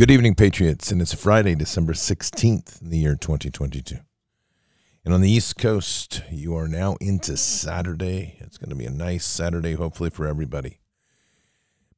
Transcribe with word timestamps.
Good 0.00 0.10
evening, 0.10 0.34
Patriots, 0.34 0.90
and 0.90 1.02
it's 1.02 1.12
Friday, 1.12 1.54
December 1.54 1.92
16th 1.92 2.80
in 2.80 2.88
the 2.88 2.96
year 2.96 3.16
2022. 3.16 3.96
And 5.04 5.12
on 5.12 5.20
the 5.20 5.30
East 5.30 5.58
Coast, 5.58 6.22
you 6.30 6.56
are 6.56 6.66
now 6.66 6.96
into 7.02 7.36
Saturday. 7.36 8.38
It's 8.40 8.56
going 8.56 8.70
to 8.70 8.76
be 8.76 8.86
a 8.86 8.90
nice 8.90 9.26
Saturday, 9.26 9.74
hopefully, 9.74 10.08
for 10.08 10.26
everybody. 10.26 10.78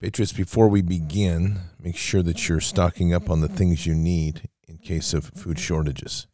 Patriots, 0.01 0.33
before 0.33 0.67
we 0.67 0.83
begin, 0.83 1.61
make 1.79 1.97
sure 1.97 2.25
that 2.25 2.49
you're 2.49 2.59
stocking 2.59 3.15
up 3.15 3.31
on 3.31 3.41
the 3.41 3.47
things 3.47 3.87
you 3.87 3.95
need 3.95 4.49
in 4.67 4.79
case 4.79 5.15
of 5.15 5.27
food 5.27 5.61
shortages. 5.61 6.27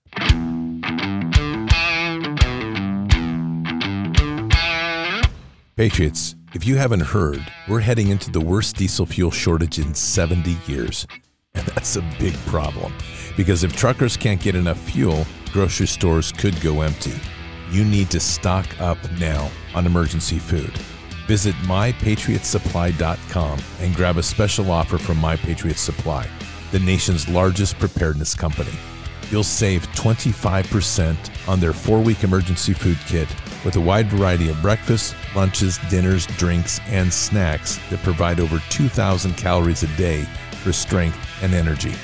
Patriots, 5.77 6.35
if 6.55 6.65
you 6.65 6.77
haven't 6.77 7.01
heard, 7.01 7.47
we're 7.69 7.81
heading 7.81 8.09
into 8.09 8.31
the 8.31 8.41
worst 8.41 8.77
diesel 8.77 9.05
fuel 9.05 9.31
shortage 9.31 9.79
in 9.79 9.95
70 9.95 10.57
years. 10.67 11.07
And 11.59 11.67
that's 11.69 11.97
a 11.97 12.03
big 12.19 12.35
problem 12.47 12.95
because 13.37 13.65
if 13.65 13.77
truckers 13.77 14.17
can't 14.17 14.41
get 14.41 14.55
enough 14.55 14.79
fuel, 14.79 15.27
grocery 15.53 15.87
stores 15.87 16.33
could 16.33 16.59
go 16.61 16.81
empty. 16.81 17.21
You 17.71 17.85
need 17.85 18.09
to 18.11 18.21
stock 18.21 18.81
up 18.81 18.97
now 19.19 19.51
on 19.75 19.85
emergency 19.87 20.39
food. 20.39 20.71
Visit 21.27 21.55
mypatriotsupply.com 21.57 23.59
and 23.81 23.95
grab 23.95 24.17
a 24.17 24.23
special 24.23 24.71
offer 24.71 24.97
from 24.97 25.19
My 25.19 25.37
Patriot 25.37 25.77
Supply, 25.77 26.27
the 26.73 26.81
nation's 26.81 27.29
largest 27.29 27.79
preparedness 27.79 28.35
company. 28.35 28.73
You'll 29.31 29.45
save 29.45 29.87
25% 29.89 31.49
on 31.49 31.61
their 31.61 31.75
four 31.75 32.01
week 32.01 32.25
emergency 32.25 32.73
food 32.73 32.97
kit 33.07 33.29
with 33.63 33.77
a 33.77 33.81
wide 33.81 34.07
variety 34.07 34.49
of 34.49 34.63
breakfasts, 34.63 35.15
lunches, 35.37 35.79
dinners, 35.91 36.27
drinks, 36.39 36.81
and 36.87 37.13
snacks 37.13 37.79
that 37.91 38.03
provide 38.03 38.41
over 38.41 38.63
2,000 38.71 39.37
calories 39.37 39.83
a 39.83 39.97
day 39.99 40.27
for 40.59 40.73
strength 40.73 41.19
and 41.43 41.55
energy. 41.55 41.95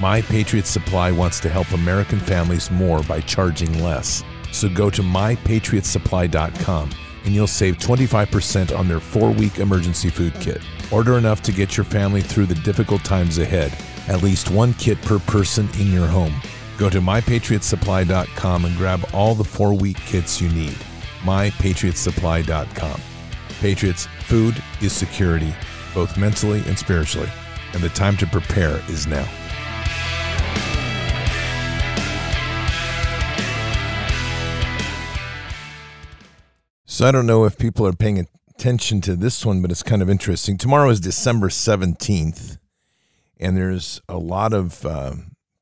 My 0.00 0.22
Patriot 0.22 0.66
Supply 0.66 1.10
wants 1.10 1.40
to 1.40 1.48
help 1.48 1.70
American 1.72 2.18
families 2.18 2.70
more 2.70 3.02
by 3.02 3.20
charging 3.20 3.82
less. 3.82 4.22
So 4.52 4.68
go 4.68 4.90
to 4.90 5.02
mypatriotsupply.com 5.02 6.90
and 7.24 7.34
you'll 7.34 7.46
save 7.46 7.76
25% 7.76 8.76
on 8.76 8.88
their 8.88 9.00
four 9.00 9.30
week 9.30 9.58
emergency 9.58 10.08
food 10.08 10.34
kit. 10.40 10.62
Order 10.90 11.18
enough 11.18 11.42
to 11.42 11.52
get 11.52 11.76
your 11.76 11.84
family 11.84 12.22
through 12.22 12.46
the 12.46 12.54
difficult 12.56 13.04
times 13.04 13.38
ahead. 13.38 13.76
At 14.08 14.22
least 14.22 14.50
one 14.50 14.74
kit 14.74 15.00
per 15.02 15.18
person 15.18 15.68
in 15.78 15.92
your 15.92 16.06
home. 16.06 16.34
Go 16.78 16.88
to 16.88 17.00
mypatriotsupply.com 17.00 18.64
and 18.64 18.76
grab 18.76 19.04
all 19.12 19.34
the 19.34 19.44
four 19.44 19.74
week 19.74 19.98
kits 19.98 20.40
you 20.40 20.48
need. 20.48 20.76
mypatriotsupply.com. 21.20 23.00
Patriots, 23.60 24.06
food 24.20 24.62
is 24.80 24.92
security, 24.94 25.54
both 25.94 26.16
mentally 26.16 26.62
and 26.66 26.78
spiritually, 26.78 27.28
and 27.72 27.82
the 27.82 27.88
time 27.90 28.16
to 28.18 28.26
prepare 28.26 28.82
is 28.88 29.06
now. 29.06 29.28
So 36.84 37.06
I 37.06 37.12
don't 37.12 37.26
know 37.26 37.44
if 37.46 37.56
people 37.56 37.86
are 37.86 37.94
paying 37.94 38.26
attention 38.50 39.00
to 39.02 39.16
this 39.16 39.46
one, 39.46 39.62
but 39.62 39.70
it's 39.70 39.82
kind 39.82 40.02
of 40.02 40.10
interesting. 40.10 40.58
Tomorrow 40.58 40.90
is 40.90 41.00
December 41.00 41.48
17th, 41.48 42.58
and 43.38 43.56
there's 43.56 44.02
a 44.06 44.18
lot 44.18 44.52
of 44.52 44.84
uh, 44.84 45.14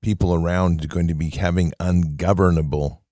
people 0.03 0.35
around 0.35 0.89
going 0.89 1.07
to 1.07 1.15
be 1.15 1.31
having 1.31 1.73
ungovernable 1.79 3.03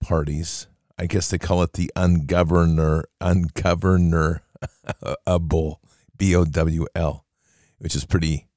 parties. 0.00 0.68
I 0.98 1.04
guess 1.04 1.28
they 1.28 1.36
call 1.36 1.62
it 1.62 1.74
the 1.74 1.90
ungovernor, 1.94 3.04
ungovernable, 3.20 4.40
B 6.16 6.34
O 6.34 6.44
W 6.46 6.86
L, 6.94 7.26
which 7.78 7.94
is 7.94 8.04
pretty, 8.04 8.48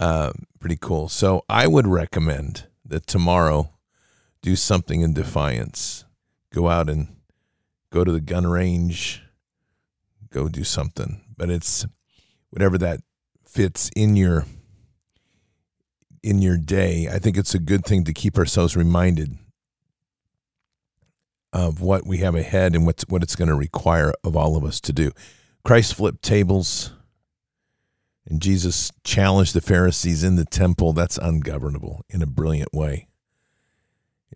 uh, 0.00 0.32
pretty 0.60 0.78
cool. 0.80 1.08
So 1.08 1.44
I 1.48 1.66
would 1.66 1.86
recommend 1.86 2.66
that 2.84 3.06
tomorrow 3.06 3.72
do 4.42 4.56
something 4.56 5.00
in 5.00 5.14
defiance. 5.14 6.04
Go 6.52 6.68
out 6.68 6.88
and 6.90 7.16
go 7.90 8.04
to 8.04 8.12
the 8.12 8.20
gun 8.20 8.46
range, 8.46 9.22
go 10.30 10.48
do 10.48 10.64
something. 10.64 11.22
But 11.36 11.50
it's 11.50 11.86
whatever 12.50 12.78
that 12.78 13.00
fits 13.44 13.90
in 13.96 14.16
your 14.16 14.44
in 16.22 16.40
your 16.40 16.56
day. 16.56 17.08
I 17.10 17.18
think 17.18 17.36
it's 17.36 17.54
a 17.54 17.58
good 17.58 17.84
thing 17.84 18.04
to 18.04 18.12
keep 18.12 18.38
ourselves 18.38 18.76
reminded 18.76 19.36
of 21.52 21.80
what 21.80 22.06
we 22.06 22.18
have 22.18 22.34
ahead 22.34 22.74
and 22.74 22.84
what's 22.84 23.04
what 23.08 23.22
it's 23.22 23.36
going 23.36 23.48
to 23.48 23.54
require 23.54 24.12
of 24.24 24.36
all 24.36 24.56
of 24.56 24.64
us 24.64 24.80
to 24.82 24.92
do. 24.92 25.12
Christ 25.64 25.94
flipped 25.94 26.22
tables 26.22 26.92
and 28.26 28.40
Jesus 28.40 28.90
challenged 29.04 29.54
the 29.54 29.60
Pharisees 29.60 30.24
in 30.24 30.36
the 30.36 30.44
temple. 30.44 30.92
That's 30.92 31.18
ungovernable 31.18 32.04
in 32.08 32.22
a 32.22 32.26
brilliant 32.26 32.72
way. 32.72 33.08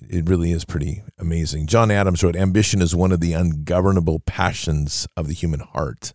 It 0.00 0.28
really 0.28 0.52
is 0.52 0.64
pretty 0.64 1.02
amazing. 1.18 1.66
John 1.66 1.90
Adams 1.90 2.22
wrote 2.22 2.36
Ambition 2.36 2.82
is 2.82 2.94
one 2.94 3.12
of 3.12 3.20
the 3.20 3.32
ungovernable 3.32 4.20
passions 4.20 5.08
of 5.16 5.26
the 5.26 5.34
human 5.34 5.60
heart. 5.60 6.12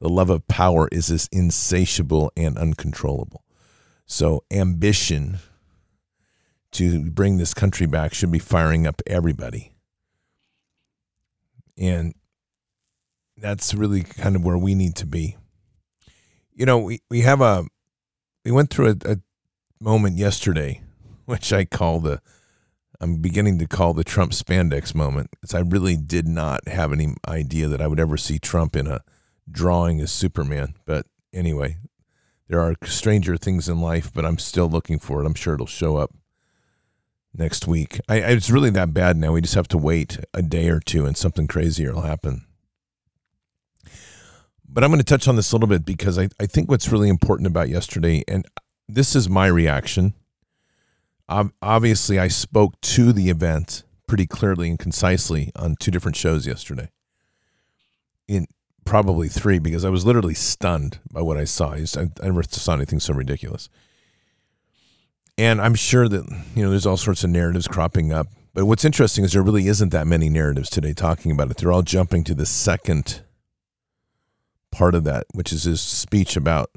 The 0.00 0.08
love 0.08 0.30
of 0.30 0.48
power 0.48 0.88
is 0.90 1.10
as 1.10 1.28
insatiable 1.30 2.32
and 2.36 2.58
uncontrollable. 2.58 3.44
So, 4.06 4.44
ambition 4.50 5.38
to 6.72 7.10
bring 7.10 7.36
this 7.36 7.54
country 7.54 7.86
back 7.86 8.12
should 8.12 8.32
be 8.32 8.38
firing 8.40 8.86
up 8.86 9.00
everybody. 9.06 9.74
And 11.78 12.14
that's 13.36 13.74
really 13.74 14.02
kind 14.02 14.34
of 14.34 14.44
where 14.44 14.58
we 14.58 14.74
need 14.74 14.96
to 14.96 15.06
be. 15.06 15.36
You 16.54 16.66
know, 16.66 16.78
we, 16.78 17.00
we 17.10 17.20
have 17.22 17.40
a, 17.40 17.64
we 18.44 18.50
went 18.50 18.70
through 18.70 18.88
a, 18.88 18.96
a 19.12 19.16
moment 19.80 20.18
yesterday, 20.18 20.82
which 21.24 21.52
I 21.52 21.64
call 21.64 22.00
the, 22.00 22.20
I'm 23.00 23.16
beginning 23.16 23.58
to 23.58 23.66
call 23.66 23.94
the 23.94 24.04
Trump 24.04 24.32
spandex 24.32 24.94
moment. 24.94 25.30
Because 25.40 25.54
I 25.54 25.60
really 25.60 25.96
did 25.96 26.28
not 26.28 26.68
have 26.68 26.92
any 26.92 27.14
idea 27.26 27.68
that 27.68 27.80
I 27.80 27.86
would 27.86 28.00
ever 28.00 28.16
see 28.16 28.38
Trump 28.38 28.76
in 28.76 28.86
a 28.86 29.02
drawing 29.50 30.00
as 30.00 30.12
Superman. 30.12 30.74
But 30.84 31.06
anyway, 31.32 31.78
there 32.48 32.60
are 32.60 32.76
stranger 32.84 33.36
things 33.36 33.68
in 33.68 33.80
life, 33.80 34.12
but 34.12 34.24
I'm 34.24 34.38
still 34.38 34.68
looking 34.68 34.98
for 34.98 35.22
it. 35.22 35.26
I'm 35.26 35.34
sure 35.34 35.54
it'll 35.54 35.66
show 35.66 35.96
up 35.96 36.12
next 37.34 37.66
week. 37.66 38.00
I, 38.08 38.16
it's 38.18 38.50
really 38.50 38.70
that 38.70 38.92
bad 38.92 39.16
now. 39.16 39.32
We 39.32 39.40
just 39.40 39.54
have 39.54 39.68
to 39.68 39.78
wait 39.78 40.18
a 40.34 40.42
day 40.42 40.68
or 40.68 40.80
two, 40.80 41.06
and 41.06 41.16
something 41.16 41.46
crazier 41.46 41.94
will 41.94 42.02
happen. 42.02 42.44
But 44.72 44.84
I'm 44.84 44.90
going 44.90 45.00
to 45.00 45.04
touch 45.04 45.28
on 45.28 45.36
this 45.36 45.52
a 45.52 45.54
little 45.54 45.68
bit 45.68 45.84
because 45.84 46.18
I, 46.18 46.28
I 46.40 46.46
think 46.46 46.70
what's 46.70 46.90
really 46.90 47.08
important 47.08 47.46
about 47.46 47.68
yesterday, 47.68 48.24
and 48.26 48.46
this 48.88 49.14
is 49.14 49.28
my 49.28 49.46
reaction 49.46 50.14
obviously 51.62 52.18
I 52.18 52.28
spoke 52.28 52.80
to 52.80 53.12
the 53.12 53.30
event 53.30 53.84
pretty 54.06 54.26
clearly 54.26 54.68
and 54.68 54.78
concisely 54.78 55.52
on 55.56 55.76
two 55.76 55.90
different 55.90 56.16
shows 56.16 56.46
yesterday. 56.46 56.90
In 58.28 58.46
probably 58.84 59.28
three 59.28 59.58
because 59.58 59.84
I 59.84 59.90
was 59.90 60.04
literally 60.04 60.34
stunned 60.34 60.98
by 61.10 61.22
what 61.22 61.36
I 61.36 61.44
saw. 61.44 61.72
I, 61.72 61.86
I 62.22 62.26
never 62.26 62.42
saw 62.42 62.74
anything 62.74 63.00
so 63.00 63.14
ridiculous. 63.14 63.68
And 65.38 65.60
I'm 65.60 65.74
sure 65.74 66.08
that 66.08 66.24
you 66.54 66.62
know 66.62 66.70
there's 66.70 66.86
all 66.86 66.96
sorts 66.96 67.24
of 67.24 67.30
narratives 67.30 67.68
cropping 67.68 68.12
up. 68.12 68.28
But 68.54 68.66
what's 68.66 68.84
interesting 68.84 69.24
is 69.24 69.32
there 69.32 69.42
really 69.42 69.66
isn't 69.66 69.90
that 69.90 70.06
many 70.06 70.28
narratives 70.28 70.68
today 70.68 70.92
talking 70.92 71.32
about 71.32 71.50
it. 71.50 71.56
They're 71.56 71.72
all 71.72 71.82
jumping 71.82 72.22
to 72.24 72.34
the 72.34 72.44
second 72.44 73.22
part 74.72 74.96
of 74.96 75.04
that, 75.04 75.26
which 75.32 75.52
is 75.52 75.64
his 75.64 75.80
speech 75.80 76.36
about 76.36 76.70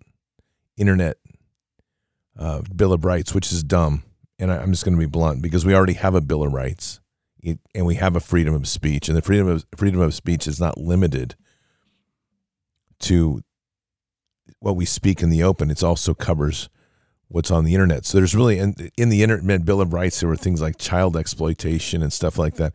internet 0.78 1.18
uh, 2.38 2.62
Bill 2.76 2.94
of 2.94 3.06
Rights, 3.06 3.34
which 3.34 3.52
is 3.52 3.64
dumb 3.64 4.04
and 4.40 4.52
I, 4.52 4.62
am 4.62 4.72
just 4.72 4.84
going 4.84 4.96
to 4.96 5.00
be 5.00 5.06
blunt 5.06 5.42
because 5.42 5.66
we 5.66 5.76
already 5.76 5.94
have 5.94 6.16
a 6.16 6.22
Bill 6.22 6.44
of 6.44 6.54
Rights, 6.54 7.00
and 7.44 7.86
we 7.86 7.96
have 7.96 8.16
a 8.16 8.20
freedom 8.20 8.54
of 8.54 8.68
speech, 8.68 9.08
and 9.08 9.18
the 9.18 9.22
freedom 9.22 9.48
of 9.48 9.66
freedom 9.76 10.02
of 10.02 10.14
speech 10.14 10.48
is 10.48 10.60
not 10.60 10.78
limited 10.78 11.36
to 13.02 13.42
what 14.60 14.76
we 14.76 14.86
speak 14.86 15.22
in 15.22 15.30
the 15.30 15.44
open. 15.44 15.70
It 15.70 15.84
also 15.84 16.14
covers 16.14 16.70
what's 17.28 17.52
on 17.52 17.66
the 17.66 17.74
internet. 17.74 18.06
So 18.06 18.18
there's 18.18 18.36
really 18.36 18.60
in, 18.60 18.76
in 18.98 19.10
the 19.10 19.24
Internet 19.24 19.66
Bill 19.66 19.82
of 19.82 19.94
Rights 19.94 20.20
there 20.20 20.30
were 20.30 20.36
things 20.36 20.62
like 20.62 20.78
child 20.78 21.16
exploitation 21.16 22.02
and 22.02 22.12
stuff 22.12 22.38
like 22.38 22.56
that. 22.56 22.74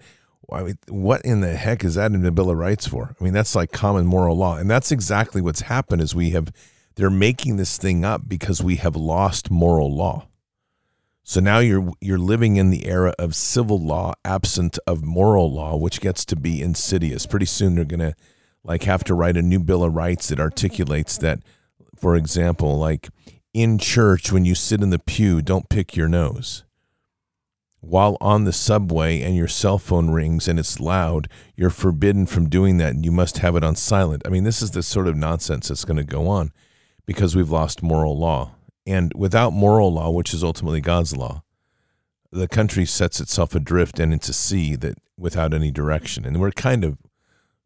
I 0.52 0.62
mean, 0.62 0.78
what 0.88 1.22
in 1.22 1.40
the 1.40 1.54
heck 1.56 1.84
is 1.84 1.94
that 1.94 2.12
in 2.12 2.22
the 2.22 2.32
Bill 2.32 2.50
of 2.50 2.58
Rights 2.58 2.86
for? 2.86 3.14
I 3.20 3.24
mean, 3.24 3.32
that's 3.32 3.54
like 3.54 3.72
common 3.72 4.06
moral 4.06 4.36
law, 4.36 4.56
and 4.56 4.70
that's 4.70 4.92
exactly 4.92 5.40
what's 5.40 5.62
happened. 5.62 6.02
Is 6.02 6.14
we 6.14 6.30
have 6.30 6.52
they're 6.96 7.10
making 7.10 7.56
this 7.56 7.78
thing 7.78 8.04
up 8.04 8.28
because 8.28 8.62
we 8.62 8.76
have 8.76 8.96
lost 8.96 9.50
moral 9.50 9.94
law. 9.94 10.26
So 11.22 11.40
now 11.40 11.58
you're 11.60 11.92
you're 12.00 12.18
living 12.18 12.56
in 12.56 12.70
the 12.70 12.86
era 12.86 13.14
of 13.18 13.34
civil 13.34 13.80
law 13.80 14.14
absent 14.24 14.78
of 14.86 15.04
moral 15.04 15.52
law, 15.52 15.76
which 15.76 16.00
gets 16.00 16.24
to 16.26 16.36
be 16.36 16.62
insidious. 16.62 17.26
Pretty 17.26 17.46
soon 17.46 17.74
they're 17.74 17.84
to 17.84 18.14
like 18.64 18.82
have 18.82 19.04
to 19.04 19.14
write 19.14 19.36
a 19.36 19.42
new 19.42 19.60
bill 19.60 19.84
of 19.84 19.94
rights 19.94 20.28
that 20.28 20.40
articulates 20.40 21.16
that 21.18 21.40
for 21.96 22.16
example, 22.16 22.78
like 22.78 23.10
in 23.52 23.78
church 23.78 24.32
when 24.32 24.44
you 24.44 24.54
sit 24.54 24.82
in 24.82 24.90
the 24.90 24.98
pew, 24.98 25.42
don't 25.42 25.68
pick 25.68 25.94
your 25.94 26.08
nose. 26.08 26.64
While 27.80 28.18
on 28.20 28.44
the 28.44 28.52
subway 28.52 29.22
and 29.22 29.34
your 29.34 29.48
cell 29.48 29.78
phone 29.78 30.10
rings 30.10 30.46
and 30.46 30.58
it's 30.58 30.80
loud, 30.80 31.28
you're 31.56 31.70
forbidden 31.70 32.26
from 32.26 32.48
doing 32.48 32.76
that 32.76 32.94
and 32.94 33.04
you 33.04 33.10
must 33.10 33.38
have 33.38 33.56
it 33.56 33.64
on 33.64 33.74
silent. 33.74 34.22
I 34.26 34.28
mean, 34.28 34.44
this 34.44 34.60
is 34.60 34.72
the 34.72 34.82
sort 34.82 35.08
of 35.08 35.16
nonsense 35.16 35.68
that's 35.68 35.86
going 35.86 35.96
to 35.96 36.04
go 36.04 36.28
on 36.28 36.52
because 37.06 37.34
we've 37.34 37.50
lost 37.50 37.82
moral 37.82 38.18
law. 38.18 38.52
And 38.86 39.12
without 39.14 39.52
moral 39.52 39.92
law, 39.92 40.10
which 40.10 40.34
is 40.34 40.44
ultimately 40.44 40.80
God's 40.80 41.16
law, 41.16 41.42
the 42.30 42.48
country 42.48 42.84
sets 42.84 43.20
itself 43.20 43.54
adrift 43.54 43.98
and 43.98 44.12
into 44.12 44.32
sea 44.32 44.76
that 44.76 44.98
without 45.18 45.54
any 45.54 45.70
direction. 45.70 46.24
And 46.24 46.40
we're 46.40 46.50
kind 46.50 46.84
of 46.84 46.98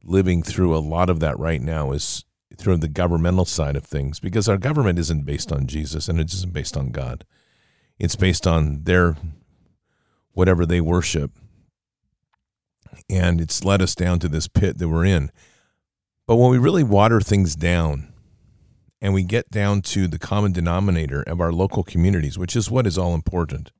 living 0.02 0.42
through 0.42 0.76
a 0.76 0.78
lot 0.78 1.10
of 1.10 1.20
that 1.20 1.38
right 1.38 1.60
now 1.60 1.92
is 1.92 2.24
through 2.56 2.76
the 2.76 2.88
governmental 2.88 3.44
side 3.44 3.74
of 3.74 3.84
things 3.84 4.20
because 4.20 4.48
our 4.48 4.58
government 4.58 4.98
isn't 4.98 5.24
based 5.24 5.50
on 5.50 5.66
Jesus 5.66 6.08
and 6.08 6.20
it 6.20 6.32
isn't 6.32 6.52
based 6.52 6.76
on 6.76 6.90
God. 6.90 7.24
It's 7.98 8.16
based 8.16 8.46
on 8.46 8.84
their 8.84 9.16
whatever 10.34 10.66
they 10.66 10.80
worship. 10.80 11.32
And 13.08 13.40
it's 13.40 13.64
led 13.64 13.82
us 13.82 13.94
down 13.94 14.18
to 14.20 14.28
this 14.28 14.48
pit 14.48 14.78
that 14.78 14.88
we're 14.88 15.04
in. 15.04 15.30
But 16.26 16.36
when 16.36 16.50
we 16.50 16.58
really 16.58 16.84
water 16.84 17.20
things 17.20 17.56
down 17.56 18.12
and 19.00 19.12
we 19.12 19.24
get 19.24 19.50
down 19.50 19.82
to 19.82 20.08
the 20.08 20.18
common 20.18 20.52
denominator 20.52 21.22
of 21.22 21.40
our 21.40 21.52
local 21.52 21.82
communities, 21.82 22.38
which 22.38 22.56
is 22.56 22.70
what 22.70 22.86
is 22.86 22.96
all 22.96 23.14
important. 23.14 23.70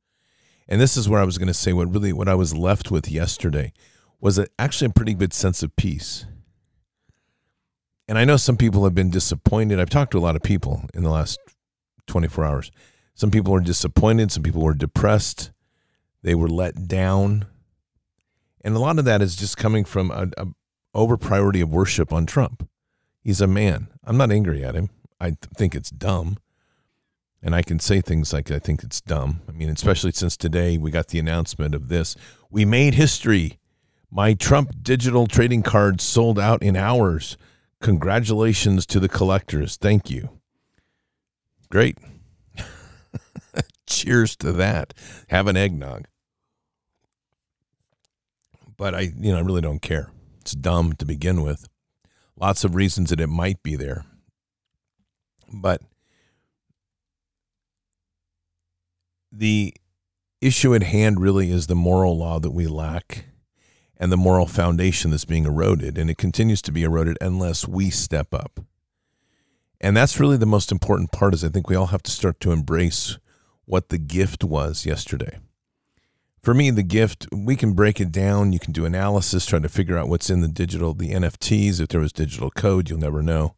And 0.68 0.80
this 0.80 0.96
is 0.96 1.08
where 1.08 1.20
I 1.20 1.24
was 1.24 1.38
going 1.38 1.48
to 1.48 1.54
say 1.54 1.72
what 1.72 1.92
really 1.92 2.12
what 2.12 2.28
I 2.28 2.34
was 2.34 2.54
left 2.54 2.90
with 2.90 3.10
yesterday 3.10 3.72
was 4.20 4.40
actually 4.58 4.86
a 4.86 4.94
pretty 4.94 5.14
good 5.14 5.32
sense 5.32 5.62
of 5.62 5.76
peace. 5.76 6.26
And 8.06 8.18
I 8.18 8.24
know 8.24 8.36
some 8.36 8.56
people 8.56 8.84
have 8.84 8.94
been 8.94 9.10
disappointed. 9.10 9.80
I've 9.80 9.90
talked 9.90 10.12
to 10.12 10.18
a 10.18 10.20
lot 10.20 10.36
of 10.36 10.42
people 10.42 10.82
in 10.92 11.02
the 11.02 11.10
last 11.10 11.38
24 12.06 12.44
hours. 12.44 12.70
Some 13.14 13.30
people 13.30 13.52
were 13.52 13.60
disappointed, 13.60 14.32
some 14.32 14.42
people 14.42 14.62
were 14.62 14.74
depressed, 14.74 15.52
they 16.24 16.34
were 16.34 16.48
let 16.48 16.88
down. 16.88 17.46
And 18.64 18.74
a 18.74 18.78
lot 18.78 18.98
of 18.98 19.04
that 19.04 19.20
is 19.20 19.36
just 19.36 19.58
coming 19.58 19.84
from 19.84 20.10
a, 20.10 20.30
a 20.38 20.46
over 20.94 21.18
priority 21.18 21.60
of 21.60 21.70
worship 21.70 22.12
on 22.12 22.24
Trump. 22.24 22.66
He's 23.22 23.42
a 23.42 23.46
man. 23.46 23.88
I'm 24.02 24.16
not 24.16 24.32
angry 24.32 24.64
at 24.64 24.74
him. 24.74 24.88
I 25.20 25.36
think 25.56 25.74
it's 25.74 25.90
dumb. 25.90 26.38
And 27.42 27.54
I 27.54 27.60
can 27.60 27.78
say 27.78 28.00
things 28.00 28.32
like, 28.32 28.50
I 28.50 28.58
think 28.58 28.82
it's 28.82 29.02
dumb. 29.02 29.42
I 29.46 29.52
mean, 29.52 29.68
especially 29.68 30.12
since 30.12 30.34
today 30.36 30.78
we 30.78 30.90
got 30.90 31.08
the 31.08 31.18
announcement 31.18 31.74
of 31.74 31.88
this. 31.88 32.16
We 32.50 32.64
made 32.64 32.94
history. 32.94 33.58
My 34.10 34.32
Trump 34.32 34.82
digital 34.82 35.26
trading 35.26 35.62
cards 35.62 36.04
sold 36.04 36.38
out 36.38 36.62
in 36.62 36.74
hours. 36.74 37.36
Congratulations 37.82 38.86
to 38.86 38.98
the 38.98 39.10
collectors. 39.10 39.76
Thank 39.76 40.08
you. 40.08 40.40
Great. 41.68 41.98
Cheers 43.86 44.36
to 44.36 44.52
that. 44.52 44.94
Have 45.28 45.48
an 45.48 45.56
eggnog. 45.56 46.06
But 48.76 48.94
I, 48.94 49.12
you 49.16 49.32
know, 49.32 49.38
I 49.38 49.42
really 49.42 49.60
don't 49.60 49.82
care. 49.82 50.10
It's 50.40 50.52
dumb 50.52 50.94
to 50.94 51.04
begin 51.04 51.42
with. 51.42 51.68
Lots 52.36 52.64
of 52.64 52.74
reasons 52.74 53.10
that 53.10 53.20
it 53.20 53.28
might 53.28 53.62
be 53.62 53.76
there. 53.76 54.04
But 55.52 55.80
the 59.30 59.74
issue 60.40 60.74
at 60.74 60.82
hand 60.82 61.20
really 61.20 61.50
is 61.50 61.66
the 61.66 61.74
moral 61.74 62.18
law 62.18 62.38
that 62.40 62.50
we 62.50 62.66
lack 62.66 63.26
and 63.96 64.10
the 64.10 64.16
moral 64.16 64.46
foundation 64.46 65.10
that's 65.10 65.24
being 65.24 65.44
eroded. 65.44 65.96
And 65.96 66.10
it 66.10 66.18
continues 66.18 66.60
to 66.62 66.72
be 66.72 66.82
eroded 66.82 67.16
unless 67.20 67.68
we 67.68 67.90
step 67.90 68.34
up. 68.34 68.60
And 69.80 69.96
that's 69.96 70.18
really 70.18 70.36
the 70.36 70.46
most 70.46 70.72
important 70.72 71.12
part 71.12 71.34
is 71.34 71.44
I 71.44 71.48
think 71.48 71.68
we 71.68 71.76
all 71.76 71.86
have 71.86 72.02
to 72.04 72.10
start 72.10 72.40
to 72.40 72.52
embrace 72.52 73.18
what 73.64 73.88
the 73.88 73.98
gift 73.98 74.42
was 74.42 74.84
yesterday 74.84 75.38
for 76.44 76.52
me, 76.52 76.68
the 76.68 76.82
gift, 76.82 77.26
we 77.32 77.56
can 77.56 77.72
break 77.72 78.00
it 78.00 78.12
down. 78.12 78.52
You 78.52 78.58
can 78.58 78.72
do 78.72 78.84
analysis, 78.84 79.46
try 79.46 79.60
to 79.60 79.68
figure 79.68 79.96
out 79.96 80.08
what's 80.08 80.28
in 80.28 80.42
the 80.42 80.48
digital, 80.48 80.92
the 80.92 81.12
NFTs. 81.12 81.80
If 81.80 81.88
there 81.88 82.02
was 82.02 82.12
digital 82.12 82.50
code, 82.50 82.90
you'll 82.90 82.98
never 82.98 83.22
know. 83.22 83.54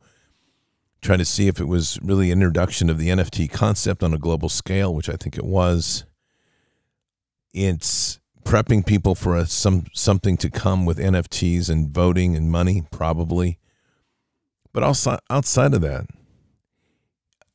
Try 1.02 1.16
to 1.16 1.24
see 1.24 1.48
if 1.48 1.58
it 1.58 1.64
was 1.64 1.98
really 2.00 2.30
introduction 2.30 2.88
of 2.88 2.98
the 2.98 3.08
NFT 3.08 3.50
concept 3.50 4.04
on 4.04 4.14
a 4.14 4.18
global 4.18 4.48
scale, 4.48 4.94
which 4.94 5.08
I 5.08 5.16
think 5.16 5.36
it 5.36 5.44
was. 5.44 6.04
It's 7.52 8.20
prepping 8.44 8.86
people 8.86 9.16
for 9.16 9.36
a, 9.36 9.46
some 9.46 9.86
something 9.92 10.36
to 10.36 10.48
come 10.48 10.86
with 10.86 10.98
NFTs 10.98 11.68
and 11.68 11.90
voting 11.90 12.36
and 12.36 12.52
money, 12.52 12.84
probably. 12.92 13.58
But 14.72 14.84
also 14.84 15.18
outside 15.28 15.74
of 15.74 15.80
that, 15.80 16.06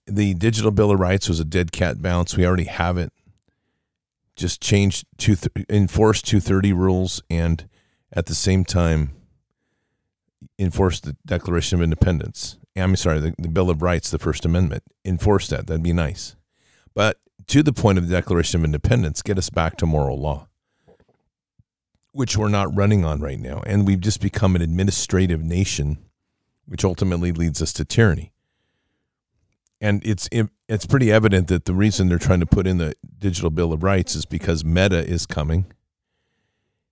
the 0.06 0.34
digital 0.34 0.72
bill 0.72 0.92
of 0.92 1.00
rights 1.00 1.30
was 1.30 1.40
a 1.40 1.46
dead 1.46 1.72
cat 1.72 2.02
bounce. 2.02 2.36
We 2.36 2.46
already 2.46 2.66
have 2.66 2.98
it 2.98 3.14
just 4.36 4.62
change 4.62 5.06
two 5.18 5.36
enforce 5.70 6.22
230 6.22 6.74
rules 6.74 7.22
and 7.30 7.68
at 8.14 8.26
the 8.26 8.36
same 8.36 8.64
time 8.66 9.12
enforce 10.58 11.00
the 11.00 11.16
Declaration 11.26 11.78
of 11.78 11.84
Independence. 11.84 12.58
I'm 12.76 12.96
sorry, 12.96 13.20
the, 13.20 13.36
the 13.38 13.50
Bill 13.50 13.70
of 13.70 13.82
Rights, 13.82 14.10
the 14.10 14.20
First 14.20 14.46
Amendment. 14.46 14.84
Enforce 15.04 15.48
that. 15.50 15.68
That'd 15.68 15.84
be 15.84 15.94
nice. 15.94 16.36
But 16.94 17.20
to 17.48 17.62
the 17.64 17.74
point 17.74 17.98
of 17.98 18.08
the 18.08 18.16
Declaration 18.16 18.62
of 18.62 18.66
Independence, 18.66 19.22
get 19.22 19.38
us 19.38 19.50
back 19.50 19.78
to 19.78 19.86
moral 19.86 20.20
law, 20.20 20.48
which 22.12 22.38
we're 22.38 22.48
not 22.48 22.76
running 22.76 23.04
on 23.04 23.20
right 23.20 23.40
now. 23.40 23.62
And 23.66 23.86
we've 23.86 24.00
just 24.00 24.22
become 24.22 24.56
an 24.56 24.62
administrative 24.62 25.44
nation, 25.44 25.98
which 26.66 26.86
ultimately 26.86 27.32
leads 27.32 27.62
us 27.62 27.74
to 27.74 27.86
tyranny 27.86 28.32
and 29.82 30.06
it's 30.06 30.30
it's 30.70 30.86
pretty 30.86 31.12
evident 31.12 31.48
that 31.48 31.66
the 31.66 31.74
reason 31.74 32.08
they're 32.08 32.20
trying 32.20 32.40
to 32.40 32.46
put 32.46 32.68
in 32.68 32.78
the 32.78 32.94
digital 33.22 33.52
bill 33.52 33.72
of 33.72 33.84
rights 33.84 34.16
is 34.16 34.26
because 34.26 34.66
meta 34.66 35.08
is 35.08 35.26
coming 35.26 35.68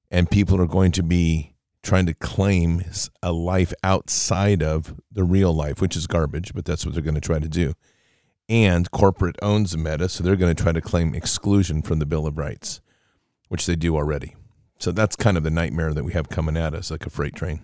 and 0.10 0.32
people 0.32 0.62
are 0.62 0.68
going 0.68 0.92
to 0.92 1.04
be 1.04 1.56
trying 1.82 2.06
to 2.06 2.14
claim 2.14 2.84
a 3.24 3.32
life 3.32 3.74
outside 3.84 4.62
of 4.62 4.96
the 5.12 5.24
real 5.24 5.52
life 5.52 5.82
which 5.82 5.98
is 5.98 6.08
garbage 6.08 6.54
but 6.54 6.66
that's 6.66 6.86
what 6.86 6.94
they're 6.94 7.04
going 7.04 7.16
to 7.16 7.22
try 7.22 7.40
to 7.40 7.50
do. 7.50 7.74
And 8.48 8.90
corporate 8.92 9.36
owns 9.42 9.76
meta 9.76 10.08
so 10.08 10.24
they're 10.24 10.36
going 10.36 10.56
to 10.56 10.64
try 10.64 10.72
to 10.72 10.82
claim 10.82 11.14
exclusion 11.14 11.82
from 11.82 12.00
the 12.00 12.06
bill 12.06 12.26
of 12.28 12.38
rights 12.38 12.80
which 13.48 13.66
they 13.66 13.76
do 13.76 13.98
already. 13.98 14.36
So 14.78 14.92
that's 14.92 15.16
kind 15.16 15.36
of 15.36 15.44
the 15.44 15.50
nightmare 15.50 15.94
that 15.94 16.04
we 16.04 16.14
have 16.14 16.30
coming 16.30 16.56
at 16.56 16.74
us 16.74 16.92
like 16.92 17.06
a 17.06 17.10
freight 17.10 17.36
train. 17.36 17.62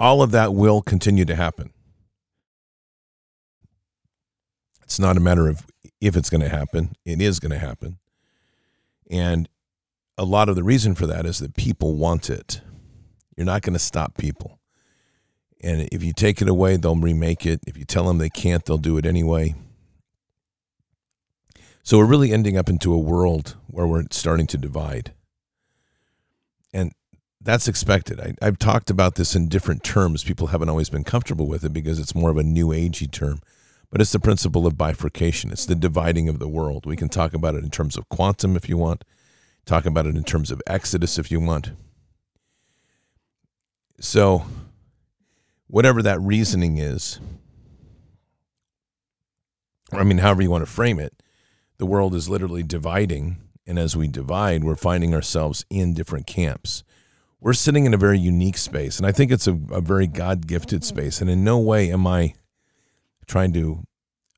All 0.00 0.20
of 0.20 0.32
that 0.32 0.52
will 0.52 0.82
continue 0.82 1.24
to 1.26 1.36
happen 1.36 1.72
It's 4.90 4.98
not 4.98 5.16
a 5.16 5.20
matter 5.20 5.48
of 5.48 5.64
if 6.00 6.16
it's 6.16 6.30
going 6.30 6.40
to 6.40 6.48
happen, 6.48 6.96
it 7.04 7.20
is 7.20 7.38
going 7.38 7.52
to 7.52 7.60
happen. 7.60 7.98
And 9.08 9.48
a 10.18 10.24
lot 10.24 10.48
of 10.48 10.56
the 10.56 10.64
reason 10.64 10.96
for 10.96 11.06
that 11.06 11.26
is 11.26 11.38
that 11.38 11.54
people 11.54 11.94
want 11.94 12.28
it. 12.28 12.60
You're 13.36 13.46
not 13.46 13.62
going 13.62 13.74
to 13.74 13.78
stop 13.78 14.16
people. 14.16 14.58
And 15.62 15.88
if 15.92 16.02
you 16.02 16.12
take 16.12 16.42
it 16.42 16.48
away, 16.48 16.76
they'll 16.76 16.96
remake 16.96 17.46
it. 17.46 17.60
If 17.68 17.76
you 17.76 17.84
tell 17.84 18.04
them 18.08 18.18
they 18.18 18.28
can't, 18.28 18.64
they'll 18.64 18.78
do 18.78 18.98
it 18.98 19.06
anyway. 19.06 19.54
So 21.84 21.96
we're 21.96 22.04
really 22.04 22.32
ending 22.32 22.56
up 22.56 22.68
into 22.68 22.92
a 22.92 22.98
world 22.98 23.54
where 23.68 23.86
we're 23.86 24.06
starting 24.10 24.48
to 24.48 24.58
divide. 24.58 25.12
And 26.74 26.90
that's 27.40 27.68
expected. 27.68 28.18
I, 28.20 28.44
have 28.44 28.58
talked 28.58 28.90
about 28.90 29.14
this 29.14 29.36
in 29.36 29.46
different 29.46 29.84
terms. 29.84 30.24
People 30.24 30.48
haven't 30.48 30.68
always 30.68 30.90
been 30.90 31.04
comfortable 31.04 31.46
with 31.46 31.62
it 31.62 31.72
because 31.72 32.00
it's 32.00 32.12
more 32.12 32.30
of 32.30 32.38
a 32.38 32.42
new 32.42 32.70
agey 32.70 33.08
term. 33.08 33.40
But 33.90 34.00
it's 34.00 34.12
the 34.12 34.20
principle 34.20 34.66
of 34.66 34.78
bifurcation. 34.78 35.50
It's 35.50 35.66
the 35.66 35.74
dividing 35.74 36.28
of 36.28 36.38
the 36.38 36.48
world. 36.48 36.86
We 36.86 36.96
can 36.96 37.08
talk 37.08 37.34
about 37.34 37.56
it 37.56 37.64
in 37.64 37.70
terms 37.70 37.96
of 37.96 38.08
quantum 38.08 38.56
if 38.56 38.68
you 38.68 38.76
want, 38.76 39.04
talk 39.66 39.84
about 39.84 40.06
it 40.06 40.16
in 40.16 40.24
terms 40.24 40.50
of 40.50 40.62
Exodus 40.66 41.18
if 41.18 41.30
you 41.30 41.40
want. 41.40 41.72
So, 43.98 44.44
whatever 45.66 46.02
that 46.02 46.20
reasoning 46.20 46.78
is, 46.78 47.20
I 49.92 50.04
mean, 50.04 50.18
however 50.18 50.42
you 50.42 50.50
want 50.50 50.64
to 50.64 50.70
frame 50.70 50.98
it, 50.98 51.22
the 51.78 51.86
world 51.86 52.14
is 52.14 52.28
literally 52.28 52.62
dividing. 52.62 53.38
And 53.66 53.78
as 53.78 53.96
we 53.96 54.08
divide, 54.08 54.64
we're 54.64 54.76
finding 54.76 55.14
ourselves 55.14 55.64
in 55.68 55.94
different 55.94 56.26
camps. 56.26 56.84
We're 57.40 57.52
sitting 57.52 57.86
in 57.86 57.94
a 57.94 57.98
very 57.98 58.18
unique 58.18 58.58
space. 58.58 58.98
And 58.98 59.06
I 59.06 59.12
think 59.12 59.30
it's 59.30 59.46
a, 59.46 59.58
a 59.70 59.80
very 59.80 60.06
God 60.06 60.46
gifted 60.46 60.84
space. 60.84 61.20
And 61.20 61.30
in 61.30 61.42
no 61.42 61.58
way 61.58 61.90
am 61.90 62.06
I 62.06 62.34
trying 63.30 63.52
to 63.52 63.84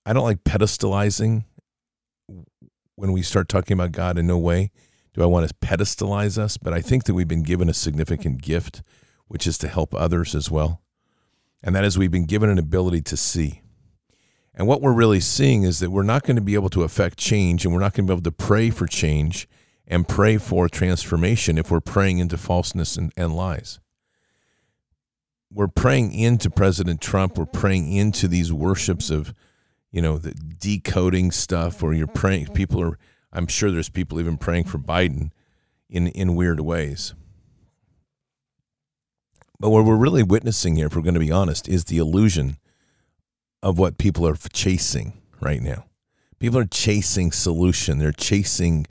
I 0.05 0.13
don't 0.13 0.25
like 0.25 0.45
pedestalizing 0.45 1.45
when 2.97 3.13
we 3.13 3.23
start 3.23 3.49
talking 3.49 3.75
about 3.75 3.93
God 3.93 4.19
in 4.19 4.27
no 4.27 4.39
way 4.39 4.71
do 5.15 5.23
I 5.23 5.27
want 5.27 5.47
to 5.47 5.55
pedestalize 5.55 6.39
us, 6.39 6.57
but 6.57 6.73
I 6.73 6.81
think 6.81 7.05
that 7.05 7.15
we've 7.15 7.29
been 7.29 7.43
given 7.43 7.69
a 7.69 7.75
significant 7.75 8.41
gift, 8.41 8.83
which 9.29 9.47
is 9.47 9.59
to 9.59 9.69
help 9.69 9.95
others 9.95 10.35
as 10.35 10.51
well. 10.51 10.81
And 11.63 11.77
that 11.77 11.85
is 11.85 11.99
we've 11.99 12.11
been 12.11 12.25
given 12.25 12.49
an 12.49 12.59
ability 12.59 13.03
to 13.03 13.17
see. 13.17 13.61
And 14.55 14.67
what 14.67 14.81
we're 14.81 14.95
really 14.95 15.21
seeing 15.21 15.65
is 15.65 15.81
that 15.81 15.91
we're 15.91 16.03
not 16.03 16.23
going 16.23 16.37
to 16.37 16.43
be 16.43 16.55
able 16.55 16.71
to 16.71 16.83
affect 16.83 17.19
change 17.19 17.65
and 17.65 17.75
we're 17.75 17.81
not 17.81 17.93
going 17.93 18.07
to 18.07 18.11
be 18.11 18.15
able 18.15 18.23
to 18.23 18.33
pray 18.33 18.71
for 18.71 18.87
change 18.87 19.49
and 19.87 20.09
pray 20.09 20.39
for 20.39 20.69
transformation 20.69 21.59
if 21.59 21.71
we're 21.71 21.81
praying 21.81 22.19
into 22.19 22.39
falseness 22.39 22.97
and, 22.97 23.13
and 23.17 23.35
lies 23.35 23.81
we're 25.53 25.69
praying 25.69 26.13
into 26.13 26.51
President 26.51 27.01
Trump. 27.01 27.37
We're 27.37 27.47
praying 27.47 27.93
into 27.93 28.29
these 28.29 28.53
worships 28.53 29.11
of, 29.11 29.35
you 29.91 30.01
know, 30.01 30.19
the 30.19 30.33
decoding 30.33 31.31
stuff, 31.31 31.83
or 31.83 31.93
you're 31.93 32.07
praying. 32.07 32.49
People 32.49 32.83
are. 32.83 32.99
I'm 33.33 33.47
sure 33.47 33.71
there's 33.71 33.89
people 33.89 34.21
even 34.21 34.37
praying 34.37 34.65
for 34.65 34.79
Biden 34.79 35.31
in 35.89 36.09
in 36.09 36.35
weird 36.35 36.61
ways. 36.61 37.15
But 39.59 39.71
what 39.71 39.85
we're 39.85 39.97
really 39.97 40.25
witnessing 40.25 40.77
here, 40.77 40.87
if 40.87 40.97
we're 40.97 41.03
going 41.03 41.15
to 41.15 41.21
be 41.21 41.31
honest, 41.31 41.69
is 41.69 41.85
the 41.85 41.99
illusion 41.99 42.57
of 43.63 43.79
what 43.79 43.97
people 43.97 44.27
are 44.27 44.35
chasing 44.35 45.23
right 45.41 45.63
now. 45.63 45.85
People 46.41 46.59
are 46.59 46.65
chasing 46.65 47.31
solution. 47.31 47.99
They're 47.99 48.11
chasing 48.11 48.87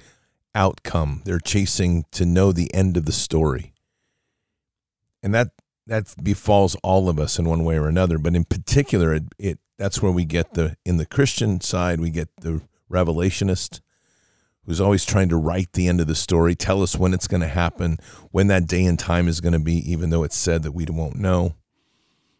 outcome. 0.55 1.23
They're 1.25 1.39
chasing 1.39 2.05
to 2.11 2.25
know 2.25 2.53
the 2.53 2.73
end 2.73 2.95
of 2.95 3.05
the 3.05 3.11
story. 3.11 3.73
And 5.21 5.33
that 5.33 5.49
that 5.87 6.13
befalls 6.23 6.75
all 6.83 7.09
of 7.09 7.19
us 7.19 7.39
in 7.39 7.45
one 7.45 7.63
way 7.63 7.77
or 7.77 7.87
another, 7.87 8.17
but 8.17 8.35
in 8.35 8.45
particular 8.45 9.13
it, 9.13 9.23
it 9.37 9.59
that's 9.77 10.01
where 10.01 10.11
we 10.11 10.25
get 10.25 10.53
the 10.53 10.75
in 10.85 10.97
the 10.97 11.05
Christian 11.05 11.59
side 11.61 11.99
we 11.99 12.11
get 12.11 12.29
the 12.41 12.61
revelationist 12.91 13.81
who's 14.65 14.81
always 14.81 15.05
trying 15.05 15.29
to 15.29 15.37
write 15.37 15.73
the 15.73 15.87
end 15.87 15.99
of 15.99 16.07
the 16.07 16.15
story, 16.15 16.55
tell 16.55 16.83
us 16.83 16.95
when 16.95 17.13
it's 17.13 17.27
going 17.27 17.41
to 17.41 17.47
happen, 17.47 17.97
when 18.29 18.47
that 18.47 18.67
day 18.67 18.85
and 18.85 18.99
time 18.99 19.27
is 19.27 19.41
going 19.41 19.53
to 19.53 19.59
be 19.59 19.91
even 19.91 20.09
though 20.09 20.23
it's 20.23 20.37
said 20.37 20.63
that 20.63 20.73
we 20.73 20.85
won't 20.85 21.17
know. 21.17 21.55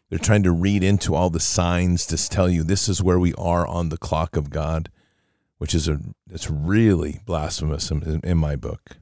They're 0.08 0.18
trying 0.18 0.42
to 0.42 0.52
read 0.52 0.82
into 0.84 1.14
all 1.14 1.30
the 1.30 1.40
signs 1.40 2.06
to 2.06 2.28
tell 2.28 2.48
you 2.48 2.62
this 2.62 2.88
is 2.88 3.02
where 3.02 3.18
we 3.18 3.32
are 3.34 3.66
on 3.66 3.88
the 3.88 3.96
clock 3.96 4.36
of 4.36 4.50
God, 4.50 4.90
which 5.58 5.74
is 5.74 5.88
a 5.88 6.00
it's 6.30 6.50
really 6.50 7.20
blasphemous 7.24 7.90
in, 7.90 8.20
in 8.22 8.36
my 8.36 8.56
book. 8.56 8.96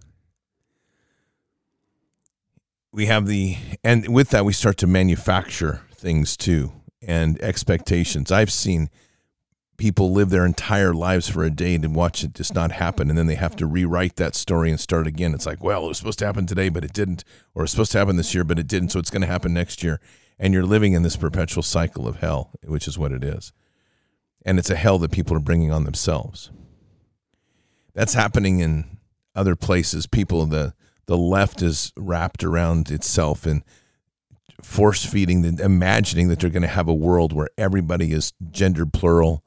We 2.92 3.06
have 3.06 3.26
the 3.26 3.56
and 3.84 4.08
with 4.08 4.30
that 4.30 4.44
we 4.44 4.52
start 4.52 4.76
to 4.78 4.86
manufacture 4.86 5.82
things 5.94 6.36
too 6.36 6.72
and 7.02 7.40
expectations. 7.40 8.32
I've 8.32 8.52
seen 8.52 8.90
people 9.76 10.12
live 10.12 10.30
their 10.30 10.44
entire 10.44 10.92
lives 10.92 11.28
for 11.28 11.42
a 11.44 11.50
day 11.50 11.74
and 11.74 11.94
watch 11.94 12.22
it 12.22 12.34
just 12.34 12.54
not 12.54 12.72
happen 12.72 13.08
and 13.08 13.16
then 13.16 13.26
they 13.26 13.36
have 13.36 13.56
to 13.56 13.66
rewrite 13.66 14.16
that 14.16 14.34
story 14.34 14.70
and 14.70 14.78
start 14.78 15.06
again 15.06 15.32
it's 15.32 15.46
like 15.46 15.64
well 15.64 15.86
it 15.86 15.88
was 15.88 15.96
supposed 15.96 16.18
to 16.18 16.26
happen 16.26 16.44
today 16.44 16.68
but 16.68 16.84
it 16.84 16.92
didn't 16.92 17.24
or 17.54 17.62
it's 17.62 17.72
supposed 17.72 17.90
to 17.90 17.96
happen 17.96 18.16
this 18.16 18.34
year 18.34 18.44
but 18.44 18.58
it 18.58 18.66
didn't 18.66 18.90
so 18.90 18.98
it's 18.98 19.08
going 19.08 19.22
to 19.22 19.26
happen 19.26 19.54
next 19.54 19.82
year 19.82 19.98
and 20.40 20.54
you're 20.54 20.64
living 20.64 20.94
in 20.94 21.02
this 21.02 21.16
perpetual 21.16 21.62
cycle 21.62 22.08
of 22.08 22.16
hell, 22.16 22.50
which 22.64 22.88
is 22.88 22.98
what 22.98 23.12
it 23.12 23.22
is. 23.22 23.52
And 24.44 24.58
it's 24.58 24.70
a 24.70 24.74
hell 24.74 24.98
that 25.00 25.12
people 25.12 25.36
are 25.36 25.40
bringing 25.40 25.70
on 25.70 25.84
themselves. 25.84 26.50
That's 27.92 28.14
happening 28.14 28.60
in 28.60 28.98
other 29.34 29.54
places. 29.54 30.06
People, 30.06 30.46
the 30.46 30.72
the 31.10 31.18
left 31.18 31.60
is 31.60 31.92
wrapped 31.96 32.44
around 32.44 32.88
itself 32.88 33.44
and 33.44 33.64
force 34.62 35.04
feeding, 35.04 35.42
the, 35.42 35.64
imagining 35.64 36.28
that 36.28 36.38
they're 36.38 36.50
going 36.50 36.62
to 36.62 36.68
have 36.68 36.86
a 36.86 36.94
world 36.94 37.32
where 37.32 37.48
everybody 37.58 38.12
is 38.12 38.32
gender 38.52 38.86
plural, 38.86 39.42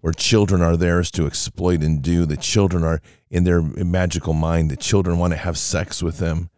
where 0.00 0.12
children 0.12 0.60
are 0.60 0.76
theirs 0.76 1.12
to 1.12 1.24
exploit 1.24 1.84
and 1.84 2.02
do. 2.02 2.26
The 2.26 2.36
children 2.36 2.82
are 2.82 3.00
in 3.30 3.44
their 3.44 3.62
magical 3.62 4.32
mind. 4.32 4.72
The 4.72 4.76
children 4.76 5.16
want 5.16 5.32
to 5.34 5.36
have 5.36 5.56
sex 5.56 6.02
with 6.02 6.18
them. 6.18 6.50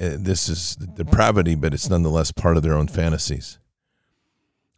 Uh, 0.00 0.16
this 0.18 0.48
is 0.48 0.74
depravity, 0.74 1.56
but 1.56 1.74
it's 1.74 1.90
nonetheless 1.90 2.32
part 2.32 2.56
of 2.56 2.62
their 2.62 2.72
own 2.72 2.88
fantasies. 2.88 3.58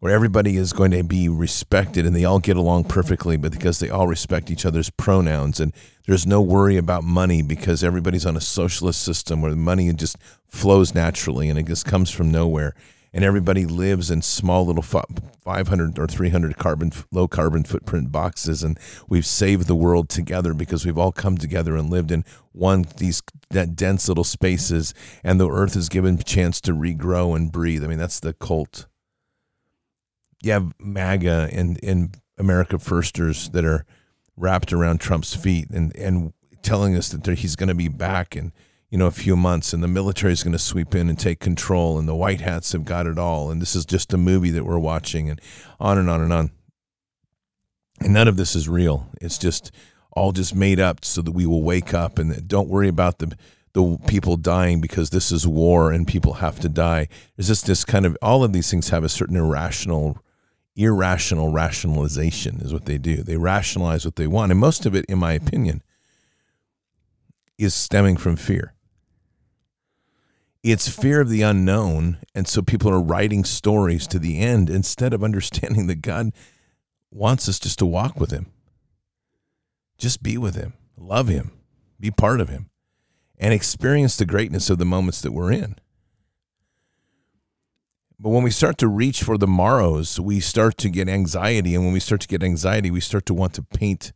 Where 0.01 0.15
everybody 0.15 0.57
is 0.57 0.73
going 0.73 0.93
to 0.93 1.03
be 1.03 1.29
respected 1.29 2.07
and 2.07 2.15
they 2.15 2.25
all 2.25 2.39
get 2.39 2.57
along 2.57 2.85
perfectly, 2.85 3.37
but 3.37 3.51
because 3.51 3.81
they 3.81 3.91
all 3.91 4.07
respect 4.07 4.49
each 4.49 4.65
other's 4.65 4.91
pronouns, 4.91 5.59
and 5.59 5.73
there's 6.07 6.25
no 6.25 6.41
worry 6.41 6.77
about 6.77 7.03
money 7.03 7.43
because 7.43 7.83
everybody's 7.83 8.25
on 8.25 8.37
a 8.37 8.41
socialist 8.41 9.03
system 9.03 9.43
where 9.43 9.51
the 9.51 9.57
money 9.57 9.93
just 9.93 10.17
flows 10.47 10.95
naturally 10.95 11.49
and 11.51 11.59
it 11.59 11.67
just 11.67 11.85
comes 11.85 12.11
from 12.11 12.31
nowhere. 12.31 12.75
And 13.13 13.25
everybody 13.25 13.67
lives 13.67 14.11
in 14.11 14.23
small 14.23 14.67
little 14.67 14.83
500 14.83 15.99
or 15.99 16.07
300 16.07 16.57
carbon 16.57 16.93
low 17.11 17.27
carbon 17.27 17.65
footprint 17.65 18.13
boxes. 18.13 18.63
And 18.63 18.79
we've 19.09 19.27
saved 19.27 19.67
the 19.67 19.75
world 19.75 20.09
together 20.09 20.55
because 20.55 20.87
we've 20.87 20.99
all 20.99 21.13
come 21.13 21.39
together 21.39 21.75
and 21.75 21.91
lived 21.91 22.13
in 22.13 22.25
one 22.53 22.85
these 22.99 23.23
that 23.51 23.75
dense 23.75 24.09
little 24.09 24.25
spaces. 24.25 24.95
And 25.25 25.41
the 25.41 25.51
earth 25.51 25.75
is 25.75 25.89
given 25.89 26.19
a 26.21 26.23
chance 26.23 26.61
to 26.63 26.73
regrow 26.73 27.35
and 27.35 27.51
breathe. 27.51 27.83
I 27.83 27.87
mean 27.87 27.99
that's 27.99 28.21
the 28.21 28.35
cult 28.35 28.87
you 30.43 30.53
have 30.53 30.73
maga 30.79 31.49
and 31.53 31.79
and 31.83 32.17
america 32.39 32.79
firsters 32.79 33.49
that 33.51 33.65
are 33.65 33.85
wrapped 34.37 34.73
around 34.73 35.01
trump's 35.01 35.35
feet 35.35 35.69
and 35.71 35.95
and 35.97 36.33
telling 36.63 36.97
us 36.97 37.09
that 37.09 37.27
he's 37.39 37.57
going 37.57 37.69
to 37.69 37.75
be 37.75 37.89
back 37.89 38.37
in 38.37 38.53
you 38.91 38.97
know, 38.97 39.07
a 39.07 39.13
few 39.13 39.37
months 39.37 39.73
and 39.73 39.83
the 39.83 39.89
military 39.89 40.33
is 40.33 40.43
going 40.43 40.53
to 40.53 40.59
sweep 40.59 40.95
in 40.95 41.09
and 41.09 41.19
take 41.19 41.41
control 41.41 41.99
and 41.99 42.09
the 42.09 42.15
white 42.15 42.41
hats 42.41 42.73
have 42.73 42.85
got 42.85 43.07
it 43.07 43.19
all. 43.19 43.51
And 43.51 43.61
this 43.61 43.77
is 43.77 43.85
just 43.85 44.15
a 44.15 44.19
movie 44.19 44.51
that 44.51 44.65
we're 44.65 44.79
watching 44.79 45.29
and 45.29 45.41
on 45.79 45.99
and 45.99 46.09
on 46.09 46.23
and 46.23 46.33
on. 46.33 46.51
And 48.01 48.15
none 48.15 48.29
of 48.29 48.37
this 48.37 48.57
is 48.57 48.69
real. 48.69 49.09
It's 49.21 49.39
just 49.39 49.73
all 50.13 50.33
just 50.33 50.55
made 50.55 50.81
up 50.81 51.05
so 51.05 51.21
that 51.21 51.33
we 51.33 51.45
will 51.45 51.63
wake 51.63 51.93
up 51.93 52.19
and 52.19 52.49
don't 52.49 52.69
worry 52.69 52.89
about 52.89 53.19
the 53.19 53.37
the 53.75 53.99
people 54.07 54.39
dying 54.39 54.81
because 54.81 55.11
this 55.11 55.31
is 55.31 55.47
war 55.47 55.93
and 55.93 56.09
people 56.09 56.35
have 56.35 56.59
to 56.59 56.71
die. 56.71 57.07
There's 57.37 57.49
just 57.49 57.67
this 57.67 57.85
kind 57.85 58.07
of 58.07 58.17
all 58.23 58.43
of 58.43 58.55
these 58.55 58.71
things 58.71 58.89
have 58.89 59.05
a 59.05 59.11
certain 59.11 59.37
irrational 59.37 60.19
irrational 60.79 61.51
rationalization 61.51 62.61
is 62.61 62.73
what 62.73 62.87
they 62.87 62.97
do. 62.97 63.23
They 63.23 63.37
rationalize 63.37 64.05
what 64.05 64.17
they 64.17 64.27
want. 64.27 64.53
And 64.53 64.61
most 64.61 64.87
of 64.87 64.95
it, 64.95 65.05
in 65.07 65.19
my 65.19 65.33
opinion, 65.33 65.83
is 67.59 67.75
stemming 67.75 68.17
from 68.17 68.37
fear 68.37 68.75
it's 70.63 70.89
fear 70.89 71.21
of 71.21 71.29
the 71.29 71.43
unknown. 71.43 72.19
And 72.35 72.49
so 72.49 72.63
people 72.63 72.91
are 72.91 73.01
writing 73.01 73.45
stories 73.45 74.07
to 74.09 74.19
the 74.19 74.39
end 74.39 74.69
instead 74.71 75.13
of 75.13 75.25
understanding 75.25 75.87
that 75.87 76.03
God 76.03 76.33
wants 77.11 77.49
us 77.49 77.59
just 77.59 77.79
to 77.81 77.87
walk 77.87 78.19
with 78.21 78.31
Him. 78.31 78.47
Just 79.97 80.23
be 80.23 80.39
with 80.39 80.55
Him, 80.55 80.75
love 80.97 81.29
Him, 81.29 81.53
be 81.99 82.11
part 82.11 82.41
of 82.41 82.49
Him, 82.49 82.71
and 83.39 83.53
experience 83.53 84.17
the 84.17 84.27
greatness 84.27 84.71
of 84.71 84.79
the 84.79 84.85
moments 84.85 85.21
that 85.23 85.33
we're 85.33 85.53
in. 85.53 85.77
But 88.21 88.31
when 88.31 88.43
we 88.43 88.51
start 88.51 88.79
to 88.79 88.89
reach 88.89 89.23
for 89.23 89.39
the 89.39 89.47
morrows, 89.47 90.19
we 90.19 90.41
start 90.41 90.77
to 90.79 90.89
get 90.89 91.09
anxiety. 91.09 91.75
And 91.75 91.85
when 91.85 91.93
we 91.93 92.01
start 92.01 92.21
to 92.23 92.29
get 92.29 92.43
anxiety, 92.43 92.91
we 92.91 93.01
start 93.01 93.27
to 93.27 93.35
want 93.35 93.55
to 93.55 93.63
paint 93.63 94.13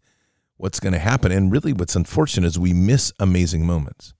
what's 0.56 0.80
going 0.80 0.92
to 0.92 0.98
happen. 0.98 1.30
And 1.30 1.52
really, 1.52 1.72
what's 1.72 1.94
unfortunate 1.94 2.46
is 2.46 2.58
we 2.58 2.72
miss 2.72 3.12
amazing 3.20 3.64
moments 3.64 4.14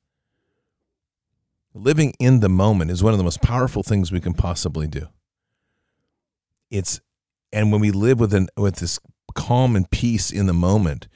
living 1.75 2.13
in 2.19 2.41
the 2.41 2.49
moment 2.49 2.91
is 2.91 3.03
one 3.03 3.13
of 3.13 3.19
the 3.19 3.25
most 3.25 3.43
powerful 3.43 3.83
things 3.83 4.13
we 4.13 4.21
can 4.21 4.35
possibly 4.35 4.87
do. 4.87 5.09
It's 6.71 7.01
and 7.53 7.71
when 7.71 7.81
we 7.81 7.91
live 7.91 8.19
with 8.19 8.33
an 8.35 8.49
with 8.57 8.77
this 8.77 8.99
calm 9.35 9.77
and 9.77 9.91
peace 9.91 10.31
in 10.31 10.47
the 10.47 10.55
moment, 10.55 11.09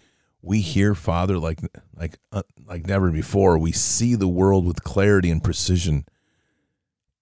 we 0.42 0.60
hear 0.60 0.94
Father 0.94 1.38
like 1.38 1.60
like 1.94 2.18
uh, 2.32 2.42
like 2.66 2.86
never 2.86 3.10
before. 3.10 3.58
We 3.58 3.72
see 3.72 4.14
the 4.14 4.28
world 4.28 4.66
with 4.66 4.84
clarity 4.84 5.30
and 5.30 5.42
precision, 5.42 6.04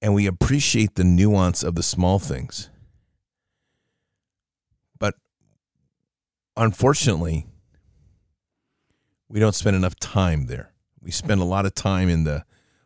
and 0.04 0.12
we 0.12 0.26
appreciate 0.26 0.96
the 0.96 1.02
nuance 1.02 1.62
of 1.62 1.76
the 1.76 1.82
small 1.82 2.18
things. 2.18 2.68
But 4.98 5.14
unfortunately, 6.58 7.46
we 9.30 9.40
don't 9.40 9.54
spend 9.54 9.76
enough 9.76 9.96
time 9.96 10.44
there. 10.44 10.74
We 11.00 11.10
spend 11.10 11.40
a 11.40 11.46
lot 11.46 11.64
of 11.64 11.74
time 11.74 12.10
in 12.10 12.24
the 12.24 12.44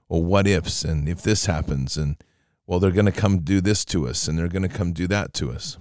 well, 0.09 0.23
what 0.23 0.47
ifs 0.47 0.85
and 0.85 1.09
if 1.09 1.23
this 1.23 1.47
happens 1.47 1.97
and 1.97 2.23
well, 2.69 2.79
they're 2.79 2.93
going 2.93 3.07
to 3.07 3.13
come 3.13 3.41
do 3.41 3.61
this 3.61 3.85
to 3.87 4.07
us 4.07 4.29
and 4.29 4.39
they're 4.39 4.47
going 4.47 4.63
to 4.63 4.69
come 4.69 4.93
do 4.93 5.09
that 5.09 5.35
to 5.35 5.51
us. 5.51 5.77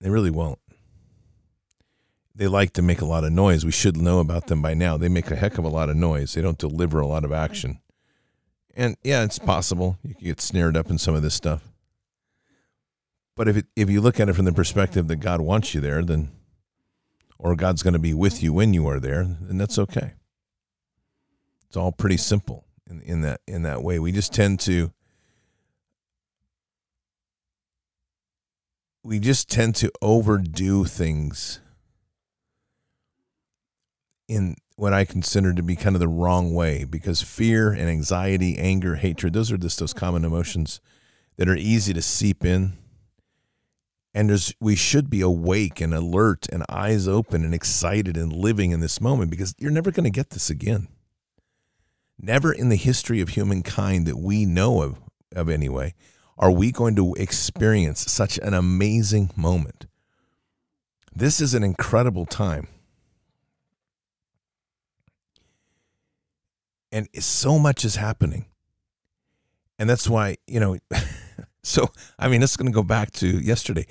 They 0.00 0.10
really 0.10 0.30
won't. 0.30 0.58
They 2.34 2.48
like 2.48 2.72
to 2.72 2.82
make 2.82 3.00
a 3.00 3.06
lot 3.06 3.22
of 3.22 3.30
noise. 3.30 3.64
We 3.64 3.70
should 3.70 3.96
know 3.96 4.18
about 4.18 4.48
them 4.48 4.60
by 4.60 4.74
now. 4.74 4.96
They 4.96 5.08
make 5.08 5.30
a 5.30 5.36
heck 5.36 5.56
of 5.56 5.64
a 5.64 5.68
lot 5.68 5.88
of 5.88 5.94
noise. 5.94 6.34
They 6.34 6.42
don't 6.42 6.58
deliver 6.58 6.98
a 6.98 7.06
lot 7.06 7.24
of 7.24 7.30
action. 7.30 7.78
And 8.76 8.96
yeah, 9.02 9.24
it's 9.24 9.38
possible 9.38 9.98
you 10.02 10.14
get 10.14 10.40
snared 10.40 10.76
up 10.76 10.90
in 10.90 10.98
some 10.98 11.14
of 11.14 11.22
this 11.22 11.34
stuff. 11.34 11.72
But 13.34 13.48
if 13.48 13.56
it, 13.56 13.66
if 13.74 13.88
you 13.88 14.02
look 14.02 14.20
at 14.20 14.28
it 14.28 14.34
from 14.34 14.44
the 14.44 14.52
perspective 14.52 15.08
that 15.08 15.16
God 15.16 15.40
wants 15.40 15.74
you 15.74 15.80
there, 15.80 16.02
then 16.02 16.30
or 17.38 17.56
God's 17.56 17.82
going 17.82 17.94
to 17.94 17.98
be 17.98 18.14
with 18.14 18.42
you 18.42 18.52
when 18.52 18.74
you 18.74 18.86
are 18.86 19.00
there, 19.00 19.24
then 19.24 19.56
that's 19.56 19.78
okay. 19.78 20.12
It's 21.68 21.76
all 21.76 21.92
pretty 21.92 22.18
simple 22.18 22.64
in, 22.88 23.00
in 23.00 23.20
that 23.22 23.40
in 23.46 23.62
that 23.62 23.82
way. 23.82 23.98
We 23.98 24.12
just 24.12 24.32
tend 24.32 24.60
to 24.60 24.92
we 29.02 29.18
just 29.18 29.48
tend 29.48 29.74
to 29.76 29.90
overdo 30.02 30.84
things 30.84 31.60
in 34.28 34.56
what 34.76 34.92
I 34.92 35.06
consider 35.06 35.54
to 35.54 35.62
be 35.62 35.74
kind 35.74 35.96
of 35.96 36.00
the 36.00 36.08
wrong 36.08 36.54
way 36.54 36.84
because 36.84 37.22
fear 37.22 37.72
and 37.72 37.88
anxiety, 37.88 38.58
anger, 38.58 38.96
hatred, 38.96 39.32
those 39.32 39.50
are 39.50 39.56
just 39.56 39.80
those 39.80 39.94
common 39.94 40.24
emotions 40.24 40.80
that 41.36 41.48
are 41.48 41.56
easy 41.56 41.94
to 41.94 42.02
seep 42.02 42.44
in. 42.44 42.74
And 44.14 44.30
there's, 44.30 44.54
we 44.60 44.76
should 44.76 45.10
be 45.10 45.20
awake 45.20 45.80
and 45.80 45.92
alert 45.92 46.46
and 46.50 46.64
eyes 46.68 47.08
open 47.08 47.44
and 47.44 47.54
excited 47.54 48.16
and 48.16 48.32
living 48.32 48.70
in 48.70 48.80
this 48.80 49.00
moment 49.00 49.30
because 49.30 49.54
you're 49.58 49.70
never 49.70 49.90
going 49.90 50.04
to 50.04 50.10
get 50.10 50.30
this 50.30 50.48
again. 50.48 50.88
Never 52.18 52.52
in 52.52 52.68
the 52.68 52.76
history 52.76 53.20
of 53.20 53.30
humankind 53.30 54.06
that 54.06 54.18
we 54.18 54.46
know 54.46 54.82
of, 54.82 54.98
of 55.34 55.50
anyway, 55.50 55.94
are 56.38 56.50
we 56.50 56.70
going 56.70 56.96
to 56.96 57.14
experience 57.14 58.10
such 58.10 58.38
an 58.38 58.54
amazing 58.54 59.30
moment. 59.36 59.86
This 61.14 61.40
is 61.40 61.54
an 61.54 61.62
incredible 61.62 62.26
time. 62.26 62.68
And 66.92 67.08
so 67.18 67.58
much 67.58 67.84
is 67.84 67.96
happening. 67.96 68.46
And 69.78 69.90
that's 69.90 70.08
why, 70.08 70.36
you 70.46 70.60
know, 70.60 70.78
So, 71.66 71.90
I 72.16 72.28
mean, 72.28 72.44
it's 72.44 72.56
going 72.56 72.70
to 72.70 72.74
go 72.74 72.84
back 72.84 73.10
to 73.14 73.26
yesterday. 73.26 73.86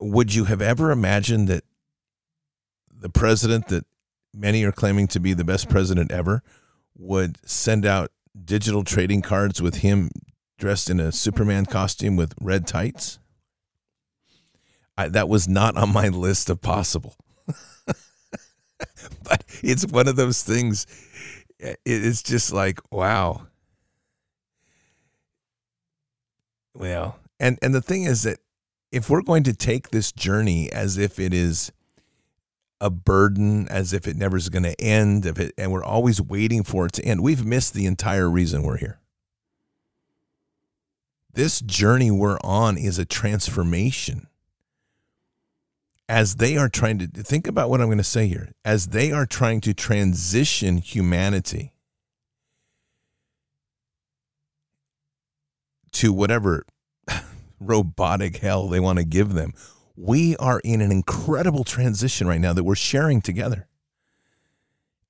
Would 0.00 0.34
you 0.34 0.44
have 0.44 0.62
ever 0.62 0.90
imagined 0.90 1.48
that 1.48 1.64
the 2.90 3.10
president 3.10 3.68
that 3.68 3.84
many 4.32 4.64
are 4.64 4.72
claiming 4.72 5.06
to 5.08 5.20
be 5.20 5.34
the 5.34 5.44
best 5.44 5.68
president 5.68 6.10
ever 6.10 6.42
would 6.96 7.36
send 7.46 7.84
out 7.84 8.10
digital 8.42 8.84
trading 8.84 9.20
cards 9.20 9.60
with 9.60 9.76
him 9.76 10.08
dressed 10.58 10.88
in 10.88 10.98
a 10.98 11.12
Superman 11.12 11.66
costume 11.66 12.16
with 12.16 12.32
red 12.40 12.66
tights? 12.66 13.18
I, 14.96 15.08
that 15.08 15.28
was 15.28 15.46
not 15.46 15.76
on 15.76 15.92
my 15.92 16.08
list 16.08 16.48
of 16.48 16.62
possible. 16.62 17.16
but 19.24 19.44
it's 19.62 19.86
one 19.86 20.08
of 20.08 20.16
those 20.16 20.42
things. 20.42 20.86
It's 21.84 22.22
just 22.22 22.52
like, 22.52 22.80
wow. 22.90 23.46
Well, 26.74 27.18
and 27.38 27.58
and 27.60 27.74
the 27.74 27.82
thing 27.82 28.04
is 28.04 28.22
that 28.22 28.38
if 28.90 29.10
we're 29.10 29.22
going 29.22 29.42
to 29.44 29.52
take 29.52 29.90
this 29.90 30.12
journey 30.12 30.72
as 30.72 30.96
if 30.96 31.18
it 31.18 31.34
is 31.34 31.72
a 32.80 32.90
burden, 32.90 33.68
as 33.68 33.92
if 33.92 34.08
it 34.08 34.16
never 34.16 34.36
is 34.36 34.48
going 34.48 34.62
to 34.62 34.80
end, 34.80 35.26
if 35.26 35.38
it, 35.38 35.52
and 35.58 35.70
we're 35.70 35.84
always 35.84 36.20
waiting 36.20 36.62
for 36.62 36.86
it 36.86 36.92
to 36.94 37.04
end, 37.04 37.22
we've 37.22 37.44
missed 37.44 37.74
the 37.74 37.86
entire 37.86 38.30
reason 38.30 38.62
we're 38.62 38.78
here. 38.78 38.98
This 41.32 41.60
journey 41.60 42.10
we're 42.10 42.38
on 42.42 42.78
is 42.78 42.98
a 42.98 43.04
transformation. 43.04 44.26
As 46.10 46.34
they 46.34 46.56
are 46.56 46.68
trying 46.68 46.98
to 46.98 47.06
think 47.06 47.46
about 47.46 47.70
what 47.70 47.80
I'm 47.80 47.86
going 47.86 47.98
to 47.98 48.04
say 48.04 48.26
here, 48.26 48.50
as 48.64 48.88
they 48.88 49.12
are 49.12 49.26
trying 49.26 49.60
to 49.60 49.72
transition 49.72 50.78
humanity 50.78 51.72
to 55.92 56.12
whatever 56.12 56.66
robotic 57.60 58.38
hell 58.38 58.66
they 58.66 58.80
want 58.80 58.98
to 58.98 59.04
give 59.04 59.34
them. 59.34 59.52
We 59.94 60.34
are 60.38 60.60
in 60.64 60.80
an 60.80 60.90
incredible 60.90 61.62
transition 61.62 62.26
right 62.26 62.40
now 62.40 62.54
that 62.54 62.64
we're 62.64 62.74
sharing 62.74 63.20
together. 63.20 63.68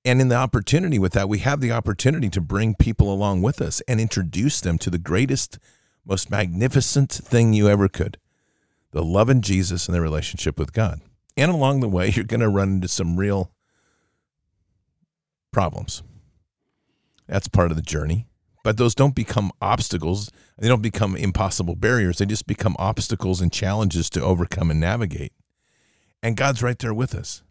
And 0.05 0.21
in 0.21 0.29
the 0.29 0.37
opportunity 0.37 0.99
with 0.99 1.15
that, 1.15 1.31
we 1.31 1.39
have 1.39 1.63
the 1.63 1.73
opportunity 1.73 2.29
to 2.29 2.43
bring 2.43 2.75
people 2.75 3.11
along 3.11 3.41
with 3.41 3.63
us 3.63 3.81
and 3.89 4.03
introduce 4.03 4.61
them 4.61 4.77
to 4.77 4.91
the 4.91 4.99
greatest, 4.99 5.59
most 6.05 6.31
magnificent 6.31 7.11
thing 7.11 7.55
you 7.55 7.71
ever 7.71 7.89
could 7.89 8.19
the 8.93 9.05
love 9.05 9.31
in 9.31 9.43
Jesus 9.43 9.87
and 9.87 9.95
the 9.95 10.01
relationship 10.01 10.59
with 10.59 10.73
God. 10.73 11.01
And 11.37 11.51
along 11.51 11.81
the 11.81 11.89
way, 11.89 12.09
you're 12.15 12.25
going 12.25 12.41
to 12.41 12.49
run 12.49 12.75
into 12.75 12.89
some 12.89 13.17
real 13.17 13.53
problems. 15.53 16.03
That's 17.27 17.49
part 17.49 17.71
of 17.71 17.77
the 17.77 17.83
journey 17.83 18.27
but 18.63 18.77
those 18.77 18.95
don't 18.95 19.15
become 19.15 19.53
obstacles. 19.61 20.31
They 20.59 20.69
don't 20.69 20.83
become 20.83 21.17
impossible 21.17 21.77
barriers. 21.77 22.19
They 22.19 22.27
just 22.27 22.47
become 22.47 22.77
obstacles 22.79 23.41
and 23.41 23.53
challenges 23.53 24.11
to 24.11 24.23
overcome 24.23 24.71
and 24.71 24.81
navigate. 24.81 25.33
And 26.23 26.37
God's 26.37 26.63
right 26.63 26.79
there 26.79 26.93
with 26.93 27.15
us. 27.15 27.43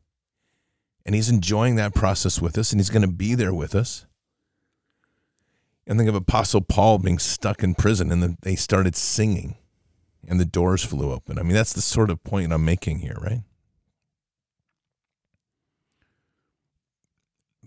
And 1.05 1.15
He's 1.15 1.29
enjoying 1.29 1.75
that 1.75 1.95
process 1.95 2.39
with 2.39 2.57
us, 2.57 2.71
and 2.71 2.79
He's 2.79 2.91
going 2.91 3.01
to 3.01 3.07
be 3.07 3.33
there 3.33 3.53
with 3.53 3.73
us. 3.73 4.05
And 5.87 5.97
think 5.97 6.09
of 6.09 6.15
Apostle 6.15 6.61
Paul 6.61 6.99
being 6.99 7.17
stuck 7.17 7.63
in 7.63 7.73
prison, 7.73 8.11
and 8.11 8.37
they 8.41 8.55
started 8.55 8.95
singing, 8.95 9.55
and 10.27 10.39
the 10.39 10.45
doors 10.45 10.83
flew 10.83 11.11
open. 11.11 11.39
I 11.39 11.43
mean, 11.43 11.53
that's 11.53 11.73
the 11.73 11.81
sort 11.81 12.09
of 12.09 12.23
point 12.23 12.51
I'm 12.53 12.65
making 12.65 12.99
here, 12.99 13.17
right? 13.21 13.41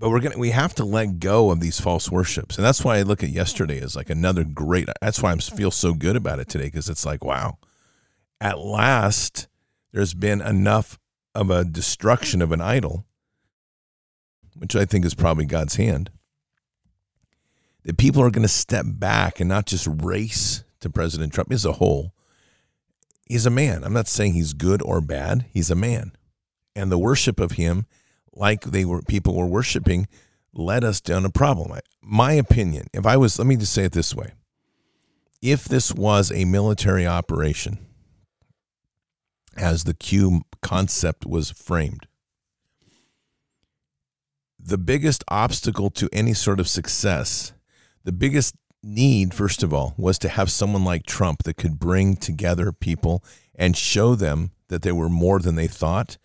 but 0.03 0.11
we're 0.11 0.19
gonna 0.19 0.37
we 0.37 0.51
have 0.51 0.75
to 0.75 0.85
let 0.85 1.21
go 1.21 1.53
of 1.53 1.61
these 1.61 1.81
false 1.81 2.11
worships 2.11 2.57
and 2.57 2.65
that's 2.67 2.85
why 2.85 2.97
i 2.97 3.03
look 3.03 3.23
at 3.23 3.31
yesterday 3.31 3.81
as 3.81 3.95
like 3.95 4.11
another 4.11 4.43
great 4.43 4.89
that's 5.01 5.23
why 5.23 5.31
i 5.33 5.37
feel 5.37 5.71
so 5.71 5.95
good 5.95 6.17
about 6.17 6.41
it 6.41 6.49
today 6.49 6.65
because 6.65 6.89
it's 6.89 7.07
like 7.07 7.25
wow 7.25 7.57
at 8.41 8.59
last 8.59 9.47
there's 9.93 10.13
been 10.13 10.41
enough 10.41 10.99
of 11.37 11.51
a 11.51 11.65
destruction 11.65 12.43
of 12.43 12.51
an 12.51 12.61
idol 12.61 13.07
which 14.59 14.75
i 14.75 14.85
think 14.85 15.05
is 15.05 15.15
probably 15.15 15.47
god's 15.47 15.77
hand 15.77 16.11
that 17.85 17.97
people 17.97 18.21
are 18.23 18.31
going 18.31 18.43
to 18.43 18.49
step 18.49 18.85
back 18.89 19.39
and 19.39 19.49
not 19.49 19.67
just 19.67 19.87
race 19.87 20.65
to 20.81 20.91
president 20.91 21.33
trump 21.33 21.53
as 21.53 21.65
a 21.65 21.75
whole 21.75 22.13
he's 23.33 23.47
a 23.47 23.51
man 23.51 23.83
i'm 23.85 23.93
not 23.93 24.07
saying 24.07 24.35
he's 24.35 24.53
good 24.53 24.81
or 24.83 25.01
bad 25.01 25.47
he's 25.53 25.71
a 25.71 25.75
man 25.75 26.13
and 26.77 26.91
the 26.91 26.99
worship 26.99 27.41
of 27.41 27.53
him 27.53 27.87
like 28.33 28.63
they 28.63 28.85
were 28.85 29.03
people 29.03 29.35
were 29.35 29.47
worshiping 29.47 30.07
led 30.55 30.85
us 30.85 31.01
down 31.01 31.25
a 31.25 31.31
problem. 31.31 31.79
My 32.03 32.33
opinion, 32.33 32.87
if 32.93 33.07
I 33.07 33.17
was, 33.17 33.39
let 33.39 33.47
me 33.47 33.57
just 33.57 33.73
say 33.73 33.85
it 33.85 33.93
this 33.93 34.15
way. 34.15 34.33
If 35.41 35.65
this 35.65 35.93
was 35.93 36.31
a 36.31 36.45
military 36.45 37.07
operation, 37.07 37.79
as 39.57 39.85
the 39.85 39.95
Q 39.95 40.43
concept 40.61 41.27
was 41.27 41.51
framed, 41.51 42.07
the 44.59 44.79
biggest 44.79 45.25
obstacle 45.29 45.91
to 45.91 46.09
any 46.13 46.35
sort 46.35 46.61
of 46.61 46.69
success, 46.69 47.53
the 48.05 48.13
biggest 48.13 48.55
need, 48.83 49.35
first 49.35 49.63
of 49.63 49.73
all, 49.73 49.95
was 49.97 50.19
to 50.21 50.29
have 50.29 50.51
someone 50.51 50.85
like 50.85 51.07
Trump 51.07 51.45
that 51.45 51.57
could 51.57 51.79
bring 51.79 52.17
together 52.17 52.73
people 52.73 53.23
and 53.55 53.77
show 53.77 54.15
them 54.15 54.51
that 54.69 54.83
they 54.83 54.93
were 54.93 55.09
more 55.09 55.39
than 55.39 55.55
they 55.55 55.67
thought 55.67 56.17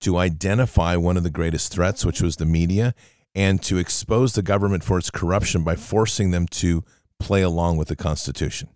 to 0.00 0.18
identify 0.18 0.96
one 0.96 1.16
of 1.16 1.22
the 1.22 1.30
greatest 1.30 1.72
threats, 1.72 2.04
which 2.04 2.20
was 2.20 2.36
the 2.36 2.44
media, 2.44 2.94
and 3.34 3.62
to 3.62 3.78
expose 3.78 4.34
the 4.34 4.42
government 4.42 4.84
for 4.84 4.98
its 4.98 5.10
corruption 5.10 5.62
by 5.62 5.76
forcing 5.76 6.32
them 6.32 6.46
to 6.46 6.84
play 7.18 7.42
along 7.42 7.76
with 7.76 7.88
the 7.88 7.96
Constitution. 7.96 8.68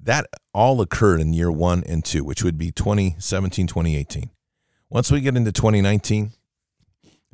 That 0.00 0.26
all 0.54 0.80
occurred 0.80 1.20
in 1.20 1.32
year 1.32 1.52
one 1.52 1.84
and 1.84 2.04
two, 2.04 2.24
which 2.24 2.42
would 2.42 2.58
be 2.58 2.70
2017, 2.72 3.66
2018. 3.66 4.30
Once 4.88 5.10
we 5.10 5.20
get 5.20 5.36
into 5.36 5.52
2019, 5.52 6.32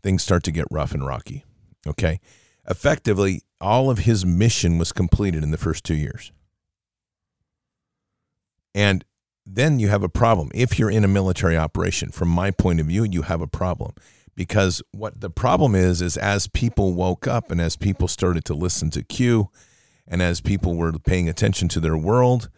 things 0.02 0.22
start 0.22 0.42
to 0.44 0.50
get 0.50 0.66
rough 0.70 0.92
and 0.92 1.06
rocky. 1.06 1.44
Okay. 1.86 2.20
Effectively, 2.68 3.42
all 3.62 3.88
of 3.88 4.00
his 4.00 4.26
mission 4.26 4.76
was 4.78 4.92
completed 4.92 5.42
in 5.42 5.50
the 5.50 5.58
first 5.58 5.84
two 5.84 5.94
years. 5.94 6.32
And 8.74 9.04
then 9.46 9.78
you 9.78 9.88
have 9.88 10.02
a 10.02 10.08
problem. 10.08 10.50
If 10.54 10.78
you're 10.78 10.90
in 10.90 11.04
a 11.04 11.08
military 11.08 11.56
operation, 11.56 12.10
from 12.10 12.28
my 12.28 12.50
point 12.50 12.80
of 12.80 12.86
view, 12.86 13.04
you 13.04 13.22
have 13.22 13.40
a 13.40 13.46
problem. 13.46 13.92
Because 14.34 14.82
what 14.92 15.20
the 15.20 15.30
problem 15.30 15.74
is, 15.74 16.00
is 16.00 16.16
as 16.16 16.46
people 16.46 16.94
woke 16.94 17.26
up 17.26 17.50
and 17.50 17.60
as 17.60 17.76
people 17.76 18.08
started 18.08 18.44
to 18.46 18.54
listen 18.54 18.90
to 18.90 19.02
Q 19.02 19.50
and 20.08 20.22
as 20.22 20.40
people 20.40 20.74
were 20.74 20.92
paying 20.92 21.28
attention 21.28 21.68
to 21.68 21.80
their 21.80 21.96
world, 21.96 22.48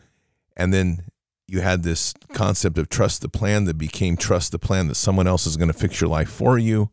and 0.57 0.73
then 0.73 1.01
you 1.49 1.61
had 1.61 1.83
this 1.83 2.15
concept 2.33 2.79
of 2.79 2.89
trust 2.89 3.23
the 3.23 3.29
plan 3.29 3.65
that 3.65 3.77
became 3.77 4.17
trust 4.17 4.53
the 4.53 4.59
plan 4.59 4.89
that 4.89 4.95
someone 4.95 5.27
else 5.27 5.47
is 5.47 5.57
going 5.57 5.73
to 5.73 5.79
fix 5.79 6.01
your 6.01 6.09
life 6.09 6.31
for 6.31 6.59
you. 6.59 6.91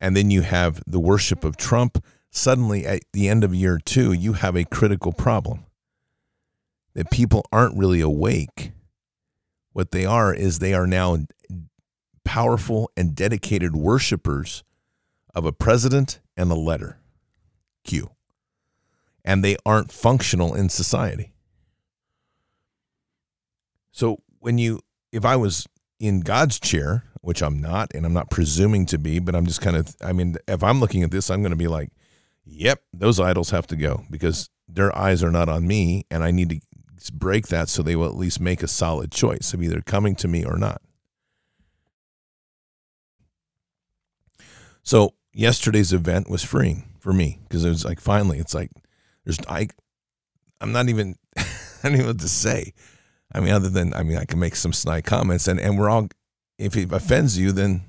And 0.00 0.16
then 0.16 0.30
you 0.30 0.42
have 0.42 0.82
the 0.86 1.00
worship 1.00 1.44
of 1.44 1.56
Trump. 1.56 2.04
Suddenly, 2.38 2.86
at 2.86 3.02
the 3.12 3.28
end 3.28 3.42
of 3.42 3.52
year 3.52 3.80
two, 3.84 4.12
you 4.12 4.34
have 4.34 4.54
a 4.54 4.64
critical 4.64 5.12
problem 5.12 5.66
that 6.94 7.10
people 7.10 7.44
aren't 7.50 7.76
really 7.76 8.00
awake 8.00 8.70
what 9.72 9.90
they 9.90 10.06
are 10.06 10.32
is 10.32 10.60
they 10.60 10.72
are 10.72 10.86
now 10.86 11.18
powerful 12.24 12.92
and 12.96 13.16
dedicated 13.16 13.74
worshipers 13.74 14.62
of 15.34 15.44
a 15.46 15.52
president 15.52 16.20
and 16.36 16.52
a 16.52 16.54
letter, 16.54 17.00
Q. 17.82 18.12
And 19.24 19.42
they 19.42 19.56
aren't 19.66 19.90
functional 19.90 20.54
in 20.54 20.68
society. 20.68 21.32
So 23.90 24.18
when 24.38 24.58
you, 24.58 24.78
if 25.10 25.24
I 25.24 25.34
was 25.34 25.66
in 25.98 26.20
God's 26.20 26.60
chair, 26.60 27.02
which 27.20 27.42
I'm 27.42 27.60
not, 27.60 27.92
and 27.96 28.06
I'm 28.06 28.14
not 28.14 28.30
presuming 28.30 28.86
to 28.86 28.98
be, 28.98 29.18
but 29.18 29.34
I'm 29.34 29.44
just 29.44 29.60
kind 29.60 29.76
of, 29.76 29.96
I 30.00 30.12
mean, 30.12 30.36
if 30.46 30.62
I'm 30.62 30.78
looking 30.78 31.02
at 31.02 31.10
this, 31.10 31.30
I'm 31.30 31.42
going 31.42 31.50
to 31.50 31.56
be 31.56 31.66
like, 31.66 31.90
yep, 32.48 32.82
those 32.92 33.20
idols 33.20 33.50
have 33.50 33.66
to 33.68 33.76
go 33.76 34.04
because 34.10 34.48
their 34.66 34.96
eyes 34.96 35.22
are 35.22 35.30
not 35.30 35.48
on 35.48 35.66
me 35.66 36.04
and 36.10 36.24
I 36.24 36.30
need 36.30 36.50
to 36.50 37.12
break 37.12 37.48
that 37.48 37.68
so 37.68 37.82
they 37.82 37.96
will 37.96 38.08
at 38.08 38.16
least 38.16 38.40
make 38.40 38.62
a 38.62 38.68
solid 38.68 39.12
choice 39.12 39.52
of 39.54 39.62
either 39.62 39.80
coming 39.80 40.14
to 40.16 40.28
me 40.28 40.44
or 40.44 40.56
not. 40.56 40.80
So 44.82 45.14
yesterday's 45.32 45.92
event 45.92 46.30
was 46.30 46.42
freeing 46.42 46.88
for 46.98 47.12
me 47.12 47.38
because 47.44 47.64
it 47.64 47.68
was 47.68 47.84
like 47.84 48.00
finally 48.00 48.38
it's 48.38 48.54
like 48.54 48.70
there's 49.24 49.38
I 49.48 49.68
I'm 50.60 50.72
not 50.72 50.88
even 50.88 51.16
I 51.36 51.44
don't 51.82 51.92
even 51.92 52.06
know 52.06 52.10
what 52.12 52.20
to 52.20 52.28
say. 52.28 52.72
I 53.32 53.40
mean, 53.40 53.52
other 53.52 53.68
than 53.68 53.92
I 53.92 54.02
mean, 54.02 54.16
I 54.16 54.24
can 54.24 54.38
make 54.38 54.56
some 54.56 54.72
snide 54.72 55.04
comments, 55.04 55.46
and 55.46 55.60
and 55.60 55.78
we're 55.78 55.90
all 55.90 56.08
if 56.58 56.74
it 56.76 56.90
offends 56.90 57.36
you, 57.36 57.52
then 57.52 57.82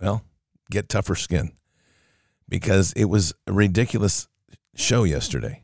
well, 0.00 0.24
get 0.70 0.88
tougher 0.88 1.14
skin 1.14 1.52
because 2.48 2.92
it 2.92 3.06
was 3.06 3.32
a 3.46 3.52
ridiculous 3.52 4.28
show 4.74 5.04
yesterday. 5.04 5.62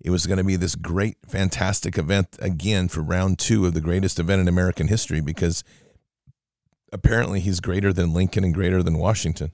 It 0.00 0.10
was 0.10 0.26
going 0.26 0.38
to 0.38 0.44
be 0.44 0.56
this 0.56 0.76
great, 0.76 1.16
fantastic 1.26 1.98
event 1.98 2.36
again 2.40 2.88
for 2.88 3.02
round 3.02 3.38
two 3.38 3.66
of 3.66 3.74
the 3.74 3.80
greatest 3.80 4.18
event 4.18 4.40
in 4.40 4.48
American 4.48 4.88
history 4.88 5.20
because 5.20 5.64
apparently 6.92 7.40
he's 7.40 7.60
greater 7.60 7.92
than 7.92 8.14
Lincoln 8.14 8.44
and 8.44 8.54
greater 8.54 8.82
than 8.82 8.98
Washington. 8.98 9.52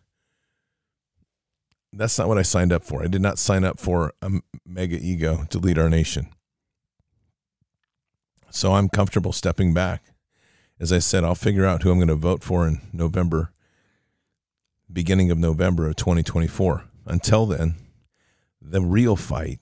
That's 1.93 2.19
not 2.19 2.29
what 2.29 2.39
I 2.39 2.43
signed 2.43 2.73
up 2.73 2.85
for. 2.85 3.03
I 3.03 3.07
did 3.07 3.23
not 3.23 3.39
sign 3.39 3.65
up 3.65 3.79
for 3.79 4.13
a 4.21 4.31
mega 4.67 4.99
ego 5.01 5.47
to 5.51 5.59
lead 5.59 5.79
our 5.79 5.89
nation. 5.89 6.29
So 8.51 8.75
I'm 8.75 8.89
comfortable 8.89 9.33
stepping 9.33 9.73
back. 9.73 10.03
As 10.79 10.93
I 10.93 10.99
said, 10.99 11.25
I'll 11.25 11.35
figure 11.35 11.65
out 11.65 11.83
who 11.83 11.91
I'm 11.91 11.99
going 11.99 12.09
to 12.09 12.15
vote 12.17 12.43
for 12.43 12.67
in 12.67 12.81
November, 12.93 13.53
beginning 14.95 15.31
of 15.31 15.39
November 15.39 15.87
of 15.87 15.97
2024. 15.97 16.85
Until 17.07 17.47
then, 17.47 17.75
the 18.63 18.81
real 18.81 19.17
fight 19.17 19.59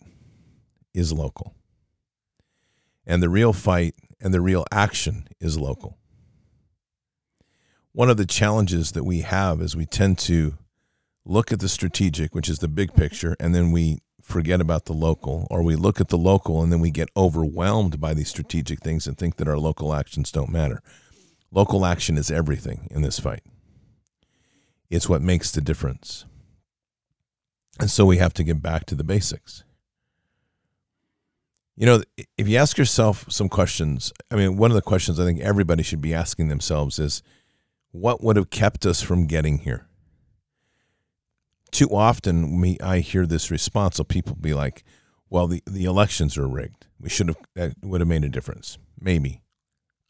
is 0.95 1.13
local. 1.13 1.55
And 3.05 3.23
the 3.23 3.29
real 3.29 3.53
fight 3.53 3.97
and 4.21 4.33
the 4.33 4.41
real 4.41 4.65
action 4.71 5.27
is 5.41 5.59
local. 5.59 5.99
One 7.93 8.09
of 8.09 8.17
the 8.17 8.27
challenges 8.27 8.93
that 8.93 9.05
we 9.05 9.21
have 9.21 9.61
is 9.61 9.75
we 9.75 9.87
tend 9.87 10.19
to 10.21 10.57
look 11.25 11.51
at 11.51 11.61
the 11.61 11.69
strategic, 11.69 12.35
which 12.35 12.49
is 12.49 12.61
the 12.61 12.69
big 12.69 12.95
picture, 12.95 13.37
and 13.41 13.55
then 13.55 13.73
we 13.73 13.99
forget 14.23 14.61
about 14.61 14.85
the 14.85 14.93
local, 14.93 15.49
or 15.51 15.63
we 15.63 15.77
look 15.77 16.01
at 16.01 16.09
the 16.09 16.19
local 16.19 16.63
and 16.63 16.73
then 16.73 16.81
we 16.81 16.91
get 16.91 17.09
overwhelmed 17.17 18.01
by 18.01 18.15
these 18.15 18.29
strategic 18.29 18.81
things 18.81 19.07
and 19.07 19.19
think 19.19 19.37
that 19.37 19.49
our 19.49 19.59
local 19.59 19.93
actions 19.93 20.31
don't 20.31 20.51
matter. 20.51 20.81
Local 21.51 21.85
action 21.85 22.17
is 22.17 22.31
everything 22.31 22.89
in 22.91 23.03
this 23.03 23.19
fight, 23.19 23.43
it's 24.93 25.09
what 25.09 25.23
makes 25.23 25.51
the 25.51 25.63
difference. 25.63 26.27
And 27.81 27.91
so 27.91 28.05
we 28.05 28.19
have 28.19 28.35
to 28.35 28.45
get 28.45 28.63
back 28.63 28.85
to 28.87 28.95
the 28.95 29.03
basics. 29.03 29.65
You 31.75 31.87
know, 31.87 32.03
if 32.37 32.47
you 32.47 32.59
ask 32.59 32.77
yourself 32.77 33.25
some 33.31 33.49
questions, 33.49 34.13
I 34.31 34.37
mean, 34.37 34.59
one 34.59 34.71
of 34.71 34.75
the 34.75 34.83
questions 34.83 35.19
I 35.19 35.25
think 35.25 35.41
everybody 35.41 35.83
should 35.83 36.03
be 36.03 36.13
asking 36.13 36.49
themselves 36.49 36.99
is 36.99 37.23
what 37.91 38.23
would 38.23 38.37
have 38.37 38.51
kept 38.51 38.85
us 38.85 39.01
from 39.01 39.27
getting 39.27 39.59
here? 39.61 39.87
Too 41.71 41.89
often, 41.89 42.61
me 42.61 42.77
I 42.83 42.99
hear 42.99 43.25
this 43.25 43.51
response 43.51 43.99
of 43.99 44.09
people 44.09 44.37
be 44.39 44.53
like, 44.53 44.85
"Well, 45.31 45.47
the, 45.47 45.63
the 45.67 45.85
elections 45.85 46.37
are 46.37 46.47
rigged. 46.47 46.87
We 47.01 47.09
should 47.09 47.29
have 47.29 47.39
that 47.55 47.77
would 47.83 48.03
have 48.03 48.09
made 48.09 48.25
a 48.25 48.29
difference." 48.29 48.77
Maybe, 49.01 49.41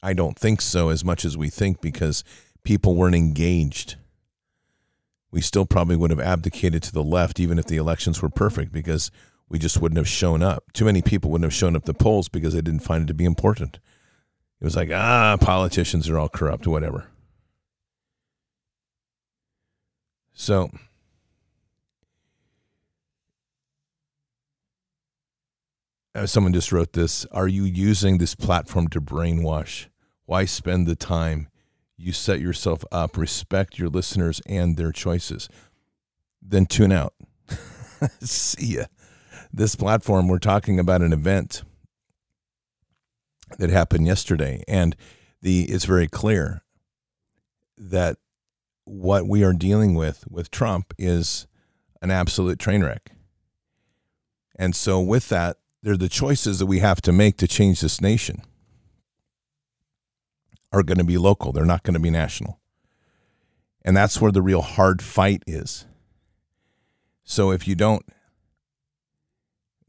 I 0.03 0.13
don't 0.13 0.37
think 0.37 0.61
so 0.61 0.89
as 0.89 1.05
much 1.05 1.25
as 1.25 1.37
we 1.37 1.51
think 1.51 1.81
because 1.81 2.25
people 2.65 2.97
weren't 2.97 3.15
engaged. 3.15 3.95
We 5.33 5.41
still 5.41 5.65
probably 5.65 5.97
would 5.97 6.11
have 6.11 6.21
abdicated 6.21 6.83
to 6.85 6.93
the 6.93 7.03
left 7.03 7.41
even 7.41 7.59
if 7.59 7.67
the 7.67 7.79
elections 7.79 8.21
were 8.23 8.29
perfect 8.29 8.71
because 8.71 9.11
we 9.49 9.59
just 9.59 9.81
wouldn't 9.81 9.97
have 9.97 10.09
shown 10.09 10.43
up. 10.43 10.73
Too 10.73 10.85
many 10.85 11.03
people 11.03 11.31
wouldn't 11.31 11.51
have 11.51 11.59
shown 11.59 11.75
up 11.75 11.87
the 11.87 11.95
polls 11.95 12.29
because 12.29 12.55
they 12.55 12.61
didn't 12.61 12.81
find 12.81 13.05
it 13.05 13.07
to 13.09 13.15
be 13.15 13.25
important. 13.25 13.81
It 14.61 14.65
was 14.65 14.77
like, 14.77 14.91
ah, 14.93 15.37
politicians 15.41 16.09
are 16.09 16.19
all 16.19 16.29
corrupt, 16.29 16.67
whatever. 16.67 17.09
So, 20.35 20.71
uh, 26.15 26.27
someone 26.27 26.53
just 26.53 26.73
wrote 26.73 26.93
this 26.93 27.27
Are 27.27 27.49
you 27.49 27.65
using 27.65 28.19
this 28.19 28.35
platform 28.35 28.89
to 28.89 29.01
brainwash? 29.01 29.87
Why 30.27 30.45
spend 30.45 30.87
the 30.87 30.97
time? 30.97 31.49
You 32.03 32.13
set 32.13 32.41
yourself 32.41 32.85
up, 32.91 33.17
respect 33.17 33.79
your 33.79 33.89
listeners 33.89 34.41
and 34.47 34.77
their 34.77 34.93
choices. 34.93 35.49
Then 36.41 36.67
tune 36.67 36.93
out. 36.93 37.15
See 38.21 38.77
ya 38.77 38.85
this 39.53 39.75
platform, 39.75 40.29
we're 40.29 40.39
talking 40.39 40.79
about 40.79 41.03
an 41.03 41.13
event 41.13 41.63
that 43.59 43.71
happened 43.71 44.07
yesterday, 44.07 44.63
and 44.67 44.97
the 45.43 45.65
it's 45.65 45.85
very 45.85 46.09
clear 46.09 46.63
that 47.77 48.17
what 48.85 49.29
we 49.29 49.45
are 49.45 49.53
dealing 49.53 49.95
with 49.95 50.25
with 50.29 50.51
Trump 50.51 50.95
is 50.99 51.47
an 52.01 52.11
absolute 52.11 52.59
train 52.59 52.83
wreck. 52.83 53.13
And 54.57 54.75
so, 54.75 55.01
with 55.01 55.29
that, 55.29 55.59
there 55.83 55.95
are 55.95 55.99
the 55.99 56.09
choices 56.09 56.59
that 56.59 56.67
we 56.67 56.79
have 56.79 57.03
to 57.03 57.13
make 57.13 57.37
to 57.39 57.49
change 57.49 57.81
this 57.81 58.01
nation 58.01 58.43
are 60.73 60.83
going 60.83 60.99
to 60.99 61.05
be 61.05 61.19
local. 61.19 61.53
They're 61.53 61.65
not 61.65 61.83
going 61.83 61.95
to 61.95 62.01
be 62.01 62.11
national. 62.11 62.59
And 63.85 63.97
that's 63.97 64.21
where 64.21 64.33
the 64.33 64.43
real 64.43 64.63
hard 64.63 65.03
fight 65.03 65.43
is. 65.47 65.87
So 67.25 67.51
if 67.51 67.67
you 67.67 67.75
don't 67.75 68.05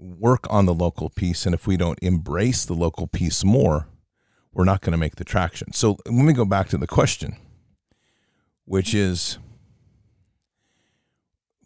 work 0.04 0.46
on 0.50 0.65
the 0.65 0.74
local 0.74 1.10
piece. 1.10 1.46
And 1.46 1.56
if 1.56 1.65
we 1.65 1.78
don't 1.78 2.00
embrace 2.02 2.65
the 2.65 2.74
local 2.74 3.08
piece 3.08 3.43
more, 3.43 3.88
we're 4.52 4.65
not 4.65 4.82
going 4.82 4.91
to 4.91 4.98
make 4.98 5.15
the 5.15 5.24
traction. 5.24 5.74
So 5.74 5.98
let 6.06 6.26
me 6.26 6.34
go 6.34 6.46
back 6.46 6.69
to 6.69 6.78
the 6.78 6.88
question, 6.88 7.38
which 8.65 8.93
is 8.93 9.39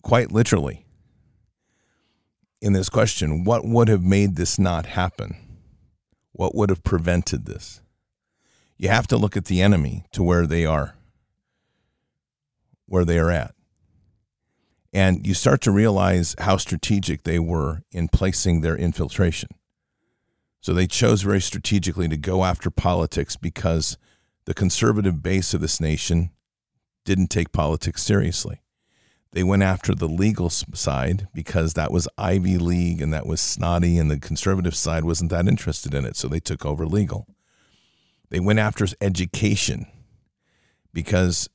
quite 0.02 0.32
literally 0.32 0.86
in 2.62 2.74
this 2.74 2.88
question 2.90 3.44
what 3.44 3.66
would 3.66 3.88
have 3.88 4.04
made 4.04 4.36
this 4.36 4.58
not 4.58 4.86
happen? 4.86 5.36
What 6.32 6.56
would 6.56 6.70
have 6.70 6.84
prevented 6.84 7.46
this? 7.46 7.82
You 8.78 8.90
have 8.90 9.08
to 9.08 9.18
look 9.18 9.36
at 9.36 9.46
the 9.46 9.62
enemy 9.62 10.06
to 10.12 10.22
where 10.22 10.46
they 10.46 10.66
are, 10.66 10.96
where 12.86 13.06
they 13.06 13.18
are 13.18 13.32
at. 13.32 13.54
And 14.94 15.26
you 15.26 15.34
start 15.34 15.62
to 15.62 15.72
realize 15.72 16.36
how 16.40 16.58
strategic 16.58 17.24
they 17.24 17.40
were 17.40 17.84
in 17.92 18.08
placing 18.08 18.62
their 18.62 18.76
infiltration. 18.76 19.50
So 20.62 20.74
they 20.74 20.88
chose 20.88 21.22
very 21.22 21.42
strategically 21.42 22.08
to 22.08 22.18
go 22.18 22.44
after 22.44 22.70
politics 22.70 23.36
because 23.36 23.98
the 24.46 24.54
conservative 24.54 25.22
base 25.22 25.54
of 25.54 25.62
this 25.62 25.80
nation 25.80 26.32
didn't 27.06 27.30
take 27.30 27.52
politics 27.52 28.04
seriously. 28.04 28.62
They 29.32 29.44
went 29.44 29.64
after 29.64 29.94
the 29.94 30.08
legal 30.08 30.50
side 30.50 31.28
because 31.34 31.74
that 31.74 31.92
was 31.92 32.08
Ivy 32.18 32.58
League 32.58 33.02
and 33.02 33.14
that 33.14 33.28
was 33.28 33.42
snotty, 33.42 33.98
and 33.98 34.10
the 34.10 34.20
conservative 34.20 34.76
side 34.76 35.04
wasn't 35.04 35.32
that 35.32 35.48
interested 35.48 35.94
in 35.94 36.06
it. 36.06 36.16
So 36.16 36.28
they 36.28 36.40
took 36.40 36.66
over 36.66 36.86
legal. 36.86 37.28
They 38.30 38.40
went 38.40 38.60
after 38.60 38.86
education 39.02 39.88
because 40.94 41.50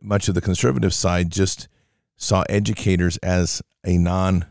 much 0.00 0.28
of 0.28 0.34
the 0.34 0.40
conservative 0.40 0.94
side 0.94 1.30
just 1.30 1.68
saw 2.16 2.44
educators 2.48 3.16
as 3.18 3.62
a 3.84 3.98
non 3.98 4.46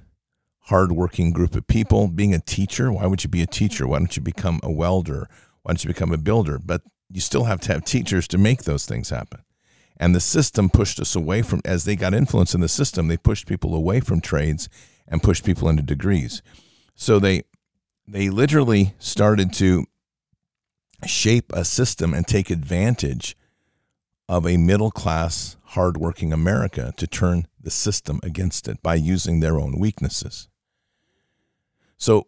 hardworking 0.66 1.32
group 1.32 1.56
of 1.56 1.68
people. 1.68 2.08
Being 2.08 2.34
a 2.34 2.40
teacher, 2.40 2.92
why 2.92 3.06
would 3.06 3.24
you 3.24 3.30
be 3.30 3.42
a 3.42 3.48
teacher? 3.48 3.88
Why 3.88 4.00
don't 4.00 4.16
you 4.16 4.22
become 4.22 4.60
a 4.64 4.72
welder? 4.72 5.28
Why 5.62 5.72
don't 5.72 5.84
you 5.84 5.88
become 5.90 6.12
a 6.12 6.18
builder? 6.18 6.60
But 6.64 6.82
you 7.10 7.22
still 7.22 7.46
have 7.46 7.60
to 7.62 7.74
have 7.74 7.86
teachers 7.86 8.28
to 8.30 8.38
make 8.38 8.64
those 8.64 8.86
things 8.86 9.10
happen. 9.10 9.42
And 9.98 10.16
the 10.16 10.20
system 10.20 10.70
pushed 10.70 11.00
us 11.00 11.16
away 11.16 11.42
from, 11.44 11.62
as 11.64 11.86
they 11.86 11.96
got 11.96 12.14
influence 12.14 12.56
in 12.56 12.62
the 12.62 12.68
system, 12.68 13.08
they 13.08 13.18
pushed 13.18 13.48
people 13.48 13.76
away 13.76 14.00
from 14.00 14.22
trades 14.22 14.68
and 15.08 15.22
pushed 15.22 15.46
people 15.46 15.70
into 15.70 15.84
degrees. 15.84 16.42
So 16.96 17.20
they, 17.20 17.44
they 18.08 18.30
literally 18.30 18.96
started 18.98 19.54
to 19.54 19.86
shape 21.10 21.52
a 21.54 21.66
system 21.66 22.14
and 22.14 22.28
take 22.28 22.50
advantage 22.50 23.36
of 24.30 24.48
a 24.48 24.58
middle 24.58 24.92
class, 24.92 25.58
hardworking 25.64 26.32
America 26.32 26.94
to 26.98 27.08
turn 27.08 27.48
the 27.60 27.72
system 27.72 28.20
against 28.24 28.68
it 28.68 28.82
by 28.82 28.96
using 28.96 29.40
their 29.40 29.60
own 29.60 29.78
weaknesses. 29.80 30.48
So, 31.98 32.28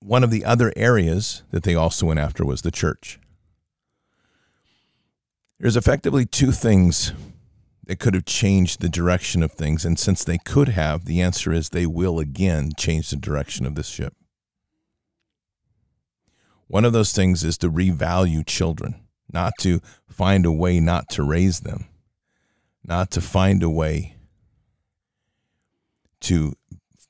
one 0.00 0.22
of 0.22 0.30
the 0.30 0.44
other 0.44 0.72
areas 0.76 1.42
that 1.50 1.62
they 1.62 1.74
also 1.74 2.06
went 2.06 2.20
after 2.20 2.44
was 2.44 2.62
the 2.62 2.70
church. 2.70 3.18
There's 5.58 5.76
effectively 5.76 6.26
two 6.26 6.52
things 6.52 7.12
that 7.86 7.98
could 7.98 8.14
have 8.14 8.24
changed 8.24 8.80
the 8.80 8.88
direction 8.88 9.42
of 9.42 9.52
things. 9.52 9.84
And 9.84 9.98
since 9.98 10.22
they 10.22 10.38
could 10.38 10.68
have, 10.68 11.04
the 11.04 11.20
answer 11.20 11.52
is 11.52 11.70
they 11.70 11.86
will 11.86 12.18
again 12.18 12.72
change 12.76 13.10
the 13.10 13.16
direction 13.16 13.64
of 13.64 13.74
this 13.74 13.88
ship. 13.88 14.14
One 16.68 16.84
of 16.84 16.92
those 16.92 17.12
things 17.12 17.44
is 17.44 17.58
to 17.58 17.70
revalue 17.70 18.44
children, 18.44 19.06
not 19.32 19.52
to 19.60 19.80
find 20.08 20.44
a 20.44 20.52
way 20.52 20.80
not 20.80 21.08
to 21.10 21.22
raise 21.22 21.60
them, 21.60 21.86
not 22.84 23.10
to 23.12 23.20
find 23.20 23.62
a 23.62 23.70
way 23.70 24.16
to 26.20 26.54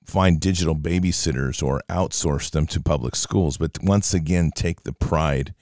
find 0.05 0.41
digital 0.41 0.75
babysitters 0.75 1.63
or 1.63 1.83
outsource 1.89 2.51
them 2.51 2.67
to 2.67 2.81
public 2.81 3.17
schools, 3.17 3.57
but 3.57 3.83
once 3.83 4.15
again 4.15 4.51
take 4.55 4.83
the 4.83 4.93
pride 4.93 5.55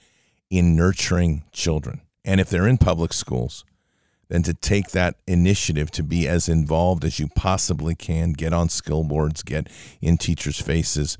in 0.49 0.75
nurturing 0.75 1.43
children. 1.51 2.01
And 2.23 2.39
if 2.39 2.49
they're 2.49 2.67
in 2.67 2.77
public 2.77 3.13
schools, 3.13 3.65
then 4.27 4.43
to 4.43 4.53
take 4.53 4.89
that 4.89 5.15
initiative 5.27 5.91
to 5.91 6.03
be 6.03 6.27
as 6.27 6.49
involved 6.49 7.05
as 7.05 7.19
you 7.19 7.27
possibly 7.35 7.95
can, 7.95 8.33
get 8.33 8.53
on 8.53 8.69
skill 8.69 9.03
boards, 9.03 9.43
get 9.43 9.67
in 10.01 10.17
teachers' 10.17 10.59
faces, 10.61 11.17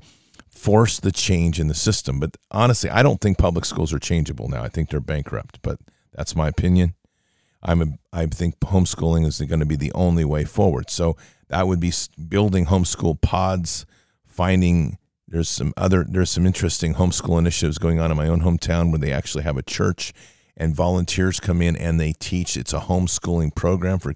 force 0.56 0.98
the 0.98 1.12
change 1.12 1.60
in 1.60 1.68
the 1.68 1.74
system. 1.74 2.18
But 2.18 2.36
honestly, 2.50 2.90
I 2.90 3.02
don't 3.02 3.20
think 3.20 3.38
public 3.38 3.64
schools 3.64 3.92
are 3.92 3.98
changeable 3.98 4.48
now. 4.48 4.62
I 4.62 4.68
think 4.68 4.88
they're 4.88 5.00
bankrupt, 5.00 5.60
but 5.62 5.78
that's 6.12 6.34
my 6.34 6.48
opinion. 6.48 6.94
I'm 7.62 7.82
a, 7.82 7.86
I 8.12 8.26
think 8.26 8.58
homeschooling 8.60 9.26
is 9.26 9.40
going 9.40 9.60
to 9.60 9.66
be 9.66 9.76
the 9.76 9.92
only 9.92 10.24
way 10.24 10.44
forward. 10.44 10.90
So 10.90 11.16
that 11.48 11.66
would 11.66 11.80
be 11.80 11.92
building 12.28 12.66
homeschool 12.66 13.20
pods, 13.20 13.86
finding 14.24 14.98
there's 15.28 15.48
some 15.48 15.74
other 15.76 16.04
there's 16.08 16.30
some 16.30 16.46
interesting 16.46 16.94
homeschool 16.94 17.38
initiatives 17.38 17.78
going 17.78 17.98
on 17.98 18.10
in 18.10 18.16
my 18.16 18.28
own 18.28 18.42
hometown 18.42 18.90
where 18.90 18.98
they 18.98 19.12
actually 19.12 19.42
have 19.42 19.56
a 19.56 19.62
church 19.62 20.12
and 20.56 20.74
volunteers 20.74 21.40
come 21.40 21.60
in 21.60 21.76
and 21.76 22.00
they 22.00 22.12
teach. 22.12 22.56
It's 22.56 22.72
a 22.72 22.80
homeschooling 22.80 23.54
program 23.54 23.98
for 23.98 24.14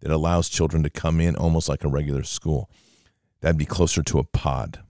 that 0.00 0.10
allows 0.10 0.48
children 0.48 0.82
to 0.84 0.90
come 0.90 1.20
in 1.20 1.36
almost 1.36 1.68
like 1.68 1.84
a 1.84 1.88
regular 1.88 2.22
school. 2.22 2.70
That'd 3.40 3.58
be 3.58 3.66
closer 3.66 4.02
to 4.04 4.18
a 4.18 4.24
pod. 4.24 4.80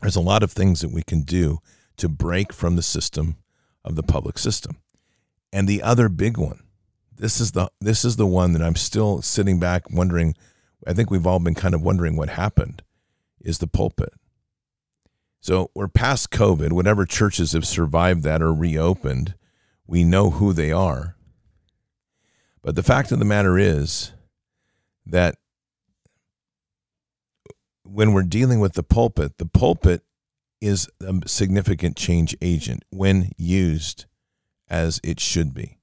There's 0.00 0.16
a 0.16 0.20
lot 0.20 0.42
of 0.42 0.52
things 0.52 0.80
that 0.80 0.90
we 0.90 1.02
can 1.02 1.22
do 1.22 1.58
to 1.96 2.08
break 2.08 2.52
from 2.52 2.76
the 2.76 2.82
system 2.82 3.36
of 3.84 3.96
the 3.96 4.02
public 4.02 4.38
system. 4.38 4.78
And 5.52 5.66
the 5.66 5.82
other 5.82 6.08
big 6.08 6.36
one, 6.36 6.60
this 7.14 7.40
is 7.40 7.52
the 7.52 7.70
this 7.80 8.04
is 8.04 8.16
the 8.16 8.26
one 8.26 8.52
that 8.52 8.62
I'm 8.62 8.76
still 8.76 9.22
sitting 9.22 9.58
back 9.58 9.90
wondering. 9.90 10.34
I 10.86 10.92
think 10.92 11.10
we've 11.10 11.26
all 11.26 11.38
been 11.38 11.54
kind 11.54 11.74
of 11.74 11.82
wondering 11.82 12.16
what 12.16 12.30
happened. 12.30 12.82
Is 13.40 13.58
the 13.58 13.66
pulpit? 13.66 14.12
So 15.40 15.70
we're 15.74 15.88
past 15.88 16.30
COVID. 16.30 16.72
Whatever 16.72 17.06
churches 17.06 17.52
have 17.52 17.66
survived 17.66 18.22
that 18.24 18.42
or 18.42 18.52
reopened, 18.52 19.34
we 19.86 20.02
know 20.02 20.30
who 20.30 20.52
they 20.52 20.72
are. 20.72 21.16
But 22.62 22.74
the 22.74 22.82
fact 22.82 23.12
of 23.12 23.20
the 23.20 23.24
matter 23.24 23.56
is 23.56 24.12
that 25.06 25.36
when 27.86 28.12
we're 28.12 28.22
dealing 28.22 28.60
with 28.60 28.74
the 28.74 28.82
pulpit, 28.82 29.38
the 29.38 29.46
pulpit 29.46 30.02
is 30.60 30.88
a 31.00 31.14
significant 31.26 31.96
change 31.96 32.36
agent 32.40 32.84
when 32.90 33.30
used 33.36 34.06
as 34.68 35.00
it 35.04 35.20
should 35.20 35.54
be. 35.54 35.78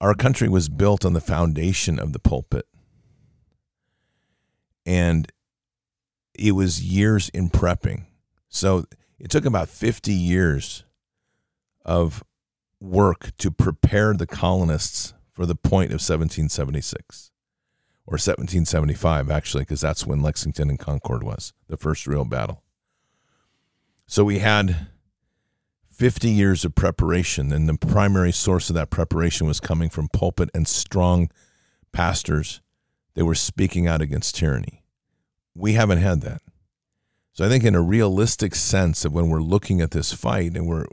Our 0.00 0.14
country 0.14 0.48
was 0.48 0.68
built 0.68 1.04
on 1.04 1.12
the 1.12 1.20
foundation 1.20 1.98
of 1.98 2.12
the 2.12 2.18
pulpit. 2.18 2.66
And 4.84 5.30
it 6.34 6.52
was 6.52 6.82
years 6.82 7.28
in 7.28 7.50
prepping. 7.50 8.06
So 8.48 8.86
it 9.18 9.30
took 9.30 9.44
about 9.44 9.68
50 9.68 10.12
years 10.12 10.84
of 11.84 12.24
work 12.80 13.36
to 13.38 13.50
prepare 13.50 14.14
the 14.14 14.26
colonists 14.26 15.14
for 15.30 15.46
the 15.46 15.54
point 15.54 15.90
of 15.90 16.00
1776 16.00 17.31
or 18.06 18.14
1775, 18.14 19.30
actually, 19.30 19.62
because 19.62 19.80
that's 19.80 20.06
when 20.06 20.22
Lexington 20.22 20.68
and 20.68 20.78
Concord 20.78 21.22
was 21.22 21.52
the 21.68 21.76
first 21.76 22.06
real 22.06 22.24
battle. 22.24 22.62
So 24.06 24.24
we 24.24 24.40
had 24.40 24.88
50 25.88 26.28
years 26.30 26.64
of 26.64 26.74
preparation, 26.74 27.52
and 27.52 27.68
the 27.68 27.78
primary 27.78 28.32
source 28.32 28.68
of 28.68 28.74
that 28.74 28.90
preparation 28.90 29.46
was 29.46 29.60
coming 29.60 29.88
from 29.88 30.08
pulpit 30.08 30.50
and 30.52 30.66
strong 30.66 31.30
pastors. 31.92 32.60
They 33.14 33.22
were 33.22 33.34
speaking 33.34 33.86
out 33.86 34.02
against 34.02 34.34
tyranny. 34.34 34.82
We 35.54 35.74
haven't 35.74 35.98
had 35.98 36.22
that. 36.22 36.42
So 37.32 37.44
I 37.44 37.48
think, 37.48 37.64
in 37.64 37.74
a 37.74 37.80
realistic 37.80 38.54
sense, 38.54 39.02
that 39.02 39.12
when 39.12 39.28
we're 39.28 39.40
looking 39.40 39.80
at 39.80 39.92
this 39.92 40.12
fight, 40.12 40.56
and 40.56 40.66
we're 40.66 40.86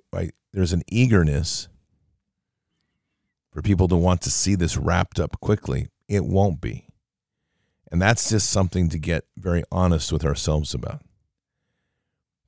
there's 0.53 0.73
an 0.73 0.83
eagerness 0.87 1.67
for 3.51 3.61
people 3.61 3.87
to 3.87 3.95
want 3.95 4.21
to 4.21 4.29
see 4.29 4.55
this 4.55 4.77
wrapped 4.77 5.19
up 5.19 5.39
quickly, 5.39 5.87
it 6.07 6.25
won't 6.25 6.61
be. 6.61 6.88
And 7.91 8.01
that's 8.01 8.29
just 8.29 8.49
something 8.49 8.89
to 8.89 8.99
get 8.99 9.25
very 9.37 9.63
honest 9.71 10.11
with 10.11 10.23
ourselves 10.23 10.73
about. 10.73 11.01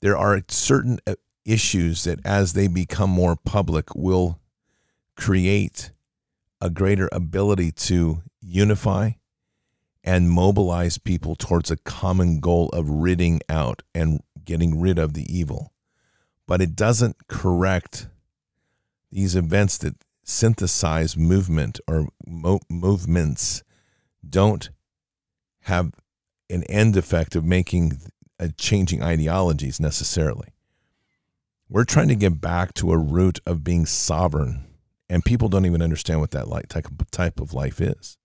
There 0.02 0.18
are 0.18 0.42
certain 0.48 1.00
uh, 1.08 1.16
issues 1.46 2.04
that, 2.04 2.20
as 2.26 2.54
they 2.54 2.68
become 2.68 3.10
more 3.10 3.36
public, 3.36 3.96
will 3.96 4.40
create 5.16 5.92
a 6.60 6.70
greater 6.70 7.10
ability 7.12 7.72
to 7.72 8.22
unify 8.40 9.12
and 10.04 10.32
mobilize 10.32 10.98
people 10.98 11.36
towards 11.36 11.70
a 11.70 11.78
common 11.78 12.40
goal 12.40 12.70
of 12.70 12.90
ridding 12.90 13.40
out 13.50 13.84
and 13.94 14.22
getting 14.44 14.80
rid 14.80 14.98
of 14.98 15.14
the 15.14 15.26
evil. 15.34 15.74
But 16.48 16.62
it 16.62 16.76
doesn't 16.76 17.28
correct 17.28 18.08
these 19.12 19.36
events 19.36 19.78
that 19.80 19.96
synthesize 20.24 21.18
movement 21.18 21.80
or 21.88 22.08
mo- 22.26 22.62
movements 22.70 23.64
don't 24.28 24.70
have 25.62 25.92
an 26.50 26.64
end 26.64 26.98
effect 26.98 27.36
of 27.36 27.46
making 27.46 28.00
changing 28.58 29.04
ideologies 29.04 29.80
necessarily. 29.80 30.50
We're 31.70 31.86
trying 31.86 32.10
to 32.10 32.16
get 32.16 32.42
back 32.42 32.74
to 32.76 32.92
a 32.92 32.98
root 32.98 33.40
of 33.46 33.64
being 33.64 33.86
sovereign, 33.86 34.66
and 35.10 35.24
people 35.24 35.48
don't 35.48 35.66
even 35.66 35.82
understand 35.82 36.20
what 36.20 36.32
that 36.32 36.48
like 36.48 36.68
type 36.68 37.40
of 37.40 37.54
life 37.54 37.80
is 37.80 38.18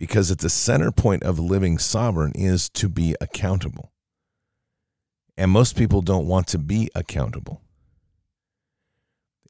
because 0.00 0.30
at 0.30 0.38
the 0.38 0.48
center 0.48 0.90
point 0.90 1.22
of 1.22 1.38
living 1.38 1.76
sovereign 1.76 2.32
is 2.34 2.70
to 2.70 2.88
be 2.88 3.14
accountable. 3.20 3.92
And 5.36 5.50
most 5.50 5.76
people 5.76 6.00
don't 6.00 6.26
want 6.26 6.46
to 6.48 6.58
be 6.58 6.88
accountable, 6.94 7.60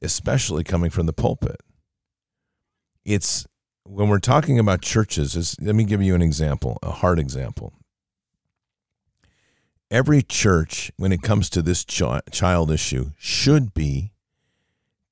especially 0.01 0.65
coming 0.65 0.89
from 0.89 1.05
the 1.05 1.13
pulpit. 1.13 1.61
It's 3.05 3.47
when 3.91 4.07
we're 4.07 4.19
talking 4.19 4.57
about 4.57 4.81
churches, 4.81 5.57
let 5.59 5.75
me 5.75 5.83
give 5.83 6.01
you 6.01 6.15
an 6.15 6.21
example, 6.21 6.77
a 6.81 6.91
hard 6.91 7.19
example. 7.19 7.73
Every 9.89 10.21
church, 10.21 10.93
when 10.95 11.11
it 11.11 11.21
comes 11.21 11.49
to 11.49 11.61
this 11.61 11.83
ch- 11.83 12.01
child 12.31 12.71
issue, 12.71 13.11
should 13.17 13.73
be 13.73 14.13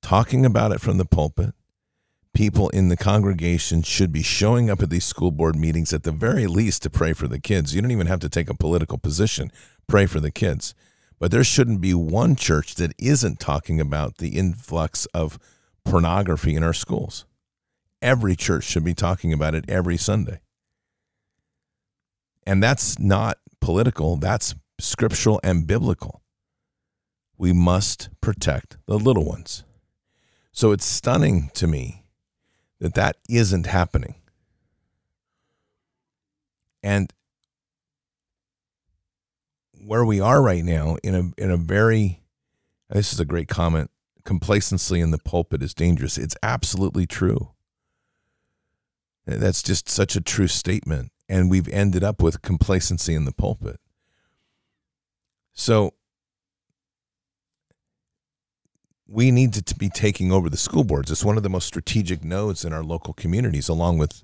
talking 0.00 0.46
about 0.46 0.72
it 0.72 0.80
from 0.80 0.96
the 0.96 1.04
pulpit, 1.04 1.54
people 2.32 2.70
in 2.70 2.88
the 2.88 2.96
congregation 2.96 3.82
should 3.82 4.12
be 4.12 4.22
showing 4.22 4.70
up 4.70 4.80
at 4.80 4.88
these 4.88 5.04
school 5.04 5.30
board 5.30 5.56
meetings 5.56 5.92
at 5.92 6.04
the 6.04 6.12
very 6.12 6.46
least 6.46 6.82
to 6.82 6.88
pray 6.88 7.12
for 7.12 7.28
the 7.28 7.38
kids. 7.38 7.74
You 7.74 7.82
don't 7.82 7.90
even 7.90 8.06
have 8.06 8.20
to 8.20 8.30
take 8.30 8.48
a 8.48 8.54
political 8.54 8.96
position, 8.96 9.52
pray 9.88 10.06
for 10.06 10.20
the 10.20 10.30
kids. 10.30 10.74
But 11.18 11.30
there 11.30 11.44
shouldn't 11.44 11.82
be 11.82 11.92
one 11.92 12.34
church 12.34 12.76
that 12.76 12.94
isn't 12.98 13.40
talking 13.40 13.78
about 13.78 14.16
the 14.16 14.38
influx 14.38 15.04
of 15.12 15.38
pornography 15.84 16.54
in 16.54 16.62
our 16.62 16.72
schools. 16.72 17.26
Every 18.02 18.34
church 18.34 18.64
should 18.64 18.84
be 18.84 18.94
talking 18.94 19.32
about 19.32 19.54
it 19.54 19.68
every 19.68 19.96
Sunday. 19.96 20.40
And 22.46 22.62
that's 22.62 22.98
not 22.98 23.38
political, 23.60 24.16
that's 24.16 24.54
scriptural 24.78 25.40
and 25.44 25.66
biblical. 25.66 26.22
We 27.36 27.52
must 27.52 28.08
protect 28.20 28.78
the 28.86 28.98
little 28.98 29.24
ones. 29.24 29.64
So 30.52 30.72
it's 30.72 30.84
stunning 30.84 31.50
to 31.54 31.66
me 31.66 32.04
that 32.80 32.94
that 32.94 33.16
isn't 33.28 33.66
happening. 33.66 34.16
And 36.82 37.12
where 39.84 40.04
we 40.04 40.20
are 40.20 40.42
right 40.42 40.64
now 40.64 40.96
in 41.02 41.14
a 41.14 41.42
in 41.42 41.50
a 41.50 41.56
very 41.56 42.20
this 42.90 43.12
is 43.12 43.20
a 43.20 43.24
great 43.24 43.48
comment 43.48 43.90
complacency 44.24 45.00
in 45.00 45.10
the 45.10 45.18
pulpit 45.18 45.62
is 45.62 45.72
dangerous 45.72 46.18
it's 46.18 46.36
absolutely 46.42 47.06
true 47.06 47.50
that's 49.26 49.62
just 49.62 49.88
such 49.88 50.16
a 50.16 50.20
true 50.20 50.48
statement 50.48 51.12
and 51.28 51.50
we've 51.50 51.68
ended 51.68 52.02
up 52.02 52.22
with 52.22 52.42
complacency 52.42 53.14
in 53.14 53.24
the 53.24 53.32
pulpit 53.32 53.78
so 55.52 55.94
we 59.10 59.32
need 59.32 59.52
to 59.52 59.74
be 59.74 59.88
taking 59.88 60.30
over 60.30 60.48
the 60.48 60.56
school 60.56 60.84
boards. 60.84 61.10
It's 61.10 61.24
one 61.24 61.36
of 61.36 61.42
the 61.42 61.50
most 61.50 61.66
strategic 61.66 62.22
nodes 62.22 62.64
in 62.64 62.72
our 62.72 62.84
local 62.84 63.12
communities, 63.12 63.68
along 63.68 63.98
with 63.98 64.22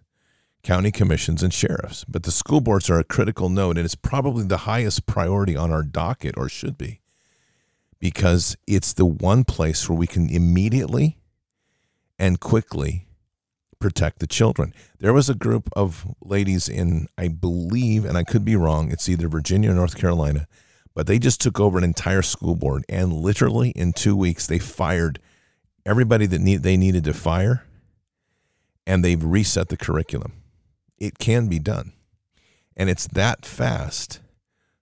county 0.63 0.93
commissions 0.93 1.43
and 1.43 1.53
sheriffs. 1.53 2.05
But 2.05 2.23
the 2.23 2.31
school 2.31 2.61
boards 2.61 2.89
are 2.89 3.01
a 3.01 3.05
critical 3.05 3.49
node, 3.49 3.79
and 3.79 3.85
it's 3.85 3.97
probably 3.97 4.45
the 4.45 4.59
highest 4.59 5.07
priority 5.07 5.57
on 5.57 5.73
our 5.73 5.83
docket, 5.83 6.37
or 6.39 6.49
should 6.49 6.79
be, 6.79 7.01
because 7.99 8.57
it's 8.69 8.93
the 8.93 9.05
one 9.05 9.43
place 9.43 9.89
where 9.89 9.99
we 9.99 10.07
can 10.07 10.31
immediately 10.31 11.19
and 12.17 12.39
quickly 12.39 13.06
protect 13.79 14.19
the 14.19 14.27
children. 14.27 14.73
There 14.99 15.13
was 15.13 15.29
a 15.29 15.35
group 15.35 15.69
of 15.75 16.15
ladies 16.21 16.69
in, 16.69 17.09
I 17.19 17.29
believe, 17.29 18.05
and 18.05 18.17
I 18.17 18.25
could 18.25 18.45
be 18.45 18.57
wrong, 18.57 18.91
it's 18.91 19.09
either 19.09 19.29
Virginia 19.29 19.71
or 19.71 19.75
North 19.75 19.97
Carolina 19.97 20.47
but 20.97 21.07
they 21.07 21.19
just 21.19 21.43
took 21.43 21.61
over 21.61 21.77
an 21.77 21.85
entire 21.85 22.23
school 22.23 22.57
board 22.57 22.83
and 22.89 23.13
literally 23.13 23.69
in 23.71 23.93
two 23.93 24.17
weeks 24.17 24.47
they 24.47 24.59
fired 24.59 25.21
everybody 25.85 26.25
that 26.25 26.41
need, 26.41 26.63
they 26.63 26.77
needed 26.79 27.05
to 27.05 27.13
fire 27.13 27.65
and 28.87 29.05
they've 29.05 29.23
reset 29.23 29.69
the 29.69 29.77
curriculum. 29.77 30.33
It 30.97 31.19
can 31.19 31.49
be 31.49 31.59
done. 31.59 31.93
And 32.79 32.89
it's 32.89 33.07
that 33.09 33.45
fast 33.45 34.21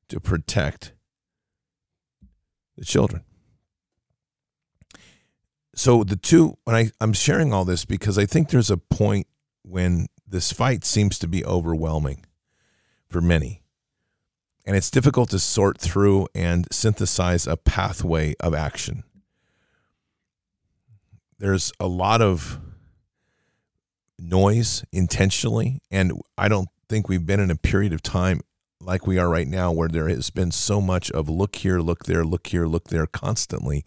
to 0.09 0.21
protect 0.21 0.93
the 2.79 2.85
children. 2.85 3.25
So 5.75 6.05
the 6.05 6.17
two, 6.17 6.57
when 6.65 6.77
I, 6.77 6.91
I'm 7.01 7.13
sharing 7.13 7.53
all 7.53 7.65
this 7.65 7.85
because 7.85 8.19
I 8.19 8.27
think 8.27 8.51
there's 8.51 8.71
a 8.71 8.77
point 8.77 9.27
when 9.63 10.07
this 10.27 10.53
fight 10.53 10.85
seems 10.85 11.19
to 11.21 11.29
be 11.29 11.45
overwhelming 11.45 12.25
for 13.09 13.21
many 13.21 13.65
and 14.65 14.77
it's 14.77 14.91
difficult 14.91 15.31
to 15.31 15.39
sort 15.39 15.79
through 15.79 16.27
and 16.35 16.67
synthesize 16.73 17.47
a 17.47 17.57
pathway 17.57 18.35
of 18.41 18.55
action. 18.55 19.05
There's 21.39 21.73
a 21.79 21.87
lot 21.87 22.23
of 22.23 22.59
noise 24.19 24.85
intentionally, 24.93 25.81
and 25.91 26.13
I 26.39 26.49
don't 26.49 26.69
think 26.89 27.09
we've 27.09 27.27
been 27.27 27.41
in 27.41 27.51
a 27.51 27.57
period 27.57 27.93
of 27.93 28.03
time 28.03 28.41
like 28.81 29.07
we 29.07 29.19
are 29.19 29.29
right 29.29 29.49
now 29.49 29.73
where 29.73 29.89
there 29.89 30.09
has 30.09 30.31
been 30.31 30.51
so 30.51 30.81
much 30.81 31.11
of 31.11 31.29
look 31.29 31.57
here, 31.57 31.81
look 31.81 32.05
there, 32.05 32.25
look 32.25 32.47
here, 32.47 32.67
look 32.67 32.89
there 32.89 33.07
constantly, 33.07 33.85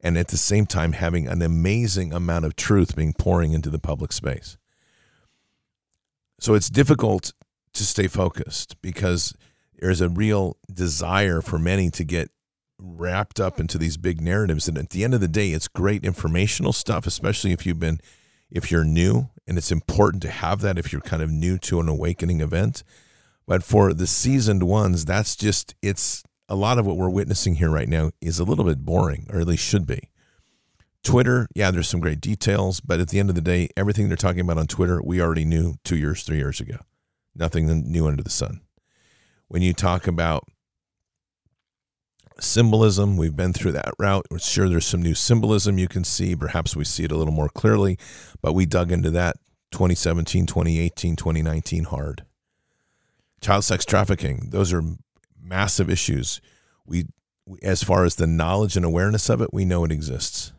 and 0.00 0.16
at 0.16 0.28
the 0.28 0.36
same 0.36 0.66
time 0.66 0.92
having 0.92 1.26
an 1.26 1.42
amazing 1.42 2.12
amount 2.12 2.44
of 2.44 2.56
truth 2.56 2.94
being 2.94 3.12
pouring 3.12 3.52
into 3.52 3.70
the 3.70 3.78
public 3.78 4.12
space. 4.12 4.56
So 6.40 6.54
it's 6.54 6.70
difficult 6.70 7.32
to 7.74 7.84
stay 7.84 8.06
focused 8.06 8.80
because 8.80 9.34
there's 9.78 10.00
a 10.00 10.08
real 10.08 10.56
desire 10.72 11.40
for 11.40 11.58
many 11.58 11.90
to 11.90 12.04
get 12.04 12.30
wrapped 12.80 13.40
up 13.40 13.58
into 13.58 13.76
these 13.76 13.96
big 13.96 14.20
narratives. 14.20 14.68
And 14.68 14.78
at 14.78 14.90
the 14.90 15.02
end 15.02 15.14
of 15.14 15.20
the 15.20 15.28
day, 15.28 15.50
it's 15.50 15.68
great 15.68 16.04
informational 16.04 16.72
stuff, 16.72 17.06
especially 17.06 17.52
if 17.52 17.66
you've 17.66 17.80
been, 17.80 18.00
if 18.50 18.70
you're 18.70 18.84
new, 18.84 19.30
and 19.46 19.58
it's 19.58 19.72
important 19.72 20.22
to 20.22 20.30
have 20.30 20.60
that 20.60 20.78
if 20.78 20.92
you're 20.92 21.00
kind 21.00 21.22
of 21.22 21.30
new 21.30 21.58
to 21.58 21.80
an 21.80 21.88
awakening 21.88 22.40
event. 22.40 22.84
But 23.46 23.64
for 23.64 23.92
the 23.92 24.06
seasoned 24.06 24.62
ones, 24.62 25.04
that's 25.04 25.34
just, 25.34 25.74
it's 25.82 26.22
a 26.48 26.56
lot 26.56 26.78
of 26.78 26.86
what 26.86 26.96
we're 26.96 27.10
witnessing 27.10 27.56
here 27.56 27.70
right 27.70 27.88
now 27.88 28.10
is 28.20 28.38
a 28.38 28.44
little 28.44 28.64
bit 28.64 28.84
boring, 28.84 29.26
or 29.30 29.40
at 29.40 29.46
least 29.46 29.64
should 29.64 29.86
be. 29.86 30.10
Twitter, 31.02 31.46
yeah, 31.54 31.70
there's 31.70 31.88
some 31.88 32.00
great 32.00 32.20
details, 32.20 32.80
but 32.80 33.00
at 33.00 33.08
the 33.08 33.18
end 33.18 33.28
of 33.28 33.34
the 33.34 33.40
day, 33.40 33.68
everything 33.76 34.08
they're 34.08 34.16
talking 34.16 34.40
about 34.40 34.58
on 34.58 34.66
Twitter, 34.66 35.00
we 35.02 35.20
already 35.20 35.44
knew 35.44 35.76
two 35.84 35.96
years, 35.96 36.22
three 36.22 36.38
years 36.38 36.60
ago. 36.60 36.78
Nothing 37.34 37.66
new 37.90 38.06
under 38.06 38.22
the 38.22 38.30
sun. 38.30 38.60
When 39.46 39.62
you 39.62 39.72
talk 39.72 40.06
about 40.06 40.44
symbolism, 42.40 43.16
we've 43.16 43.36
been 43.36 43.52
through 43.52 43.72
that 43.72 43.94
route. 43.98 44.26
We're 44.30 44.38
sure 44.38 44.68
there's 44.68 44.86
some 44.86 45.02
new 45.02 45.14
symbolism 45.14 45.78
you 45.78 45.88
can 45.88 46.04
see. 46.04 46.34
Perhaps 46.34 46.76
we 46.76 46.84
see 46.84 47.04
it 47.04 47.12
a 47.12 47.16
little 47.16 47.32
more 47.32 47.48
clearly, 47.48 47.98
but 48.42 48.54
we 48.54 48.66
dug 48.66 48.92
into 48.92 49.10
that 49.10 49.36
2017, 49.70 50.46
2018, 50.46 51.16
2019 51.16 51.84
hard. 51.84 52.24
Child 53.40 53.64
sex 53.64 53.84
trafficking, 53.84 54.48
those 54.50 54.72
are 54.72 54.82
massive 55.48 55.90
issues. 55.90 56.40
We, 56.86 57.06
as 57.62 57.82
far 57.82 58.04
as 58.04 58.16
the 58.16 58.26
knowledge 58.26 58.76
and 58.76 58.84
awareness 58.84 59.28
of 59.28 59.40
it, 59.40 59.52
we 59.52 59.64
know 59.64 59.84
it 59.84 59.92
exists. 59.92 60.52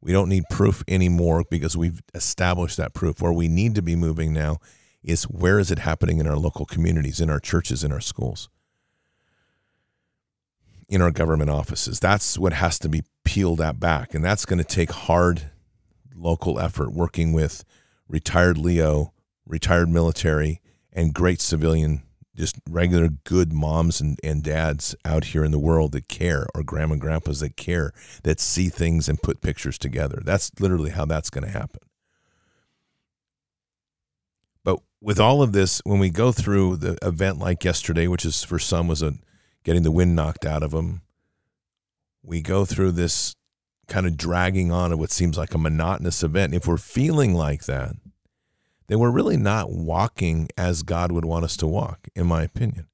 We 0.00 0.12
don't 0.12 0.28
need 0.28 0.44
proof 0.50 0.82
anymore 0.88 1.44
because 1.48 1.76
we've 1.76 2.02
established 2.12 2.76
that 2.76 2.92
proof. 2.92 3.22
Where 3.22 3.32
we 3.32 3.48
need 3.48 3.74
to 3.76 3.82
be 3.82 3.94
moving 3.94 4.32
now 4.32 4.58
is 5.02 5.24
where 5.24 5.58
is 5.58 5.70
it 5.70 5.80
happening 5.80 6.18
in 6.18 6.26
our 6.26 6.36
local 6.36 6.66
communities, 6.66 7.20
in 7.20 7.30
our 7.30 7.40
churches, 7.40 7.84
in 7.84 7.92
our 7.92 8.00
schools, 8.00 8.48
in 10.88 11.00
our 11.00 11.12
government 11.12 11.50
offices. 11.50 12.00
That's 12.00 12.36
what 12.36 12.52
has 12.52 12.78
to 12.80 12.88
be 12.88 13.04
peeled 13.24 13.58
that 13.58 13.78
back. 13.78 14.12
And 14.12 14.24
that's 14.24 14.44
going 14.44 14.58
to 14.58 14.64
take 14.64 14.90
hard 14.90 15.50
local 16.14 16.58
effort 16.58 16.92
working 16.92 17.32
with 17.32 17.64
retired 18.08 18.58
LEO, 18.58 19.12
retired 19.46 19.88
military, 19.88 20.60
and 20.92 21.14
great 21.14 21.40
civilian 21.40 22.02
just 22.36 22.56
regular 22.68 23.08
good 23.24 23.52
moms 23.52 24.00
and, 24.00 24.18
and 24.24 24.42
dads 24.42 24.94
out 25.04 25.26
here 25.26 25.44
in 25.44 25.52
the 25.52 25.58
world 25.58 25.92
that 25.92 26.08
care 26.08 26.46
or 26.54 26.62
grandma 26.62 26.94
and 26.94 27.00
grandpas 27.00 27.40
that 27.40 27.56
care 27.56 27.92
that 28.22 28.40
see 28.40 28.68
things 28.68 29.08
and 29.08 29.22
put 29.22 29.42
pictures 29.42 29.78
together. 29.78 30.22
That's 30.24 30.50
literally 30.58 30.90
how 30.90 31.04
that's 31.04 31.30
going 31.30 31.44
to 31.44 31.50
happen. 31.50 31.80
But 34.64 34.80
with 35.00 35.20
all 35.20 35.42
of 35.42 35.52
this 35.52 35.80
when 35.84 35.98
we 35.98 36.10
go 36.10 36.32
through 36.32 36.76
the 36.76 36.96
event 37.02 37.38
like 37.38 37.64
yesterday 37.64 38.06
which 38.06 38.24
is 38.24 38.44
for 38.44 38.58
some 38.58 38.88
was 38.88 39.02
a 39.02 39.14
getting 39.64 39.82
the 39.82 39.90
wind 39.90 40.16
knocked 40.16 40.46
out 40.46 40.62
of 40.62 40.70
them 40.70 41.02
we 42.22 42.40
go 42.40 42.64
through 42.64 42.92
this 42.92 43.34
kind 43.88 44.06
of 44.06 44.16
dragging 44.16 44.70
on 44.70 44.92
of 44.92 44.98
what 44.98 45.10
seems 45.10 45.36
like 45.36 45.54
a 45.54 45.58
monotonous 45.58 46.22
event. 46.22 46.54
If 46.54 46.66
we're 46.66 46.76
feeling 46.76 47.34
like 47.34 47.64
that 47.64 47.96
then 48.92 48.98
we're 48.98 49.10
really 49.10 49.38
not 49.38 49.70
walking 49.70 50.50
as 50.54 50.82
God 50.82 51.12
would 51.12 51.24
want 51.24 51.46
us 51.46 51.56
to 51.56 51.66
walk, 51.66 52.08
in 52.14 52.26
my 52.26 52.42
opinion. 52.42 52.88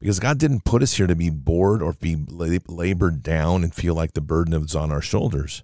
Because 0.00 0.18
God 0.18 0.38
didn't 0.38 0.64
put 0.64 0.82
us 0.82 0.94
here 0.94 1.06
to 1.06 1.14
be 1.14 1.30
bored 1.30 1.82
or 1.82 1.92
be 1.92 2.16
labored 2.16 3.22
down 3.22 3.62
and 3.62 3.72
feel 3.72 3.94
like 3.94 4.14
the 4.14 4.20
burden 4.20 4.54
is 4.54 4.74
on 4.74 4.90
our 4.90 5.00
shoulders. 5.00 5.62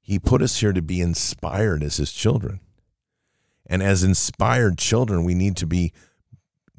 He 0.00 0.20
put 0.20 0.42
us 0.42 0.60
here 0.60 0.72
to 0.72 0.80
be 0.80 1.00
inspired 1.00 1.82
as 1.82 1.96
His 1.96 2.12
children. 2.12 2.60
And 3.66 3.82
as 3.82 4.04
inspired 4.04 4.78
children, 4.78 5.24
we 5.24 5.34
need 5.34 5.56
to 5.56 5.66
be 5.66 5.92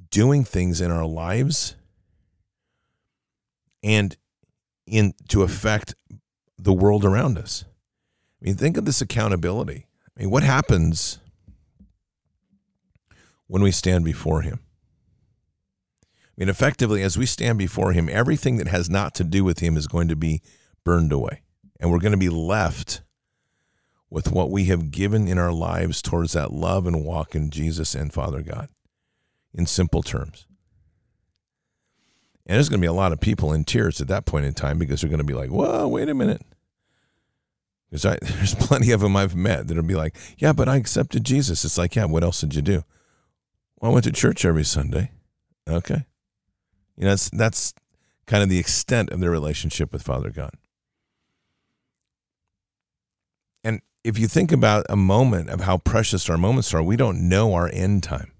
doing 0.10 0.46
things 0.46 0.80
in 0.80 0.90
our 0.90 1.06
lives 1.06 1.76
and 3.84 4.16
in 4.88 5.16
to 5.28 5.44
affect 5.44 5.96
the 6.58 6.72
world 6.72 7.04
around 7.04 7.38
us. 7.38 7.66
I 8.42 8.46
mean, 8.46 8.56
think 8.56 8.78
of 8.78 8.86
this 8.86 9.02
accountability. 9.02 9.88
I 10.16 10.22
mean, 10.22 10.30
what 10.30 10.44
happens 10.44 11.20
when 13.48 13.62
we 13.62 13.72
stand 13.72 14.06
before 14.06 14.42
Him. 14.42 14.60
I 16.04 16.08
mean, 16.38 16.50
effectively, 16.50 17.04
as 17.04 17.18
we 17.18 17.26
stand 17.26 17.58
before 17.58 17.94
Him, 17.94 18.10
everything 18.10 18.58
that 18.58 18.68
has 18.68 18.90
not 18.90 19.14
to 19.16 19.24
do 19.24 19.44
with 19.44 19.60
Him 19.60 19.78
is 19.78 19.88
going 19.88 20.08
to 20.08 20.16
be 20.16 20.42
burned 20.84 21.12
away. 21.12 21.42
And 21.80 21.92
we're 21.92 22.00
going 22.00 22.14
to 22.14 22.18
be 22.18 22.30
left 22.30 23.02
with 24.10 24.32
what 24.32 24.52
we 24.52 24.66
have 24.66 24.92
given 24.92 25.28
in 25.28 25.38
our 25.38 25.52
lives 25.52 26.02
towards 26.02 26.34
that 26.34 26.54
love 26.54 26.86
and 26.86 27.04
walk 27.04 27.36
in 27.36 27.50
Jesus 27.50 27.96
and 27.96 28.14
Father 28.14 28.42
God, 28.42 28.70
in 29.54 29.66
simple 29.66 30.04
terms. 30.04 30.46
And 32.46 32.56
there's 32.56 32.70
going 32.70 32.80
to 32.80 32.86
be 32.86 32.90
a 32.90 32.94
lot 32.94 33.14
of 33.14 33.20
people 33.20 33.54
in 33.54 33.64
tears 33.64 34.02
at 34.02 34.08
that 34.10 34.26
point 34.26 34.46
in 34.46 34.54
time 34.54 34.78
because 34.78 35.02
they're 35.02 35.10
going 35.10 35.18
to 35.20 35.24
be 35.24 35.34
like, 35.34 35.50
whoa, 35.50 35.88
wait 35.88 36.10
a 36.10 36.14
minute. 36.14 36.42
Because 37.90 38.04
there's 38.22 38.56
plenty 38.56 38.92
of 38.92 39.02
them 39.02 39.16
I've 39.16 39.36
met 39.36 39.68
that'll 39.68 39.84
be 39.84 39.96
like, 39.96 40.16
yeah, 40.38 40.54
but 40.54 40.68
I 40.68 40.76
accepted 40.76 41.24
Jesus. 41.24 41.64
It's 41.64 41.78
like, 41.78 41.96
yeah, 41.96 42.06
what 42.06 42.24
else 42.24 42.42
did 42.42 42.56
you 42.56 42.62
do? 42.62 42.84
Well, 43.84 43.92
I 43.92 43.96
went 43.96 44.06
to 44.06 44.14
church 44.14 44.46
every 44.46 44.64
Sunday. 44.64 45.12
Okay. 45.68 46.06
You 46.96 47.04
know, 47.04 47.10
that's, 47.10 47.30
that's 47.32 47.74
kind 48.26 48.42
of 48.42 48.48
the 48.48 48.58
extent 48.58 49.10
of 49.10 49.20
their 49.20 49.30
relationship 49.30 49.92
with 49.92 50.02
Father 50.02 50.30
God. 50.30 50.52
And 53.62 53.82
if 54.06 54.18
you 54.18 54.30
think 54.30 54.54
about 54.54 54.86
a 54.88 54.96
moment 54.96 55.50
of 55.50 55.60
how 55.60 55.80
precious 55.80 56.30
our 56.30 56.38
moments 56.38 56.74
are, 56.74 56.82
we 56.82 56.96
don't 56.96 57.28
know 57.28 57.54
our 57.56 57.70
end 57.74 58.04
time. 58.04 58.32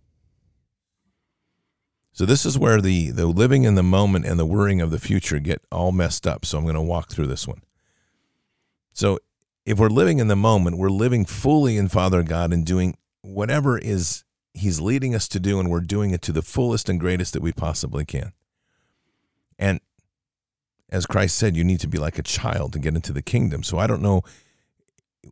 So 2.14 2.26
this 2.26 2.46
is 2.46 2.58
where 2.58 2.80
the 2.80 3.12
the 3.12 3.26
living 3.26 3.66
in 3.66 3.76
the 3.76 3.84
moment 3.84 4.26
and 4.26 4.40
the 4.40 4.46
worrying 4.46 4.80
of 4.80 4.92
the 4.92 5.00
future 5.00 5.40
get 5.40 5.62
all 5.74 5.92
messed 5.92 6.26
up. 6.26 6.46
So 6.46 6.58
I'm 6.58 6.64
going 6.64 6.76
to 6.76 6.82
walk 6.82 7.10
through 7.10 7.28
this 7.28 7.46
one. 7.46 7.64
So 8.94 9.20
if 9.66 9.78
we're 9.78 9.90
living 9.90 10.20
in 10.20 10.30
the 10.30 10.38
moment, 10.38 10.78
we're 10.78 10.88
living 10.88 11.26
fully 11.26 11.76
in 11.76 11.90
Father 11.90 12.24
God 12.24 12.54
and 12.54 12.66
doing 12.66 12.96
whatever 13.24 13.78
is 13.78 14.23
he's 14.54 14.80
leading 14.80 15.16
us 15.16 15.28
to 15.30 15.40
do, 15.40 15.60
and 15.60 15.70
we're 15.70 15.82
doing 15.82 16.12
it 16.12 16.22
to 16.24 16.32
the 16.32 16.42
fullest 16.42 16.90
and 16.90 17.00
greatest 17.00 17.34
that 17.34 17.42
we 17.42 17.52
possibly 17.52 18.06
can. 18.06 18.34
And 19.58 19.80
as 20.90 21.06
Christ 21.06 21.38
said, 21.38 21.56
you 21.56 21.64
need 21.64 21.80
to 21.80 21.88
be 21.88 21.98
like 21.98 22.20
a 22.20 22.24
child 22.24 22.74
to 22.74 22.80
get 22.80 22.96
into 22.96 23.14
the 23.14 23.22
kingdom. 23.22 23.64
So 23.64 23.78
I 23.78 23.88
don't 23.88 24.02
know 24.02 24.24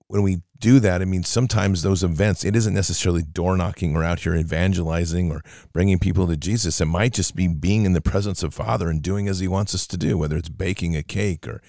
when 0.07 0.21
we 0.21 0.41
do 0.57 0.79
that, 0.79 1.01
I 1.01 1.05
mean, 1.05 1.23
sometimes 1.23 1.81
those 1.81 2.03
events, 2.03 2.45
it 2.45 2.55
isn't 2.55 2.73
necessarily 2.73 3.23
door 3.23 3.57
knocking 3.57 3.95
or 3.95 4.03
out 4.03 4.19
here 4.19 4.35
evangelizing 4.35 5.31
or 5.31 5.41
bringing 5.73 5.99
people 5.99 6.27
to 6.27 6.37
Jesus. 6.37 6.79
It 6.79 6.85
might 6.85 7.13
just 7.13 7.35
be 7.35 7.47
being 7.47 7.85
in 7.85 7.93
the 7.93 8.01
presence 8.01 8.43
of 8.43 8.53
Father 8.53 8.89
and 8.89 9.01
doing 9.01 9.27
as 9.27 9.39
He 9.39 9.47
wants 9.47 9.75
us 9.75 9.87
to 9.87 9.97
do, 9.97 10.17
whether 10.17 10.37
it's 10.37 10.49
baking 10.49 10.95
a 10.95 11.03
cake 11.03 11.47
or 11.47 11.61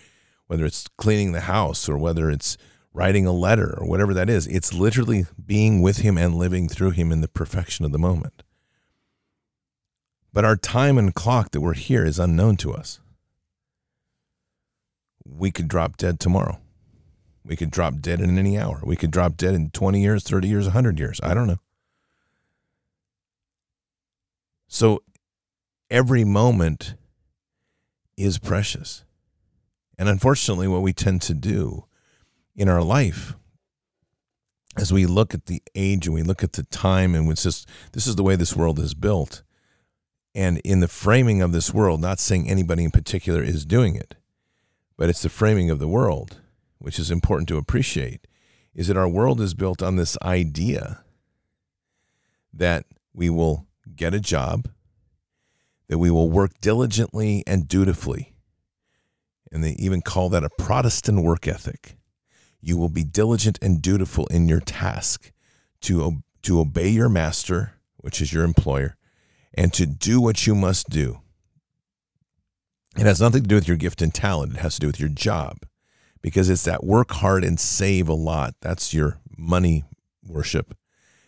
whether 0.47 0.65
it's 0.65 0.87
cleaning 0.99 1.33
the 1.33 1.43
house 1.43 1.89
or 1.89 1.97
whether 1.97 2.31
it's 2.31 2.57
writing 2.95 3.27
a 3.27 3.33
letter 3.33 3.75
or 3.79 3.87
whatever 3.87 4.13
that 4.15 4.29
is. 4.29 4.47
It's 4.47 4.75
literally 4.75 5.27
being 5.45 5.81
with 5.81 5.99
him 5.99 6.19
and 6.19 6.35
living 6.35 6.69
through 6.69 6.91
him 6.91 7.11
in 7.11 7.21
the 7.21 7.29
perfection 7.29 7.85
of 7.85 7.93
the 7.93 7.99
moment. 7.99 8.43
But 10.33 10.45
our 10.45 10.57
time 10.57 10.99
and 10.99 11.15
clock 11.15 11.51
that 11.51 11.61
we're 11.61 11.75
here 11.75 12.05
is 12.05 12.19
unknown 12.19 12.57
to 12.59 12.73
us. 12.73 13.01
We 15.25 15.51
could 15.51 15.69
drop 15.69 15.97
dead 15.97 16.19
tomorrow. 16.21 16.59
We 17.45 17.57
could 17.57 17.71
drop 17.71 18.01
dead 18.01 18.21
in 18.21 18.39
any 18.39 18.59
hour. 18.59 18.81
We 18.85 18.97
could 18.97 19.11
drop 19.11 19.37
dead 19.37 19.55
in 19.55 19.71
20 19.71 20.01
years, 20.01 20.23
30 20.23 20.49
years, 20.49 20.65
100 20.67 20.99
years. 20.99 21.21
I 21.23 21.35
don't 21.35 21.49
know. 21.49 21.59
So 24.69 25.03
every 25.91 26.25
moment 26.25 26.95
is 28.17 28.39
precious. 28.39 29.05
And 29.99 30.09
unfortunately, 30.09 30.69
what 30.69 30.83
we 30.83 30.93
tend 30.93 31.21
to 31.23 31.35
do 31.35 31.85
in 32.57 32.69
our 32.69 32.83
life. 32.83 33.35
As 34.77 34.93
we 34.93 35.05
look 35.05 35.35
at 35.35 35.47
the 35.47 35.63
age 35.75 36.07
and 36.07 36.15
we 36.15 36.23
look 36.23 36.43
at 36.43 36.55
the 36.55 36.63
time 36.65 37.15
and 37.15 37.31
it's 37.31 37.43
just 37.43 37.69
this 37.93 38.07
is 38.07 38.17
the 38.17 38.23
way 38.23 38.37
this 38.37 38.57
world 38.57 38.79
is 38.79 38.95
built. 38.95 39.43
And 40.35 40.59
in 40.65 40.81
the 40.81 40.89
framing 40.89 41.43
of 41.43 41.53
this 41.53 41.75
world 41.75 42.01
not 42.01 42.19
saying 42.19 42.49
anybody 42.49 42.85
in 42.85 42.91
particular 42.91 43.43
is 43.43 43.67
doing 43.67 43.97
it 43.97 44.15
but 44.97 45.09
it's 45.09 45.23
the 45.23 45.29
framing 45.29 45.69
of 45.69 45.79
the 45.79 45.89
world 45.89 46.41
which 46.79 46.99
is 46.99 47.11
important 47.11 47.49
to 47.49 47.57
appreciate 47.57 48.27
is 48.73 48.89
that 48.89 48.97
our 48.97 49.09
world 49.09 49.41
is 49.41 49.53
built 49.53 49.83
on 49.83 49.97
this 49.97 50.17
idea 50.23 51.03
that 52.53 52.87
we 53.13 53.29
will 53.29 53.67
get 53.97 54.15
a 54.15 54.21
job 54.21 54.69
that 55.89 55.99
we 55.99 56.11
will 56.11 56.31
work 56.31 56.53
diligently 56.61 57.43
and 57.47 57.69
dutifully 57.69 58.33
and 59.51 59.63
they 59.63 59.73
even 59.73 60.01
call 60.01 60.29
that 60.29 60.45
a 60.45 60.51
protestant 60.51 61.23
work 61.23 61.47
ethic 61.47 61.97
you 62.63 62.79
will 62.79 62.89
be 62.89 63.05
diligent 63.05 63.59
and 63.61 63.83
dutiful 63.83 64.27
in 64.29 64.49
your 64.49 64.61
task 64.61 65.33
to, 65.83 66.23
to 66.43 66.61
obey 66.61 66.89
your 66.89 67.09
master, 67.09 67.75
which 67.97 68.23
is 68.23 68.33
your 68.33 68.45
employer, 68.45 68.97
and 69.53 69.75
to 69.75 69.85
do 69.85 70.21
what 70.21 70.47
you 70.47 70.55
must 70.55 70.89
do. 70.89 71.21
It 72.97 73.03
has 73.03 73.21
nothing 73.21 73.43
to 73.43 73.49
do 73.49 73.57
with 73.57 73.69
your 73.69 73.77
gift 73.77 74.01
and 74.01 74.15
talent. 74.15 74.55
It 74.55 74.61
has 74.61 74.75
to 74.75 74.81
do 74.81 74.87
with 74.87 75.01
your 75.01 75.09
job 75.09 75.59
because 76.21 76.49
it's 76.49 76.65
that 76.65 76.85
work 76.85 77.11
hard 77.11 77.43
and 77.43 77.59
save 77.59 78.09
a 78.09 78.15
lot. 78.15 78.55
That's 78.61 78.95
your 78.95 79.19
money 79.37 79.85
worship 80.25 80.77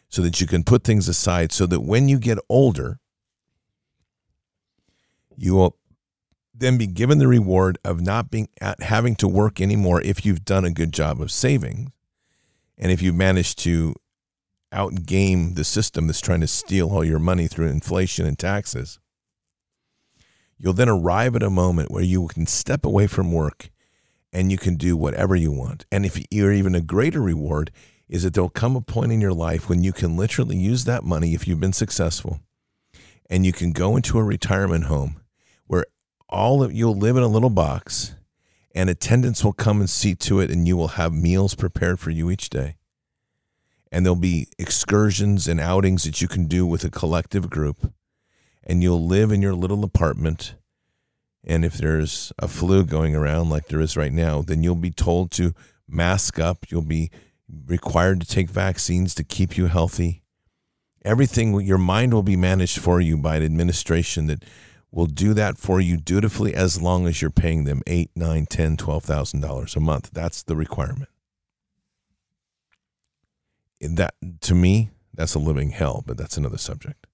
so 0.09 0.23
that 0.23 0.41
you 0.41 0.47
can 0.47 0.63
put 0.63 0.85
things 0.85 1.09
aside 1.09 1.51
so 1.51 1.67
that 1.67 1.81
when 1.81 2.09
you 2.09 2.19
get 2.19 2.39
older, 2.49 3.01
you 5.37 5.55
will 5.55 5.77
then 6.55 6.79
be 6.79 6.87
given 6.87 7.19
the 7.19 7.27
reward 7.29 7.79
of 7.85 8.01
not 8.01 8.31
being 8.31 8.49
at 8.61 8.83
having 8.83 9.17
to 9.17 9.29
work 9.29 9.61
anymore 9.61 10.01
if 10.03 10.25
you've 10.25 10.45
done 10.45 10.65
a 10.65 10.71
good 10.71 10.93
job 10.93 11.21
of 11.21 11.31
saving. 11.31 11.93
And 12.79 12.93
if 12.93 13.03
you've 13.03 13.15
managed 13.15 13.59
to 13.61 13.95
outgame 14.73 15.55
the 15.55 15.65
system 15.65 16.07
that's 16.07 16.21
trying 16.21 16.41
to 16.41 16.47
steal 16.47 16.91
all 16.91 17.05
your 17.05 17.19
money 17.19 17.47
through 17.47 17.69
inflation 17.69 18.27
and 18.27 18.39
taxes 18.39 18.99
you'll 20.59 20.73
then 20.73 20.89
arrive 20.89 21.37
at 21.37 21.43
a 21.43 21.51
moment 21.51 21.91
where 21.91 22.03
you 22.03 22.27
can 22.29 22.47
step 22.47 22.85
away 22.85 23.07
from 23.07 23.33
work 23.33 23.71
and 24.33 24.51
you 24.51 24.59
can 24.59 24.77
do 24.77 24.97
whatever 24.97 25.37
you 25.37 25.53
want. 25.53 25.85
And 25.93 26.05
if 26.05 26.21
you're 26.31 26.53
even 26.53 26.75
a 26.75 26.81
greater 26.81 27.21
reward 27.21 27.71
is 28.09 28.23
that 28.23 28.35
there'll 28.35 28.49
come 28.49 28.77
a 28.77 28.81
point 28.81 29.13
in 29.13 29.21
your 29.21 29.33
life 29.33 29.69
when 29.69 29.83
you 29.83 29.93
can 29.93 30.17
literally 30.17 30.57
use 30.57 30.85
that 30.85 31.05
money 31.05 31.35
if 31.35 31.47
you've 31.47 31.61
been 31.61 31.73
successful 31.73 32.41
and 33.31 33.47
you 33.47 33.53
can 33.53 33.73
go 33.73 33.97
into 33.97 34.19
a 34.19 34.25
retirement 34.25 34.85
home 34.85 35.21
all 36.35 36.65
of 36.65 36.73
you'll 36.73 36.99
live 36.99 37.17
in 37.17 37.23
a 37.23 37.29
little 37.29 37.49
box 37.49 38.17
and 38.75 38.91
attendants 38.91 39.45
will 39.45 39.53
come 39.53 39.79
and 39.79 39.89
see 39.89 40.17
to 40.17 40.41
it 40.41 40.51
and 40.51 40.67
you 40.67 40.77
will 40.77 40.89
have 40.89 41.13
meals 41.13 41.55
prepared 41.55 42.01
for 42.01 42.11
you 42.11 42.29
each 42.29 42.51
day. 42.51 42.75
And 43.93 44.05
there'll 44.05 44.17
be 44.17 44.49
excursions 44.59 45.47
and 45.47 45.61
outings 45.61 46.03
that 46.03 46.21
you 46.21 46.27
can 46.27 46.47
do 46.47 46.67
with 46.67 46.83
a 46.83 46.91
collective 46.91 47.49
group 47.49 47.93
and 48.65 48.83
you'll 48.83 49.07
live 49.07 49.31
in 49.31 49.43
your 49.43 49.55
little 49.55 49.85
apartment. 49.85 50.57
And 51.45 51.65
if 51.65 51.75
there's 51.75 52.33
a 52.37 52.49
flu 52.49 52.85
going 52.85 53.15
around 53.15 53.49
like 53.49 53.69
there 53.69 53.81
is 53.81 53.97
right 53.97 54.13
now 54.13 54.43
then 54.43 54.65
you'll 54.65 54.75
be 54.75 54.91
told 54.91 55.31
to 55.33 55.55
mask 55.87 56.41
up. 56.41 56.67
You'll 56.69 56.83
be 56.83 57.13
required 57.67 58.21
to 58.21 58.27
take 58.27 58.51
vaccines 58.51 59.15
to 59.15 59.23
keep 59.23 59.57
you 59.57 59.67
healthy. 59.67 60.25
Everything 61.05 61.61
your 61.61 61.79
mind 61.79 62.13
will 62.13 62.25
be 62.25 62.35
managed 62.35 62.81
for 62.81 63.01
you 63.01 63.17
by 63.17 63.37
an 63.37 63.45
administration 63.45 64.27
that 64.27 64.43
will 64.95 65.07
do 65.07 65.35
that 65.35 65.59
for 65.59 65.81
you 65.81 65.97
dutifully 65.97 66.55
as 66.55 66.81
long 66.81 67.07
as 67.07 67.21
you're 67.21 67.31
paying 67.31 67.65
them 67.65 67.83
eight, 67.87 68.11
nine, 68.15 68.47
ten, 68.47 68.77
twelve 68.77 69.05
thousand 69.05 69.41
dollars 69.41 69.75
a 69.75 69.81
month. 69.81 70.11
That's 70.13 70.43
the 70.43 70.57
requirement. 70.57 71.11
That 73.81 74.15
to 74.43 74.55
me, 74.55 74.91
that's 75.13 75.35
a 75.35 75.39
living 75.39 75.71
hell, 75.71 76.05
but 76.07 76.17
that's 76.17 76.37
another 76.37 76.59
subject. 76.59 77.07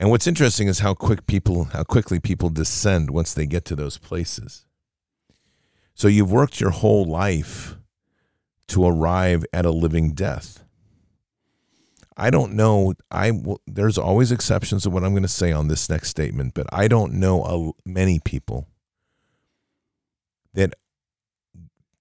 And 0.00 0.10
what's 0.10 0.26
interesting 0.26 0.66
is 0.66 0.78
how 0.78 0.94
quick 0.94 1.26
people 1.26 1.64
how 1.64 1.84
quickly 1.84 2.18
people 2.20 2.48
descend 2.48 3.10
once 3.10 3.34
they 3.34 3.46
get 3.46 3.64
to 3.66 3.76
those 3.76 3.98
places. 3.98 4.64
So 5.94 6.08
you've 6.08 6.32
worked 6.32 6.60
your 6.60 6.70
whole 6.70 7.04
life 7.04 7.76
to 8.68 8.86
arrive 8.86 9.44
at 9.52 9.66
a 9.66 9.70
living 9.70 10.12
death. 10.12 10.64
I 12.20 12.30
don't 12.30 12.54
know. 12.54 12.94
I 13.12 13.32
there's 13.66 13.96
always 13.96 14.32
exceptions 14.32 14.82
to 14.82 14.90
what 14.90 15.04
I'm 15.04 15.12
going 15.12 15.22
to 15.22 15.28
say 15.28 15.52
on 15.52 15.68
this 15.68 15.88
next 15.88 16.08
statement, 16.08 16.52
but 16.54 16.66
I 16.72 16.88
don't 16.88 17.14
know 17.14 17.44
a, 17.44 17.88
many 17.88 18.18
people 18.18 18.66
that 20.52 20.74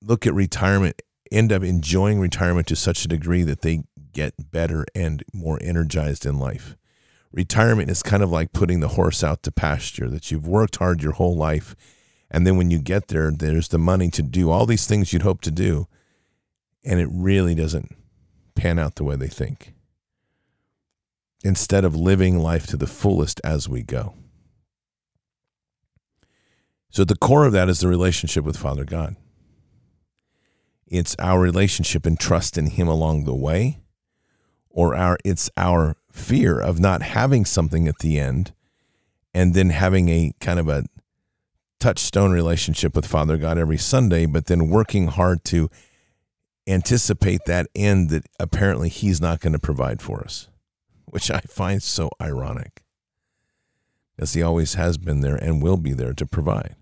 look 0.02 0.26
at 0.26 0.34
retirement 0.34 1.02
end 1.32 1.52
up 1.54 1.62
enjoying 1.62 2.20
retirement 2.20 2.66
to 2.68 2.76
such 2.76 3.06
a 3.06 3.08
degree 3.08 3.44
that 3.44 3.62
they 3.62 3.84
get 4.12 4.34
better 4.52 4.86
and 4.96 5.24
more 5.34 5.60
energized 5.62 6.26
in 6.26 6.40
life. 6.40 6.76
Retirement 7.32 7.92
is 7.92 8.02
kind 8.02 8.24
of 8.24 8.32
like 8.32 8.54
putting 8.54 8.80
the 8.80 8.88
horse 8.90 9.24
out 9.24 9.44
to 9.44 9.52
pasture 9.52 10.10
that 10.10 10.32
you've 10.32 10.48
worked 10.48 10.78
hard 10.78 11.04
your 11.04 11.12
whole 11.12 11.36
life 11.36 11.76
and 12.30 12.46
then 12.46 12.58
when 12.58 12.72
you 12.72 12.80
get 12.80 13.08
there 13.08 13.32
there's 13.32 13.68
the 13.68 13.78
money 13.78 14.10
to 14.10 14.22
do 14.22 14.50
all 14.50 14.66
these 14.66 14.88
things 14.88 15.14
you'd 15.14 15.22
hope 15.22 15.42
to 15.42 15.52
do 15.52 15.88
and 16.84 17.00
it 17.00 17.10
really 17.12 17.56
doesn't 17.56 17.96
pan 18.56 18.80
out 18.80 18.96
the 18.96 19.04
way 19.04 19.16
they 19.16 19.28
think 19.28 19.74
instead 21.44 21.86
of 21.86 21.96
living 21.96 22.40
life 22.40 22.66
to 22.68 22.78
the 22.78 22.88
fullest 22.88 23.40
as 23.44 23.70
we 23.70 23.84
go. 23.84 24.16
So, 26.90 27.04
the 27.04 27.16
core 27.16 27.46
of 27.46 27.52
that 27.54 27.70
is 27.70 27.80
the 27.80 27.88
relationship 27.88 28.44
with 28.44 28.58
Father 28.58 28.86
God. 28.86 29.16
It's 30.88 31.16
our 31.20 31.40
relationship 31.40 32.06
and 32.06 32.20
trust 32.20 32.58
in 32.58 32.68
Him 32.68 32.88
along 32.88 33.26
the 33.26 33.36
way, 33.36 33.80
or 34.70 34.96
our 34.96 35.18
it's 35.24 35.50
our 35.58 35.96
fear 36.12 36.60
of 36.60 36.80
not 36.80 37.02
having 37.04 37.46
something 37.46 37.88
at 37.88 38.00
the 38.00 38.20
end 38.20 38.54
and 39.34 39.54
then 39.54 39.70
having 39.70 40.10
a 40.10 40.34
kind 40.40 40.60
of 40.60 40.68
a 40.70 40.86
touchstone 41.80 42.32
relationship 42.32 42.96
with 42.96 43.06
Father 43.06 43.38
God 43.38 43.58
every 43.58 43.78
Sunday, 43.78 44.26
but 44.26 44.48
then 44.48 44.70
working 44.70 45.08
hard 45.08 45.44
to 45.46 45.70
anticipate 46.66 47.42
that 47.46 47.68
end 47.76 48.10
that 48.10 48.26
apparently 48.40 48.90
He's 48.90 49.22
not 49.22 49.42
going 49.42 49.54
to 49.54 49.60
provide 49.60 50.02
for 50.02 50.22
us 50.22 50.48
which 51.10 51.32
I 51.32 51.40
find 51.42 51.82
so 51.82 52.10
ironic, 52.22 52.84
as 54.20 54.34
he 54.34 54.42
always 54.42 54.76
has 54.76 54.98
been 54.98 55.22
there 55.22 55.36
and 55.36 55.62
will 55.62 55.78
be 55.78 55.94
there 55.94 56.14
to 56.14 56.26
provide. 56.26 56.76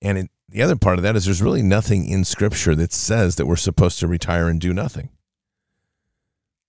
And 0.00 0.18
it, 0.18 0.30
the 0.48 0.62
other 0.62 0.76
part 0.76 0.98
of 0.98 1.02
that 1.02 1.16
is 1.16 1.24
there's 1.24 1.42
really 1.42 1.62
nothing 1.62 2.06
in 2.06 2.24
Scripture 2.24 2.74
that 2.74 2.92
says 2.92 3.36
that 3.36 3.46
we're 3.46 3.56
supposed 3.56 3.98
to 4.00 4.08
retire 4.08 4.48
and 4.48 4.60
do 4.60 4.72
nothing. 4.72 5.10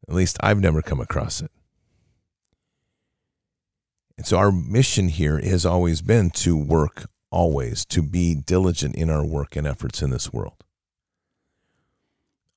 At 0.08 0.16
least 0.16 0.38
I've 0.42 0.60
never 0.60 0.82
come 0.82 1.00
across 1.00 1.42
it. 1.42 1.52
And 4.18 4.26
so 4.26 4.38
our 4.38 4.52
mission 4.52 5.10
here 5.10 5.40
has 5.40 5.66
always 5.66 6.02
been 6.02 6.30
to 6.32 6.58
work 6.58 7.10
always, 7.32 7.84
to 7.86 8.02
be 8.02 8.34
diligent 8.34 8.96
in 8.96 9.10
our 9.10 9.26
work 9.26 9.56
and 9.56 9.68
efforts 9.68 10.02
in 10.02 10.10
this 10.10 10.32
world. 10.32 10.64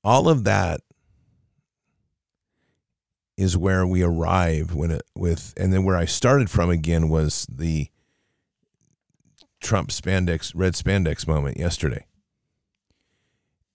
All 0.03 0.29
of 0.29 0.45
that 0.45 0.81
is 3.39 3.55
where 3.55 3.87
we 3.87 4.03
arrive 4.03 4.75
when 4.75 4.91
it 4.91 5.01
with 5.15 5.53
and 5.55 5.71
then 5.71 5.85
where 5.85 5.95
I 5.95 6.03
started 6.03 6.49
from 6.49 6.69
again 6.69 7.07
was 7.07 7.47
the 7.49 7.87
Trump 9.61 9.91
spandex 9.91 10.51
red 10.53 10.73
spandex 10.73 11.25
moment 11.25 11.57
yesterday. 11.57 12.05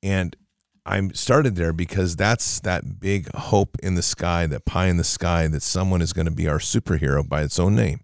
And 0.02 0.36
I 0.84 1.08
started 1.14 1.56
there 1.56 1.72
because 1.72 2.14
that's 2.14 2.60
that 2.60 3.00
big 3.00 3.34
hope 3.34 3.78
in 3.82 3.94
the 3.94 4.02
sky, 4.02 4.46
that 4.46 4.66
pie 4.66 4.88
in 4.88 4.98
the 4.98 5.02
sky 5.02 5.46
that 5.46 5.62
someone 5.62 6.02
is 6.02 6.12
going 6.12 6.26
to 6.26 6.30
be 6.30 6.46
our 6.46 6.58
superhero 6.58 7.26
by 7.26 7.42
its 7.42 7.58
own 7.58 7.74
name 7.74 8.00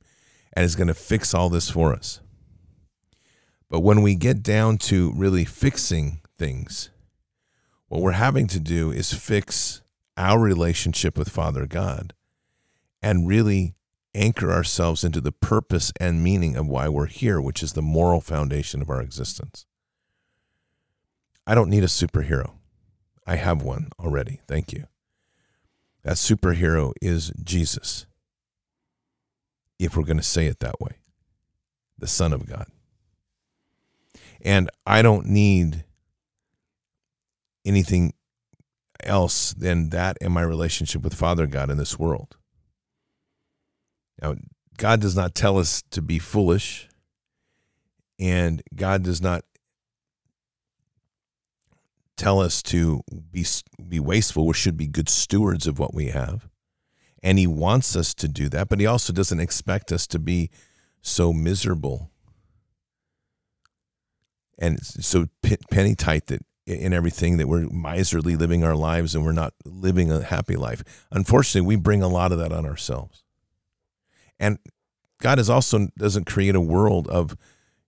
and 0.54 0.64
is 0.64 0.76
going 0.76 0.88
to 0.88 0.94
fix 0.94 1.34
all 1.34 1.50
this 1.50 1.68
for 1.68 1.92
us. 1.92 2.20
But 3.68 3.80
when 3.80 4.00
we 4.00 4.14
get 4.14 4.42
down 4.42 4.78
to 4.78 5.12
really 5.14 5.44
fixing 5.44 6.22
things, 6.38 6.88
what 7.88 8.00
we're 8.00 8.12
having 8.12 8.46
to 8.46 8.58
do 8.58 8.90
is 8.90 9.12
fix 9.12 9.82
our 10.20 10.38
relationship 10.38 11.16
with 11.16 11.30
Father 11.30 11.66
God 11.66 12.12
and 13.00 13.26
really 13.26 13.74
anchor 14.14 14.52
ourselves 14.52 15.02
into 15.02 15.20
the 15.20 15.32
purpose 15.32 15.92
and 15.98 16.22
meaning 16.22 16.56
of 16.56 16.68
why 16.68 16.88
we're 16.88 17.06
here, 17.06 17.40
which 17.40 17.62
is 17.62 17.72
the 17.72 17.82
moral 17.82 18.20
foundation 18.20 18.82
of 18.82 18.90
our 18.90 19.00
existence. 19.00 19.64
I 21.46 21.54
don't 21.54 21.70
need 21.70 21.84
a 21.84 21.88
superhero. 21.88 22.52
I 23.26 23.36
have 23.36 23.62
one 23.62 23.88
already. 23.98 24.40
Thank 24.46 24.74
you. 24.74 24.84
That 26.02 26.16
superhero 26.16 26.92
is 27.00 27.32
Jesus, 27.42 28.06
if 29.78 29.96
we're 29.96 30.04
going 30.04 30.16
to 30.18 30.22
say 30.22 30.46
it 30.46 30.60
that 30.60 30.80
way, 30.80 30.98
the 31.98 32.06
Son 32.06 32.34
of 32.34 32.46
God. 32.46 32.66
And 34.42 34.68
I 34.86 35.00
don't 35.00 35.26
need 35.26 35.84
anything 37.64 38.12
else 39.04 39.52
than 39.52 39.90
that 39.90 40.16
in 40.20 40.32
my 40.32 40.42
relationship 40.42 41.02
with 41.02 41.14
Father 41.14 41.46
God 41.46 41.70
in 41.70 41.76
this 41.78 41.98
world. 41.98 42.36
Now, 44.20 44.36
God 44.76 45.00
does 45.00 45.16
not 45.16 45.34
tell 45.34 45.58
us 45.58 45.82
to 45.90 46.02
be 46.02 46.18
foolish, 46.18 46.88
and 48.18 48.62
God 48.74 49.02
does 49.02 49.20
not 49.20 49.44
tell 52.16 52.40
us 52.40 52.62
to 52.62 53.02
be 53.30 53.44
be 53.88 54.00
wasteful. 54.00 54.46
We 54.46 54.54
should 54.54 54.76
be 54.76 54.86
good 54.86 55.08
stewards 55.08 55.66
of 55.66 55.78
what 55.78 55.94
we 55.94 56.06
have, 56.06 56.48
and 57.22 57.38
He 57.38 57.46
wants 57.46 57.96
us 57.96 58.14
to 58.14 58.28
do 58.28 58.48
that. 58.50 58.68
But 58.68 58.80
He 58.80 58.86
also 58.86 59.12
doesn't 59.12 59.40
expect 59.40 59.92
us 59.92 60.06
to 60.08 60.18
be 60.18 60.50
so 61.02 61.32
miserable 61.32 62.10
and 64.58 64.84
so 64.84 65.26
penny 65.70 65.94
tight 65.94 66.26
that 66.26 66.44
in 66.70 66.92
everything 66.92 67.36
that 67.38 67.48
we're 67.48 67.68
miserly 67.68 68.36
living 68.36 68.64
our 68.64 68.76
lives 68.76 69.14
and 69.14 69.24
we're 69.24 69.32
not 69.32 69.54
living 69.64 70.10
a 70.10 70.22
happy 70.22 70.56
life. 70.56 70.82
Unfortunately, 71.10 71.66
we 71.66 71.76
bring 71.76 72.02
a 72.02 72.08
lot 72.08 72.32
of 72.32 72.38
that 72.38 72.52
on 72.52 72.64
ourselves. 72.64 73.24
And 74.38 74.58
God 75.20 75.38
is 75.38 75.50
also 75.50 75.88
doesn't 75.98 76.26
create 76.26 76.54
a 76.54 76.60
world 76.60 77.08
of 77.08 77.36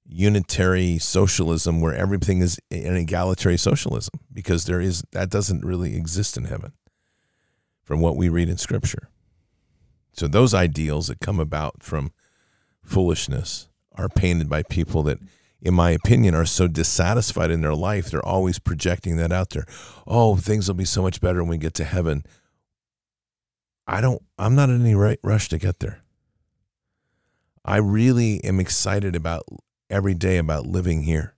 unitary 0.04 0.98
socialism 0.98 1.80
where 1.80 1.94
everything 1.94 2.40
is 2.40 2.58
an 2.70 2.96
egalitarian 2.96 3.58
socialism 3.58 4.20
because 4.32 4.66
there 4.66 4.80
is 4.80 5.02
that 5.12 5.30
doesn't 5.30 5.64
really 5.64 5.96
exist 5.96 6.36
in 6.36 6.44
heaven 6.44 6.72
from 7.82 8.00
what 8.00 8.16
we 8.16 8.28
read 8.28 8.48
in 8.48 8.58
scripture. 8.58 9.08
So 10.12 10.28
those 10.28 10.52
ideals 10.52 11.06
that 11.06 11.20
come 11.20 11.40
about 11.40 11.82
from 11.82 12.12
foolishness 12.84 13.68
are 13.94 14.08
painted 14.08 14.48
by 14.48 14.62
people 14.62 15.02
that 15.04 15.18
in 15.62 15.74
my 15.74 15.90
opinion, 15.90 16.34
are 16.34 16.44
so 16.44 16.66
dissatisfied 16.66 17.50
in 17.50 17.60
their 17.60 17.74
life. 17.74 18.10
They're 18.10 18.24
always 18.24 18.58
projecting 18.58 19.16
that 19.16 19.32
out 19.32 19.50
there. 19.50 19.64
Oh, 20.06 20.36
things 20.36 20.66
will 20.66 20.74
be 20.74 20.84
so 20.84 21.02
much 21.02 21.20
better 21.20 21.40
when 21.42 21.50
we 21.50 21.58
get 21.58 21.74
to 21.74 21.84
heaven. 21.84 22.24
I 23.86 24.00
don't, 24.00 24.22
I'm 24.38 24.54
not 24.56 24.70
in 24.70 24.84
any 24.84 24.94
rush 25.22 25.48
to 25.50 25.58
get 25.58 25.78
there. 25.78 26.02
I 27.64 27.76
really 27.76 28.42
am 28.42 28.58
excited 28.58 29.14
about 29.14 29.44
every 29.88 30.14
day 30.14 30.36
about 30.38 30.66
living 30.66 31.02
here 31.02 31.34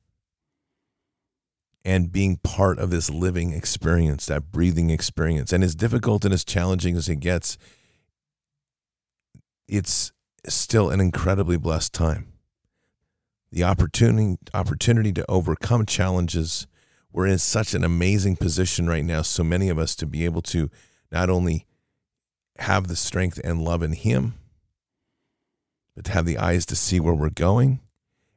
and 1.85 2.11
being 2.11 2.39
part 2.39 2.79
of 2.79 2.89
this 2.89 3.11
living 3.11 3.53
experience, 3.53 4.25
that 4.27 4.51
breathing 4.51 4.89
experience. 4.89 5.53
And 5.53 5.63
as 5.63 5.75
difficult 5.75 6.25
and 6.25 6.33
as 6.33 6.45
challenging 6.45 6.97
as 6.97 7.11
it 7.11 7.17
gets, 7.17 7.59
it's 9.69 10.13
still 10.49 10.89
an 10.89 11.01
incredibly 11.01 11.59
blessed 11.59 11.93
time. 11.93 12.34
The 13.55 13.63
opportunity 13.63 14.37
opportunity 14.53 15.13
to 15.13 15.25
overcome 15.31 15.87
challenges. 15.87 16.67
We're 17.13 17.29
in 17.29 17.39
such 17.39 17.73
an 17.73 17.85
amazing 17.85 18.35
position 18.35 18.89
right 18.89 19.05
now, 19.05 19.23
so 19.23 19.45
many 19.45 19.69
of 19.69 19.79
us 19.79 19.95
to 19.95 20.07
be 20.07 20.25
able 20.25 20.43
to 20.43 20.73
not 21.13 21.31
only 21.31 21.65
have 22.59 22.89
the 22.89 22.97
strength 22.97 23.41
and 23.45 23.63
love 23.63 23.85
in 23.85 23.93
him, 23.93 24.35
but 25.95 26.07
to 26.07 26.11
have 26.11 26.27
the 26.27 26.37
eyes 26.37 26.67
to 26.67 26.75
see 26.75 26.99
where 26.99 27.15
we're 27.15 27.31
going 27.31 27.79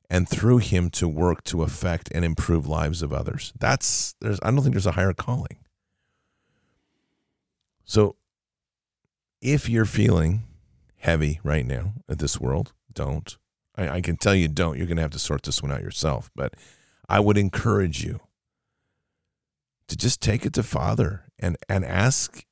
and 0.07 0.29
through 0.29 0.59
him 0.59 0.91
to 0.91 1.07
work 1.07 1.43
to 1.45 1.63
affect 1.63 2.11
and 2.11 2.23
improve 2.23 2.67
lives 2.67 3.01
of 3.01 3.11
others. 3.11 3.53
That's 3.57 4.13
there's 4.21 4.37
I 4.43 4.51
don't 4.51 4.61
think 4.61 4.75
there's 4.75 4.85
a 4.85 4.91
higher 4.91 5.13
calling. 5.13 5.57
So 7.85 8.17
if 9.41 9.67
you're 9.67 9.85
feeling 9.85 10.43
heavy 10.97 11.39
right 11.43 11.65
now 11.65 11.93
at 12.07 12.19
this 12.19 12.39
world, 12.39 12.73
don't. 12.93 13.35
I, 13.77 13.89
I 13.89 14.01
can 14.01 14.17
tell 14.17 14.35
you 14.35 14.47
don't. 14.47 14.77
You're 14.77 14.87
gonna 14.87 15.01
have 15.01 15.11
to 15.11 15.19
sort 15.19 15.43
this 15.43 15.61
one 15.61 15.71
out 15.71 15.81
yourself. 15.81 16.31
But 16.35 16.53
I 17.07 17.19
would 17.19 17.37
encourage 17.37 18.03
you 18.03 18.19
to 19.87 19.95
just 19.95 20.21
take 20.21 20.45
it 20.45 20.53
to 20.53 20.63
Father 20.63 21.23
and 21.39 21.57
and 21.69 21.85
ask 21.85 22.43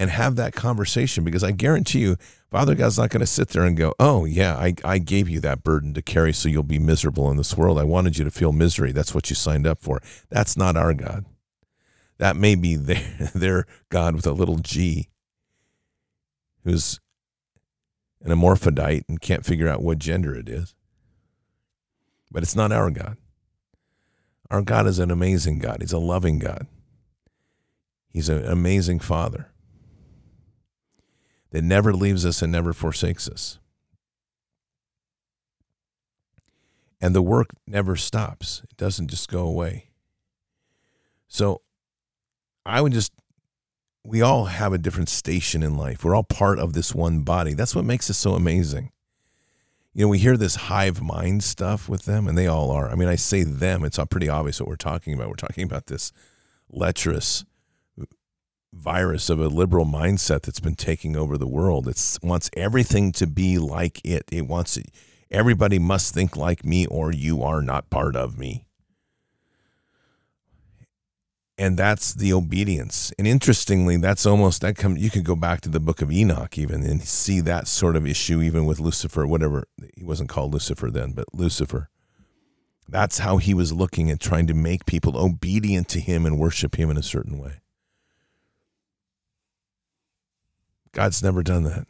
and 0.00 0.08
have 0.08 0.36
that 0.36 0.54
conversation 0.54 1.24
because 1.24 1.44
I 1.44 1.50
guarantee 1.50 1.98
you, 1.98 2.16
Father 2.50 2.74
God's 2.74 2.98
not 2.98 3.10
going 3.10 3.20
to 3.20 3.26
sit 3.26 3.50
there 3.50 3.64
and 3.64 3.76
go, 3.76 3.94
Oh, 4.00 4.24
yeah, 4.24 4.56
I, 4.56 4.74
I 4.82 4.96
gave 4.96 5.28
you 5.28 5.40
that 5.40 5.62
burden 5.62 5.92
to 5.92 6.00
carry 6.00 6.32
so 6.32 6.48
you'll 6.48 6.62
be 6.62 6.78
miserable 6.78 7.30
in 7.30 7.36
this 7.36 7.54
world. 7.54 7.78
I 7.78 7.84
wanted 7.84 8.16
you 8.16 8.24
to 8.24 8.30
feel 8.30 8.50
misery. 8.50 8.92
That's 8.92 9.14
what 9.14 9.28
you 9.28 9.36
signed 9.36 9.66
up 9.66 9.78
for. 9.78 10.00
That's 10.30 10.56
not 10.56 10.74
our 10.74 10.94
God. 10.94 11.26
That 12.16 12.34
may 12.34 12.54
be 12.54 12.76
their, 12.76 13.30
their 13.34 13.66
God 13.90 14.14
with 14.14 14.26
a 14.26 14.32
little 14.32 14.56
g, 14.56 15.10
who's 16.64 16.98
an 18.22 18.30
hermaphrodite 18.30 19.04
and 19.08 19.20
can't 19.20 19.44
figure 19.44 19.68
out 19.68 19.82
what 19.82 19.98
gender 19.98 20.34
it 20.34 20.48
is. 20.48 20.74
But 22.30 22.42
it's 22.42 22.56
not 22.56 22.72
our 22.72 22.90
God. 22.90 23.16
Our 24.50 24.62
God 24.62 24.86
is 24.86 24.98
an 24.98 25.10
amazing 25.10 25.58
God. 25.58 25.78
He's 25.80 25.92
a 25.92 25.98
loving 25.98 26.38
God. 26.38 26.66
He's 28.08 28.28
an 28.28 28.44
amazing 28.44 28.98
Father 28.98 29.50
that 31.50 31.62
never 31.62 31.92
leaves 31.92 32.26
us 32.26 32.42
and 32.42 32.52
never 32.52 32.72
forsakes 32.72 33.28
us. 33.28 33.58
And 37.00 37.14
the 37.14 37.22
work 37.22 37.50
never 37.66 37.96
stops, 37.96 38.62
it 38.70 38.76
doesn't 38.76 39.08
just 39.08 39.28
go 39.30 39.46
away. 39.46 39.86
So 41.28 41.62
I 42.66 42.80
would 42.80 42.92
just, 42.92 43.12
we 44.04 44.22
all 44.22 44.46
have 44.46 44.72
a 44.72 44.78
different 44.78 45.08
station 45.08 45.62
in 45.62 45.76
life. 45.76 46.04
We're 46.04 46.14
all 46.14 46.24
part 46.24 46.58
of 46.58 46.72
this 46.72 46.94
one 46.94 47.20
body. 47.20 47.54
That's 47.54 47.74
what 47.74 47.84
makes 47.84 48.08
us 48.08 48.16
so 48.16 48.32
amazing. 48.32 48.92
You 49.92 50.04
know, 50.04 50.08
we 50.08 50.18
hear 50.18 50.36
this 50.36 50.54
hive 50.54 51.02
mind 51.02 51.42
stuff 51.42 51.88
with 51.88 52.04
them, 52.04 52.28
and 52.28 52.38
they 52.38 52.46
all 52.46 52.70
are. 52.70 52.90
I 52.90 52.94
mean, 52.94 53.08
I 53.08 53.16
say 53.16 53.42
them, 53.42 53.84
it's 53.84 53.98
pretty 54.10 54.28
obvious 54.28 54.60
what 54.60 54.68
we're 54.68 54.76
talking 54.76 55.12
about. 55.12 55.28
We're 55.28 55.34
talking 55.34 55.64
about 55.64 55.86
this 55.86 56.12
lecherous 56.70 57.44
virus 58.72 59.28
of 59.28 59.40
a 59.40 59.48
liberal 59.48 59.84
mindset 59.84 60.42
that's 60.42 60.60
been 60.60 60.76
taking 60.76 61.16
over 61.16 61.36
the 61.36 61.46
world. 61.46 61.88
It 61.88 62.18
wants 62.22 62.50
everything 62.56 63.10
to 63.12 63.26
be 63.26 63.58
like 63.58 64.00
it. 64.04 64.24
It 64.30 64.46
wants 64.46 64.78
everybody 65.30 65.78
must 65.78 66.14
think 66.14 66.36
like 66.36 66.64
me 66.64 66.86
or 66.86 67.12
you 67.12 67.42
are 67.42 67.62
not 67.62 67.90
part 67.90 68.14
of 68.16 68.38
me. 68.38 68.66
And 71.60 71.76
that's 71.76 72.14
the 72.14 72.32
obedience. 72.32 73.12
And 73.18 73.26
interestingly, 73.26 73.98
that's 73.98 74.24
almost 74.24 74.62
that 74.62 74.78
come 74.78 74.96
you 74.96 75.10
could 75.10 75.24
go 75.24 75.36
back 75.36 75.60
to 75.60 75.68
the 75.68 75.78
book 75.78 76.00
of 76.00 76.10
Enoch 76.10 76.56
even 76.56 76.82
and 76.82 77.02
see 77.02 77.42
that 77.42 77.68
sort 77.68 77.96
of 77.96 78.06
issue 78.06 78.40
even 78.40 78.64
with 78.64 78.80
Lucifer, 78.80 79.26
whatever 79.26 79.64
he 79.94 80.02
wasn't 80.02 80.30
called 80.30 80.54
Lucifer 80.54 80.90
then, 80.90 81.12
but 81.12 81.26
Lucifer. 81.34 81.90
That's 82.88 83.18
how 83.18 83.36
he 83.36 83.52
was 83.52 83.74
looking 83.74 84.10
at 84.10 84.20
trying 84.20 84.46
to 84.46 84.54
make 84.54 84.86
people 84.86 85.18
obedient 85.18 85.86
to 85.90 86.00
him 86.00 86.24
and 86.24 86.38
worship 86.38 86.76
him 86.76 86.88
in 86.88 86.96
a 86.96 87.02
certain 87.02 87.38
way. 87.38 87.60
God's 90.92 91.22
never 91.22 91.42
done 91.42 91.64
that. 91.64 91.86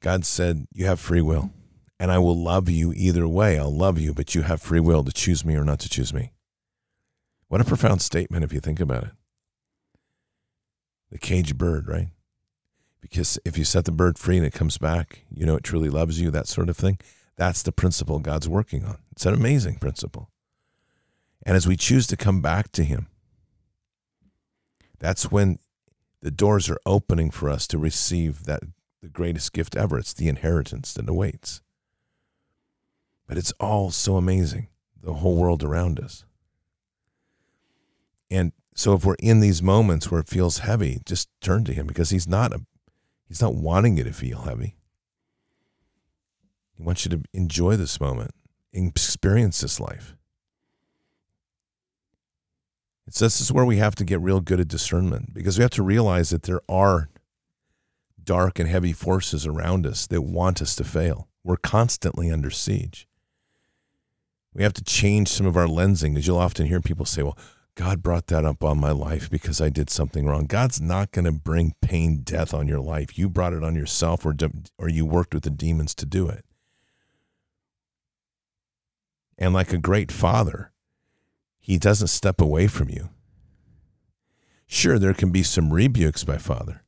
God 0.00 0.26
said, 0.26 0.66
You 0.74 0.84
have 0.84 1.00
free 1.00 1.22
will, 1.22 1.52
and 1.98 2.12
I 2.12 2.18
will 2.18 2.36
love 2.36 2.68
you 2.68 2.92
either 2.94 3.26
way. 3.26 3.58
I'll 3.58 3.74
love 3.74 3.98
you, 3.98 4.12
but 4.12 4.34
you 4.34 4.42
have 4.42 4.60
free 4.60 4.78
will 4.78 5.04
to 5.04 5.10
choose 5.10 5.42
me 5.42 5.56
or 5.56 5.64
not 5.64 5.80
to 5.80 5.88
choose 5.88 6.12
me. 6.12 6.32
What 7.50 7.60
a 7.60 7.64
profound 7.64 8.00
statement 8.00 8.44
if 8.44 8.52
you 8.52 8.60
think 8.60 8.78
about 8.78 9.02
it. 9.02 9.10
The 11.10 11.18
caged 11.18 11.58
bird, 11.58 11.88
right? 11.88 12.10
Because 13.00 13.40
if 13.44 13.58
you 13.58 13.64
set 13.64 13.86
the 13.86 13.90
bird 13.90 14.20
free 14.20 14.36
and 14.36 14.46
it 14.46 14.52
comes 14.52 14.78
back, 14.78 15.24
you 15.28 15.44
know 15.44 15.56
it 15.56 15.64
truly 15.64 15.90
loves 15.90 16.20
you, 16.20 16.30
that 16.30 16.46
sort 16.46 16.68
of 16.68 16.76
thing. 16.76 17.00
That's 17.34 17.64
the 17.64 17.72
principle 17.72 18.20
God's 18.20 18.48
working 18.48 18.84
on. 18.84 18.98
It's 19.10 19.26
an 19.26 19.34
amazing 19.34 19.78
principle. 19.80 20.30
And 21.44 21.56
as 21.56 21.66
we 21.66 21.76
choose 21.76 22.06
to 22.06 22.16
come 22.16 22.40
back 22.40 22.70
to 22.70 22.84
Him, 22.84 23.08
that's 25.00 25.32
when 25.32 25.58
the 26.22 26.30
doors 26.30 26.70
are 26.70 26.78
opening 26.86 27.32
for 27.32 27.50
us 27.50 27.66
to 27.66 27.78
receive 27.78 28.44
that 28.44 28.62
the 29.02 29.08
greatest 29.08 29.52
gift 29.52 29.74
ever. 29.74 29.98
It's 29.98 30.14
the 30.14 30.28
inheritance 30.28 30.92
that 30.92 31.08
awaits. 31.08 31.62
But 33.26 33.38
it's 33.38 33.52
all 33.58 33.90
so 33.90 34.14
amazing, 34.14 34.68
the 35.02 35.14
whole 35.14 35.34
world 35.34 35.64
around 35.64 35.98
us. 35.98 36.24
And 38.30 38.52
so 38.74 38.94
if 38.94 39.04
we're 39.04 39.16
in 39.18 39.40
these 39.40 39.62
moments 39.62 40.10
where 40.10 40.20
it 40.20 40.28
feels 40.28 40.58
heavy, 40.58 41.00
just 41.04 41.28
turn 41.40 41.64
to 41.64 41.74
him 41.74 41.86
because 41.86 42.10
he's 42.10 42.28
not 42.28 42.52
a 42.52 42.60
he's 43.26 43.42
not 43.42 43.54
wanting 43.54 43.96
you 43.96 44.04
to 44.04 44.12
feel 44.12 44.42
heavy. 44.42 44.76
He 46.76 46.82
wants 46.82 47.04
you 47.04 47.10
to 47.10 47.22
enjoy 47.34 47.76
this 47.76 48.00
moment, 48.00 48.30
experience 48.72 49.60
this 49.60 49.80
life. 49.80 50.16
It's 53.06 53.18
this 53.18 53.40
is 53.40 53.52
where 53.52 53.64
we 53.64 53.78
have 53.78 53.96
to 53.96 54.04
get 54.04 54.20
real 54.20 54.40
good 54.40 54.60
at 54.60 54.68
discernment 54.68 55.34
because 55.34 55.58
we 55.58 55.62
have 55.62 55.72
to 55.72 55.82
realize 55.82 56.30
that 56.30 56.44
there 56.44 56.60
are 56.68 57.08
dark 58.22 58.58
and 58.60 58.68
heavy 58.68 58.92
forces 58.92 59.46
around 59.46 59.86
us 59.86 60.06
that 60.06 60.22
want 60.22 60.62
us 60.62 60.76
to 60.76 60.84
fail. 60.84 61.28
We're 61.42 61.56
constantly 61.56 62.30
under 62.30 62.50
siege. 62.50 63.08
We 64.54 64.62
have 64.62 64.72
to 64.74 64.84
change 64.84 65.28
some 65.28 65.46
of 65.46 65.56
our 65.56 65.66
lensing 65.66 66.14
because 66.14 66.26
you'll 66.26 66.38
often 66.38 66.66
hear 66.66 66.80
people 66.80 67.04
say, 67.04 67.22
well, 67.22 67.36
God 67.80 68.02
brought 68.02 68.26
that 68.26 68.44
up 68.44 68.62
on 68.62 68.78
my 68.78 68.90
life 68.90 69.30
because 69.30 69.58
I 69.58 69.70
did 69.70 69.88
something 69.88 70.26
wrong. 70.26 70.44
God's 70.44 70.82
not 70.82 71.12
going 71.12 71.24
to 71.24 71.32
bring 71.32 71.72
pain, 71.80 72.20
death 72.22 72.52
on 72.52 72.68
your 72.68 72.78
life. 72.78 73.16
You 73.16 73.30
brought 73.30 73.54
it 73.54 73.64
on 73.64 73.74
yourself 73.74 74.26
or, 74.26 74.34
or 74.76 74.90
you 74.90 75.06
worked 75.06 75.32
with 75.32 75.44
the 75.44 75.50
demons 75.50 75.94
to 75.94 76.04
do 76.04 76.28
it. 76.28 76.44
And 79.38 79.54
like 79.54 79.72
a 79.72 79.78
great 79.78 80.12
father, 80.12 80.72
he 81.58 81.78
doesn't 81.78 82.08
step 82.08 82.38
away 82.38 82.66
from 82.66 82.90
you. 82.90 83.08
Sure, 84.66 84.98
there 84.98 85.14
can 85.14 85.30
be 85.30 85.42
some 85.42 85.72
rebukes 85.72 86.22
by 86.22 86.36
Father, 86.36 86.84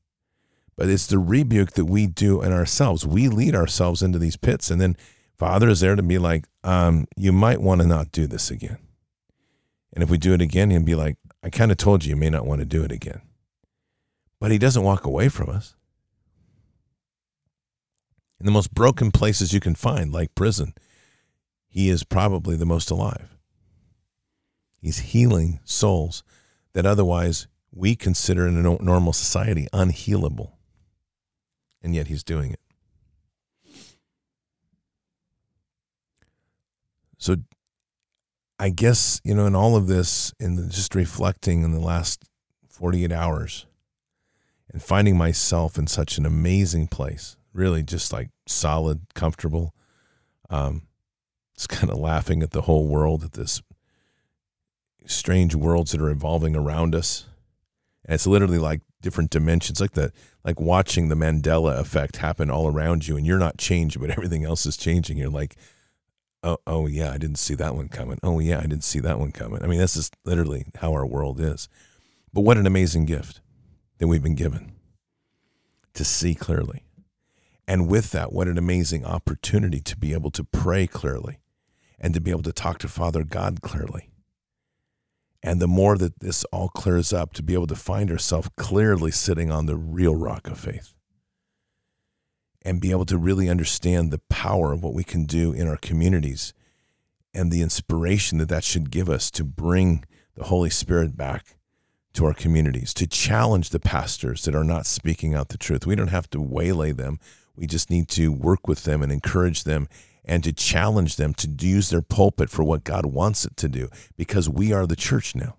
but 0.76 0.90
it's 0.90 1.06
the 1.06 1.18
rebuke 1.18 1.72
that 1.72 1.86
we 1.86 2.06
do 2.06 2.42
in 2.42 2.52
ourselves. 2.52 3.06
We 3.06 3.28
lead 3.28 3.54
ourselves 3.54 4.02
into 4.02 4.18
these 4.18 4.36
pits, 4.36 4.70
and 4.70 4.78
then 4.78 4.98
Father 5.38 5.70
is 5.70 5.80
there 5.80 5.96
to 5.96 6.02
be 6.02 6.18
like, 6.18 6.44
um, 6.62 7.06
you 7.16 7.32
might 7.32 7.62
want 7.62 7.80
to 7.80 7.86
not 7.86 8.12
do 8.12 8.26
this 8.26 8.50
again. 8.50 8.76
And 9.92 10.02
if 10.02 10.10
we 10.10 10.18
do 10.18 10.32
it 10.32 10.40
again, 10.40 10.70
he'll 10.70 10.82
be 10.82 10.94
like, 10.94 11.16
I 11.42 11.50
kind 11.50 11.70
of 11.70 11.76
told 11.76 12.04
you 12.04 12.10
you 12.10 12.16
may 12.16 12.30
not 12.30 12.46
want 12.46 12.60
to 12.60 12.64
do 12.64 12.82
it 12.82 12.92
again. 12.92 13.20
But 14.40 14.50
he 14.50 14.58
doesn't 14.58 14.82
walk 14.82 15.04
away 15.04 15.28
from 15.28 15.50
us. 15.50 15.74
In 18.40 18.46
the 18.46 18.52
most 18.52 18.74
broken 18.74 19.10
places 19.10 19.52
you 19.52 19.60
can 19.60 19.74
find, 19.74 20.12
like 20.12 20.34
prison, 20.34 20.74
he 21.68 21.88
is 21.88 22.04
probably 22.04 22.56
the 22.56 22.66
most 22.66 22.90
alive. 22.90 23.38
He's 24.80 24.98
healing 24.98 25.60
souls 25.64 26.24
that 26.72 26.86
otherwise 26.86 27.46
we 27.70 27.94
consider 27.94 28.46
in 28.48 28.56
a 28.56 28.82
normal 28.82 29.12
society 29.12 29.68
unhealable. 29.72 30.52
And 31.82 31.94
yet 31.94 32.08
he's 32.08 32.24
doing 32.24 32.52
it. 32.52 32.60
So 37.18 37.36
I 38.62 38.70
guess, 38.70 39.20
you 39.24 39.34
know, 39.34 39.46
in 39.46 39.56
all 39.56 39.74
of 39.74 39.88
this, 39.88 40.32
in 40.38 40.70
just 40.70 40.94
reflecting 40.94 41.64
in 41.64 41.72
the 41.72 41.80
last 41.80 42.22
48 42.68 43.10
hours 43.10 43.66
and 44.70 44.80
finding 44.80 45.16
myself 45.16 45.76
in 45.76 45.88
such 45.88 46.16
an 46.16 46.24
amazing 46.24 46.86
place, 46.86 47.36
really 47.52 47.82
just 47.82 48.12
like 48.12 48.30
solid, 48.46 49.00
comfortable, 49.14 49.74
um, 50.48 50.82
just 51.56 51.70
kind 51.70 51.90
of 51.90 51.98
laughing 51.98 52.40
at 52.40 52.52
the 52.52 52.62
whole 52.62 52.86
world 52.86 53.24
at 53.24 53.32
this 53.32 53.60
strange 55.06 55.56
worlds 55.56 55.90
that 55.90 56.00
are 56.00 56.10
evolving 56.10 56.54
around 56.54 56.94
us. 56.94 57.26
And 58.04 58.14
it's 58.14 58.28
literally 58.28 58.60
like 58.60 58.82
different 59.00 59.30
dimensions, 59.30 59.80
like 59.80 59.94
the 59.94 60.12
like 60.44 60.60
watching 60.60 61.08
the 61.08 61.16
Mandela 61.16 61.80
effect 61.80 62.18
happen 62.18 62.48
all 62.48 62.68
around 62.68 63.08
you, 63.08 63.16
and 63.16 63.26
you're 63.26 63.40
not 63.40 63.58
changed, 63.58 64.00
but 64.00 64.10
everything 64.10 64.44
else 64.44 64.66
is 64.66 64.76
changing. 64.76 65.18
You're 65.18 65.30
like, 65.30 65.56
oh, 66.42 66.58
oh 66.66 66.86
yeah, 66.86 67.10
I 67.12 67.18
didn't 67.18 67.38
see 67.38 67.54
that 67.54 67.74
one 67.74 67.88
coming. 67.88 68.18
Oh 68.22 68.38
yeah, 68.38 68.58
I 68.58 68.62
didn't 68.62 68.84
see 68.84 69.00
that 69.00 69.18
one 69.18 69.32
coming. 69.32 69.62
I 69.62 69.66
mean, 69.66 69.78
this 69.78 69.96
is 69.96 70.10
literally 70.24 70.66
how 70.76 70.92
our 70.92 71.06
world 71.06 71.40
is. 71.40 71.68
But 72.32 72.42
what 72.42 72.56
an 72.56 72.66
amazing 72.66 73.04
gift 73.04 73.40
that 73.98 74.08
we've 74.08 74.22
been 74.22 74.34
given 74.34 74.72
to 75.94 76.04
see 76.04 76.34
clearly. 76.34 76.84
And 77.68 77.88
with 77.88 78.10
that, 78.10 78.32
what 78.32 78.48
an 78.48 78.58
amazing 78.58 79.04
opportunity 79.04 79.80
to 79.80 79.96
be 79.96 80.12
able 80.12 80.30
to 80.32 80.44
pray 80.44 80.86
clearly 80.86 81.38
and 81.98 82.12
to 82.14 82.20
be 82.20 82.30
able 82.30 82.42
to 82.42 82.52
talk 82.52 82.78
to 82.78 82.88
Father 82.88 83.22
God 83.22 83.62
clearly. 83.62 84.10
And 85.42 85.60
the 85.60 85.68
more 85.68 85.96
that 85.98 86.20
this 86.20 86.44
all 86.46 86.68
clears 86.68 87.12
up, 87.12 87.32
to 87.34 87.42
be 87.42 87.54
able 87.54 87.66
to 87.66 87.76
find 87.76 88.10
ourselves 88.10 88.48
clearly 88.56 89.10
sitting 89.10 89.50
on 89.50 89.66
the 89.66 89.76
real 89.76 90.14
rock 90.14 90.48
of 90.48 90.58
faith 90.58 90.94
and 92.64 92.80
be 92.80 92.90
able 92.90 93.06
to 93.06 93.18
really 93.18 93.48
understand 93.48 94.10
the 94.10 94.20
power 94.28 94.72
of 94.72 94.82
what 94.82 94.94
we 94.94 95.04
can 95.04 95.24
do 95.24 95.52
in 95.52 95.68
our 95.68 95.76
communities 95.76 96.52
and 97.34 97.50
the 97.50 97.62
inspiration 97.62 98.38
that 98.38 98.48
that 98.48 98.64
should 98.64 98.90
give 98.90 99.08
us 99.08 99.30
to 99.30 99.44
bring 99.44 100.04
the 100.34 100.44
Holy 100.44 100.70
Spirit 100.70 101.16
back 101.16 101.56
to 102.14 102.26
our 102.26 102.34
communities, 102.34 102.92
to 102.94 103.06
challenge 103.06 103.70
the 103.70 103.80
pastors 103.80 104.44
that 104.44 104.54
are 104.54 104.64
not 104.64 104.86
speaking 104.86 105.34
out 105.34 105.48
the 105.48 105.58
truth. 105.58 105.86
We 105.86 105.96
don't 105.96 106.08
have 106.08 106.28
to 106.30 106.40
waylay 106.40 106.92
them. 106.92 107.18
We 107.56 107.66
just 107.66 107.90
need 107.90 108.08
to 108.10 108.30
work 108.30 108.68
with 108.68 108.84
them 108.84 109.02
and 109.02 109.10
encourage 109.10 109.64
them 109.64 109.88
and 110.24 110.44
to 110.44 110.52
challenge 110.52 111.16
them 111.16 111.34
to 111.34 111.48
use 111.48 111.90
their 111.90 112.02
pulpit 112.02 112.50
for 112.50 112.62
what 112.62 112.84
God 112.84 113.06
wants 113.06 113.44
it 113.44 113.56
to 113.58 113.68
do 113.68 113.88
because 114.16 114.48
we 114.48 114.72
are 114.72 114.86
the 114.86 114.96
church 114.96 115.34
now. 115.34 115.56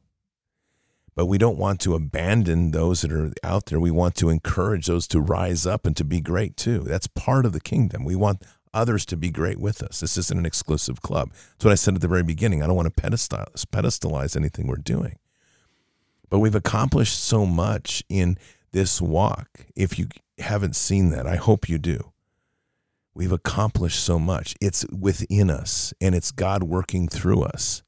But 1.15 1.27
we 1.27 1.37
don't 1.37 1.57
want 1.57 1.79
to 1.81 1.93
abandon 1.93 2.71
those 2.71 3.01
that 3.01 3.11
are 3.11 3.31
out 3.43 3.67
there. 3.67 3.79
We 3.79 3.91
want 3.91 4.15
to 4.15 4.29
encourage 4.29 4.87
those 4.87 5.07
to 5.09 5.21
rise 5.21 5.65
up 5.65 5.85
and 5.85 5.95
to 5.97 6.03
be 6.03 6.21
great 6.21 6.57
too. 6.57 6.79
That's 6.79 7.07
part 7.07 7.45
of 7.45 7.53
the 7.53 7.61
kingdom. 7.61 8.03
We 8.03 8.15
want 8.15 8.43
others 8.73 9.05
to 9.05 9.17
be 9.17 9.29
great 9.29 9.59
with 9.59 9.83
us. 9.83 9.99
This 9.99 10.17
isn't 10.17 10.37
an 10.37 10.45
exclusive 10.45 11.01
club. 11.01 11.31
That's 11.31 11.65
what 11.65 11.71
I 11.71 11.75
said 11.75 11.95
at 11.95 12.01
the 12.01 12.07
very 12.07 12.23
beginning. 12.23 12.63
I 12.63 12.67
don't 12.67 12.75
want 12.75 12.95
to 12.95 13.01
pedestalize, 13.01 13.65
pedestalize 13.65 14.35
anything 14.35 14.67
we're 14.67 14.77
doing. 14.77 15.17
But 16.29 16.39
we've 16.39 16.55
accomplished 16.55 17.23
so 17.23 17.45
much 17.45 18.03
in 18.09 18.37
this 18.71 18.99
walk. 18.99 19.67
If 19.75 19.99
you 19.99 20.07
haven't 20.39 20.75
seen 20.75 21.11
that, 21.11 21.27
I 21.27 21.35
hope 21.35 21.69
you 21.69 21.77
do. 21.77 22.11
We've 23.13 23.31
accomplished 23.31 24.03
so 24.03 24.17
much. 24.17 24.55
It's 24.59 24.85
within 24.87 25.51
us 25.51 25.93
and 26.01 26.15
it's 26.15 26.31
God 26.31 26.63
working 26.63 27.07
through 27.07 27.43
us. 27.43 27.82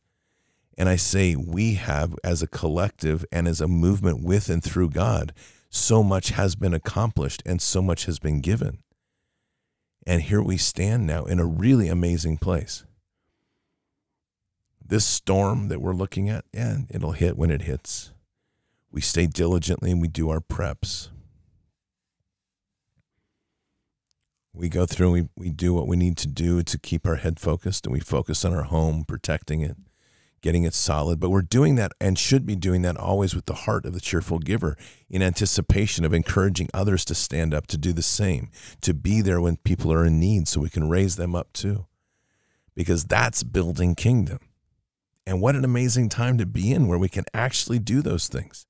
And 0.77 0.89
I 0.89 0.95
say 0.97 1.35
we 1.35 1.75
have, 1.75 2.15
as 2.23 2.41
a 2.41 2.47
collective 2.47 3.25
and 3.31 3.47
as 3.47 3.61
a 3.61 3.67
movement 3.67 4.23
with 4.23 4.49
and 4.49 4.63
through 4.63 4.89
God, 4.89 5.33
so 5.69 6.03
much 6.03 6.29
has 6.29 6.55
been 6.55 6.73
accomplished 6.73 7.41
and 7.45 7.61
so 7.61 7.81
much 7.81 8.05
has 8.05 8.19
been 8.19 8.41
given. 8.41 8.79
And 10.05 10.21
here 10.21 10.41
we 10.41 10.57
stand 10.57 11.07
now 11.07 11.25
in 11.25 11.39
a 11.39 11.45
really 11.45 11.87
amazing 11.87 12.37
place. 12.37 12.83
This 14.85 15.05
storm 15.05 15.69
that 15.69 15.81
we're 15.81 15.93
looking 15.93 16.29
at, 16.29 16.45
yeah, 16.53 16.79
it'll 16.89 17.13
hit 17.13 17.37
when 17.37 17.49
it 17.49 17.63
hits. 17.63 18.11
We 18.91 19.01
stay 19.01 19.27
diligently 19.27 19.91
and 19.91 20.01
we 20.01 20.07
do 20.07 20.29
our 20.29 20.41
preps. 20.41 21.09
we 24.55 24.69
go 24.69 24.85
through 24.85 25.13
and 25.13 25.29
we, 25.35 25.45
we 25.45 25.49
do 25.49 25.73
what 25.73 25.87
we 25.87 25.97
need 25.97 26.17
to 26.17 26.27
do 26.27 26.63
to 26.63 26.77
keep 26.79 27.05
our 27.05 27.17
head 27.17 27.39
focused 27.39 27.85
and 27.85 27.93
we 27.93 27.99
focus 27.99 28.45
on 28.45 28.53
our 28.53 28.63
home, 28.63 29.03
protecting 29.05 29.61
it, 29.61 29.75
getting 30.45 30.63
it 30.63 30.73
solid. 30.73 31.19
But 31.19 31.31
we're 31.31 31.41
doing 31.41 31.75
that 31.75 31.91
and 31.99 32.17
should 32.17 32.45
be 32.45 32.55
doing 32.55 32.83
that 32.83 32.95
always 32.95 33.35
with 33.35 33.47
the 33.47 33.65
heart 33.65 33.85
of 33.85 33.93
the 33.93 33.99
cheerful 33.99 34.39
giver 34.39 34.77
in 35.09 35.21
anticipation 35.21 36.05
of 36.05 36.13
encouraging 36.13 36.69
others 36.73 37.03
to 37.05 37.15
stand 37.15 37.53
up, 37.53 37.67
to 37.67 37.77
do 37.77 37.91
the 37.91 38.01
same, 38.01 38.49
to 38.81 38.93
be 38.93 39.21
there 39.21 39.41
when 39.41 39.57
people 39.57 39.91
are 39.91 40.05
in 40.05 40.19
need 40.19 40.47
so 40.47 40.61
we 40.61 40.69
can 40.69 40.87
raise 40.87 41.15
them 41.15 41.35
up 41.35 41.51
too. 41.51 41.87
Because 42.75 43.05
that's 43.05 43.43
building 43.43 43.95
kingdom. 43.95 44.39
And 45.25 45.41
what 45.41 45.55
an 45.55 45.65
amazing 45.65 46.09
time 46.09 46.37
to 46.37 46.45
be 46.45 46.71
in 46.71 46.87
where 46.87 46.99
we 46.99 47.09
can 47.09 47.25
actually 47.33 47.79
do 47.79 48.01
those 48.03 48.27
things. 48.27 48.67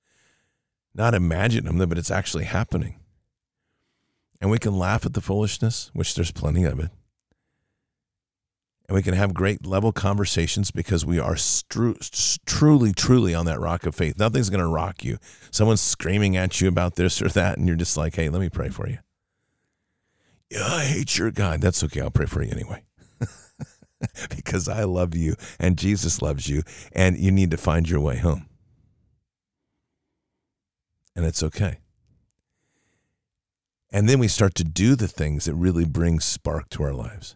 Not 0.93 1.13
imagine 1.13 1.65
them, 1.65 1.77
but 1.89 1.97
it's 1.97 2.11
actually 2.11 2.45
happening 2.45 2.99
and 4.41 4.51
we 4.51 4.59
can 4.59 4.77
laugh 4.77 5.05
at 5.05 5.13
the 5.13 5.21
foolishness, 5.21 5.89
which 5.93 6.13
there's 6.13 6.31
plenty 6.31 6.65
of 6.65 6.79
it. 6.79 6.91
And 8.87 8.95
we 8.95 9.01
can 9.01 9.15
have 9.15 9.33
great 9.33 9.65
level 9.65 9.91
conversations 9.91 10.69
because 10.69 11.05
we 11.05 11.19
are 11.19 11.33
stru- 11.33 12.39
truly, 12.45 12.93
truly 12.93 13.33
on 13.33 13.45
that 13.47 13.59
rock 13.59 13.85
of 13.85 13.95
faith. 13.95 14.19
Nothing's 14.19 14.51
going 14.51 14.59
to 14.59 14.67
rock 14.67 15.03
you. 15.03 15.17
Someone's 15.49 15.81
screaming 15.81 16.37
at 16.37 16.61
you 16.61 16.67
about 16.67 16.95
this 16.95 17.21
or 17.21 17.29
that, 17.29 17.57
and 17.57 17.67
you're 17.67 17.75
just 17.75 17.97
like, 17.97 18.15
hey, 18.15 18.29
let 18.29 18.41
me 18.41 18.49
pray 18.49 18.69
for 18.69 18.87
you. 18.87 18.99
Yeah, 20.51 20.67
I 20.67 20.83
hate 20.85 21.17
your 21.17 21.31
God. 21.31 21.61
That's 21.61 21.83
okay. 21.83 22.01
I'll 22.01 22.11
pray 22.11 22.27
for 22.27 22.43
you 22.43 22.51
anyway. 22.51 22.83
because 24.29 24.69
I 24.69 24.83
love 24.83 25.15
you 25.15 25.35
and 25.59 25.77
Jesus 25.77 26.21
loves 26.21 26.47
you, 26.47 26.61
and 26.91 27.17
you 27.17 27.31
need 27.31 27.51
to 27.51 27.57
find 27.57 27.89
your 27.89 27.99
way 27.99 28.17
home. 28.17 28.47
And 31.15 31.25
it's 31.25 31.41
okay. 31.41 31.79
And 33.91 34.09
then 34.09 34.19
we 34.19 34.27
start 34.27 34.55
to 34.55 34.63
do 34.63 34.95
the 34.95 35.07
things 35.07 35.45
that 35.45 35.55
really 35.55 35.85
bring 35.85 36.19
spark 36.19 36.69
to 36.71 36.83
our 36.83 36.93
lives. 36.93 37.35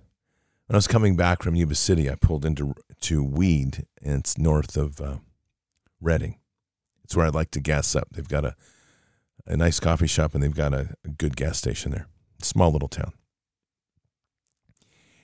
When 0.69 0.75
I 0.75 0.77
was 0.77 0.87
coming 0.87 1.15
back 1.15 1.41
from 1.41 1.55
Yuba 1.55 1.73
City, 1.73 2.11
I 2.11 2.13
pulled 2.13 2.45
into 2.45 2.75
to 3.01 3.23
Weed, 3.23 3.87
and 4.03 4.19
it's 4.19 4.37
north 4.37 4.77
of 4.77 5.01
uh, 5.01 5.17
Redding. 5.99 6.37
It's 7.03 7.15
where 7.15 7.25
I'd 7.25 7.33
like 7.33 7.49
to 7.51 7.59
gas 7.59 7.95
up. 7.95 8.09
They've 8.11 8.27
got 8.27 8.45
a, 8.45 8.55
a 9.47 9.57
nice 9.57 9.79
coffee 9.79 10.05
shop, 10.05 10.35
and 10.35 10.43
they've 10.43 10.53
got 10.53 10.75
a, 10.75 10.93
a 11.03 11.09
good 11.09 11.35
gas 11.35 11.57
station 11.57 11.89
there. 11.91 12.05
Small 12.43 12.71
little 12.71 12.87
town. 12.87 13.13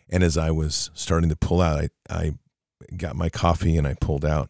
And 0.09 0.23
as 0.23 0.35
I 0.35 0.49
was 0.49 0.89
starting 0.95 1.29
to 1.29 1.35
pull 1.35 1.61
out, 1.61 1.79
I, 1.79 1.89
I 2.09 2.31
got 2.97 3.15
my 3.15 3.29
coffee 3.29 3.77
and 3.77 3.85
I 3.85 3.93
pulled 4.01 4.25
out, 4.25 4.49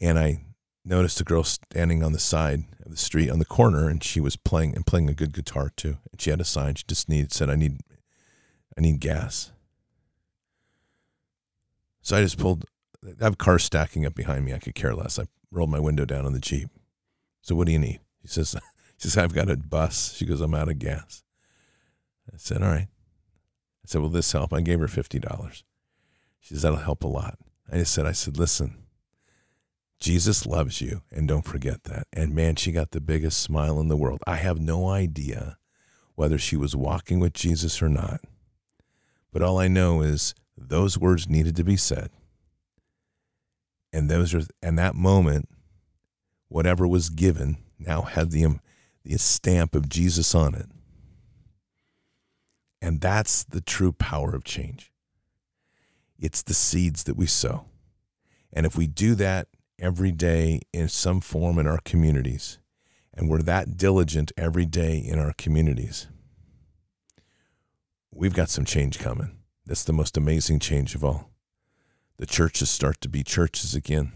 and 0.00 0.18
I 0.18 0.40
noticed 0.84 1.20
a 1.20 1.24
girl 1.24 1.44
standing 1.44 2.02
on 2.02 2.12
the 2.12 2.18
side 2.18 2.64
of 2.84 2.90
the 2.90 2.96
street 2.96 3.30
on 3.30 3.38
the 3.38 3.44
corner, 3.44 3.88
and 3.88 4.02
she 4.02 4.18
was 4.18 4.34
playing 4.34 4.74
and 4.74 4.84
playing 4.84 5.08
a 5.08 5.14
good 5.14 5.32
guitar 5.32 5.70
too. 5.76 5.98
And 6.10 6.20
she 6.20 6.30
had 6.30 6.40
a 6.40 6.44
sign. 6.44 6.74
She 6.74 6.82
just 6.88 7.08
needed 7.08 7.32
said, 7.32 7.48
"I 7.48 7.54
need, 7.54 7.82
I 8.76 8.80
need 8.80 8.98
gas." 8.98 9.51
So 12.02 12.16
I 12.16 12.22
just 12.22 12.38
pulled. 12.38 12.64
I 13.04 13.24
have 13.24 13.38
cars 13.38 13.64
stacking 13.64 14.04
up 14.04 14.14
behind 14.14 14.44
me. 14.44 14.52
I 14.52 14.58
could 14.58 14.74
care 14.74 14.94
less. 14.94 15.18
I 15.18 15.26
rolled 15.50 15.70
my 15.70 15.80
window 15.80 16.04
down 16.04 16.26
on 16.26 16.32
the 16.32 16.40
jeep. 16.40 16.68
So 17.40 17.54
what 17.54 17.66
do 17.66 17.72
you 17.72 17.78
need? 17.78 18.00
She 18.22 18.28
says, 18.28 18.54
"She 18.98 19.08
says 19.08 19.18
I've 19.18 19.34
got 19.34 19.50
a 19.50 19.56
bus." 19.56 20.14
She 20.14 20.26
goes, 20.26 20.40
"I'm 20.40 20.54
out 20.54 20.68
of 20.68 20.78
gas." 20.78 21.22
I 22.32 22.36
said, 22.36 22.62
"All 22.62 22.68
right." 22.68 22.88
I 22.88 23.86
said, 23.86 24.00
"Will 24.00 24.08
this 24.08 24.32
help?" 24.32 24.52
I 24.52 24.60
gave 24.60 24.80
her 24.80 24.88
fifty 24.88 25.18
dollars. 25.18 25.64
She 26.40 26.54
says, 26.54 26.62
"That'll 26.62 26.78
help 26.78 27.04
a 27.04 27.08
lot." 27.08 27.38
I 27.70 27.78
just 27.78 27.92
said, 27.92 28.06
"I 28.06 28.12
said, 28.12 28.36
listen." 28.36 28.78
Jesus 30.00 30.46
loves 30.46 30.80
you, 30.80 31.02
and 31.12 31.28
don't 31.28 31.46
forget 31.46 31.84
that. 31.84 32.08
And 32.12 32.34
man, 32.34 32.56
she 32.56 32.72
got 32.72 32.90
the 32.90 33.00
biggest 33.00 33.40
smile 33.40 33.78
in 33.78 33.86
the 33.86 33.96
world. 33.96 34.20
I 34.26 34.34
have 34.34 34.58
no 34.60 34.88
idea 34.88 35.58
whether 36.16 36.38
she 36.38 36.56
was 36.56 36.74
walking 36.74 37.20
with 37.20 37.34
Jesus 37.34 37.80
or 37.80 37.88
not. 37.88 38.20
But 39.32 39.42
all 39.42 39.60
I 39.60 39.68
know 39.68 40.02
is 40.02 40.34
those 40.68 40.98
words 40.98 41.28
needed 41.28 41.56
to 41.56 41.64
be 41.64 41.76
said. 41.76 42.10
And 43.92 44.10
those 44.10 44.34
are 44.34 44.42
and 44.62 44.78
that 44.78 44.94
moment, 44.94 45.48
whatever 46.48 46.86
was 46.86 47.10
given 47.10 47.58
now 47.78 48.02
had 48.02 48.30
the 48.30 48.44
um, 48.44 48.60
the 49.04 49.18
stamp 49.18 49.74
of 49.74 49.88
Jesus 49.88 50.34
on 50.34 50.54
it. 50.54 50.66
And 52.80 53.00
that's 53.00 53.44
the 53.44 53.60
true 53.60 53.92
power 53.92 54.34
of 54.34 54.44
change. 54.44 54.92
It's 56.18 56.42
the 56.42 56.54
seeds 56.54 57.04
that 57.04 57.16
we 57.16 57.26
sow. 57.26 57.66
And 58.52 58.66
if 58.66 58.76
we 58.76 58.86
do 58.86 59.14
that 59.16 59.48
every 59.78 60.12
day 60.12 60.60
in 60.72 60.88
some 60.88 61.20
form 61.20 61.58
in 61.58 61.66
our 61.66 61.80
communities, 61.84 62.58
and 63.14 63.28
we're 63.28 63.42
that 63.42 63.76
diligent 63.76 64.32
every 64.36 64.66
day 64.66 64.98
in 64.98 65.18
our 65.18 65.32
communities, 65.36 66.08
we've 68.12 68.34
got 68.34 68.48
some 68.48 68.64
change 68.64 68.98
coming. 68.98 69.36
That's 69.66 69.84
the 69.84 69.92
most 69.92 70.16
amazing 70.16 70.58
change 70.58 70.94
of 70.94 71.04
all. 71.04 71.30
The 72.18 72.26
churches 72.26 72.70
start 72.70 73.00
to 73.00 73.08
be 73.08 73.22
churches 73.22 73.74
again. 73.74 74.12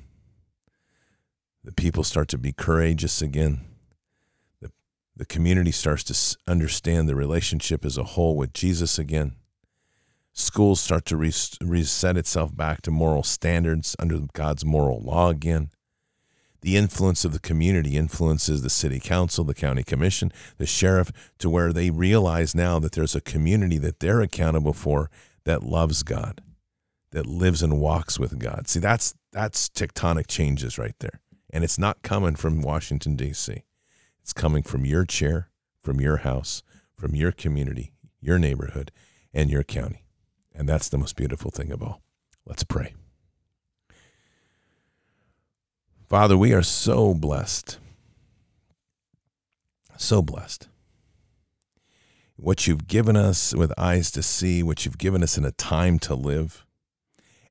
The 1.64 1.72
people 1.72 2.04
start 2.04 2.28
to 2.28 2.38
be 2.38 2.52
courageous 2.52 3.20
again. 3.20 3.60
The, 4.60 4.70
the 5.16 5.26
community 5.26 5.72
starts 5.72 6.04
to 6.04 6.38
understand 6.50 7.08
the 7.08 7.16
relationship 7.16 7.84
as 7.84 7.98
a 7.98 8.04
whole 8.04 8.36
with 8.36 8.52
Jesus 8.52 8.98
again 8.98 9.36
schools 10.36 10.80
start 10.80 11.06
to 11.06 11.16
reset 11.16 12.16
itself 12.16 12.54
back 12.54 12.82
to 12.82 12.90
moral 12.90 13.22
standards 13.22 13.96
under 13.98 14.20
God's 14.34 14.64
moral 14.64 15.00
law 15.00 15.30
again. 15.30 15.70
The 16.60 16.76
influence 16.76 17.24
of 17.24 17.32
the 17.32 17.38
community 17.38 17.96
influences 17.96 18.60
the 18.60 18.70
city 18.70 19.00
council, 19.00 19.44
the 19.44 19.54
county 19.54 19.82
commission, 19.82 20.32
the 20.58 20.66
sheriff, 20.66 21.10
to 21.38 21.48
where 21.48 21.72
they 21.72 21.90
realize 21.90 22.54
now 22.54 22.78
that 22.80 22.92
there's 22.92 23.14
a 23.14 23.20
community 23.20 23.78
that 23.78 24.00
they're 24.00 24.20
accountable 24.20 24.72
for 24.72 25.10
that 25.46 25.62
loves 25.62 26.02
God, 26.02 26.42
that 27.12 27.24
lives 27.24 27.62
and 27.62 27.80
walks 27.80 28.18
with 28.18 28.38
God. 28.38 28.68
See, 28.68 28.80
that's 28.80 29.14
that's 29.32 29.68
tectonic 29.68 30.26
changes 30.26 30.76
right 30.76 30.94
there. 30.98 31.20
And 31.50 31.64
it's 31.64 31.78
not 31.78 32.02
coming 32.02 32.34
from 32.34 32.60
Washington, 32.60 33.16
D.C. 33.16 33.62
It's 34.20 34.32
coming 34.32 34.62
from 34.62 34.84
your 34.84 35.04
chair, 35.04 35.48
from 35.80 36.00
your 36.00 36.18
house, 36.18 36.62
from 36.96 37.14
your 37.14 37.32
community, 37.32 37.92
your 38.20 38.38
neighborhood, 38.38 38.90
and 39.32 39.48
your 39.48 39.62
county. 39.62 40.04
And 40.54 40.68
that's 40.68 40.88
the 40.88 40.98
most 40.98 41.16
beautiful 41.16 41.50
thing 41.50 41.70
of 41.70 41.82
all. 41.82 42.02
Let's 42.44 42.64
pray. 42.64 42.94
Father, 46.08 46.36
we 46.36 46.52
are 46.52 46.62
so 46.62 47.14
blessed. 47.14 47.78
So 49.96 50.22
blessed. 50.22 50.68
What 52.36 52.66
you've 52.66 52.86
given 52.86 53.16
us 53.16 53.54
with 53.54 53.72
eyes 53.78 54.10
to 54.12 54.22
see, 54.22 54.62
what 54.62 54.84
you've 54.84 54.98
given 54.98 55.22
us 55.22 55.38
in 55.38 55.44
a 55.44 55.52
time 55.52 55.98
to 56.00 56.14
live. 56.14 56.66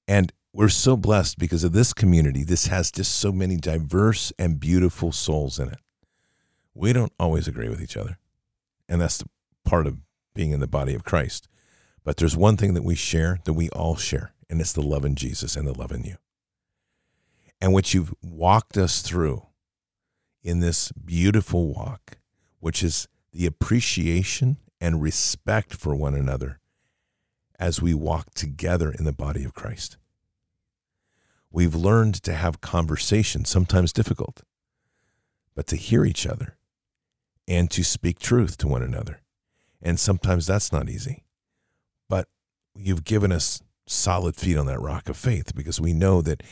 And 0.07 0.31
we're 0.53 0.69
so 0.69 0.95
blessed 0.95 1.37
because 1.37 1.63
of 1.63 1.73
this 1.73 1.93
community. 1.93 2.43
This 2.43 2.67
has 2.67 2.91
just 2.91 3.15
so 3.15 3.31
many 3.31 3.57
diverse 3.57 4.31
and 4.39 4.59
beautiful 4.59 5.11
souls 5.11 5.59
in 5.59 5.69
it. 5.69 5.79
We 6.73 6.93
don't 6.93 7.11
always 7.19 7.47
agree 7.47 7.67
with 7.67 7.81
each 7.81 7.97
other. 7.97 8.17
And 8.87 9.01
that's 9.01 9.17
the 9.17 9.29
part 9.65 9.87
of 9.87 9.97
being 10.33 10.51
in 10.51 10.59
the 10.59 10.67
body 10.67 10.93
of 10.93 11.03
Christ. 11.03 11.47
But 12.03 12.17
there's 12.17 12.37
one 12.37 12.55
thing 12.55 12.75
that 12.75 12.83
we 12.83 12.95
share 12.95 13.39
that 13.45 13.53
we 13.53 13.69
all 13.69 13.95
share, 13.95 14.33
and 14.49 14.61
it's 14.61 14.73
the 14.73 14.81
love 14.81 15.03
in 15.03 15.15
Jesus 15.15 15.55
and 15.55 15.67
the 15.67 15.73
love 15.73 15.91
in 15.91 16.03
you. 16.03 16.17
And 17.59 17.73
what 17.73 17.93
you've 17.93 18.13
walked 18.21 18.77
us 18.77 19.01
through 19.01 19.47
in 20.43 20.59
this 20.59 20.91
beautiful 20.91 21.73
walk, 21.73 22.19
which 22.59 22.83
is 22.83 23.07
the 23.33 23.47
appreciation 23.47 24.57
and 24.85 25.01
respect 25.01 25.73
for 25.73 25.95
one 25.95 26.13
another 26.13 26.59
as 27.57 27.81
we 27.81 27.91
walk 27.91 28.35
together 28.35 28.91
in 28.91 29.03
the 29.03 29.11
body 29.11 29.43
of 29.43 29.55
Christ. 29.55 29.97
We've 31.49 31.73
learned 31.73 32.21
to 32.21 32.33
have 32.35 32.61
conversations, 32.61 33.49
sometimes 33.49 33.91
difficult, 33.91 34.43
but 35.55 35.65
to 35.67 35.75
hear 35.75 36.05
each 36.05 36.27
other 36.27 36.57
and 37.47 37.71
to 37.71 37.83
speak 37.83 38.19
truth 38.19 38.57
to 38.57 38.67
one 38.67 38.83
another. 38.83 39.21
And 39.81 39.99
sometimes 39.99 40.45
that's 40.45 40.71
not 40.71 40.87
easy. 40.87 41.23
But 42.07 42.27
you've 42.75 43.03
given 43.03 43.31
us 43.31 43.63
solid 43.87 44.35
feet 44.35 44.55
on 44.55 44.67
that 44.67 44.81
rock 44.81 45.09
of 45.09 45.17
faith 45.17 45.55
because 45.55 45.81
we 45.81 45.93
know 45.93 46.21
that 46.21 46.43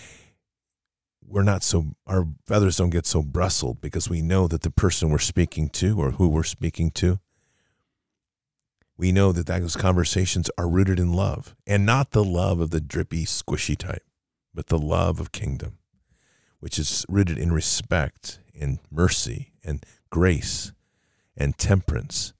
we're 1.23 1.43
not 1.43 1.61
so, 1.61 1.93
our 2.07 2.25
feathers 2.47 2.77
don't 2.77 2.89
get 2.89 3.05
so 3.05 3.21
bristled 3.21 3.79
because 3.79 4.09
we 4.09 4.23
know 4.23 4.47
that 4.47 4.63
the 4.63 4.71
person 4.71 5.11
we're 5.11 5.19
speaking 5.19 5.69
to 5.69 6.01
or 6.01 6.11
who 6.11 6.29
we're 6.29 6.43
speaking 6.43 6.89
to, 6.91 7.19
we 8.97 9.11
know 9.11 9.31
that 9.31 9.47
those 9.47 9.75
conversations 9.75 10.49
are 10.57 10.67
rooted 10.67 10.99
in 10.99 11.13
love 11.13 11.55
and 11.65 11.85
not 11.85 12.11
the 12.11 12.23
love 12.23 12.59
of 12.59 12.69
the 12.69 12.81
drippy, 12.81 13.25
squishy 13.25 13.77
type, 13.77 14.03
but 14.53 14.67
the 14.67 14.77
love 14.77 15.19
of 15.19 15.31
kingdom, 15.31 15.77
which 16.59 16.77
is 16.77 17.05
rooted 17.09 17.37
in 17.37 17.51
respect 17.51 18.39
and 18.59 18.79
mercy 18.91 19.53
and 19.63 19.83
grace 20.09 20.71
and 21.35 21.57
temperance 21.57 22.33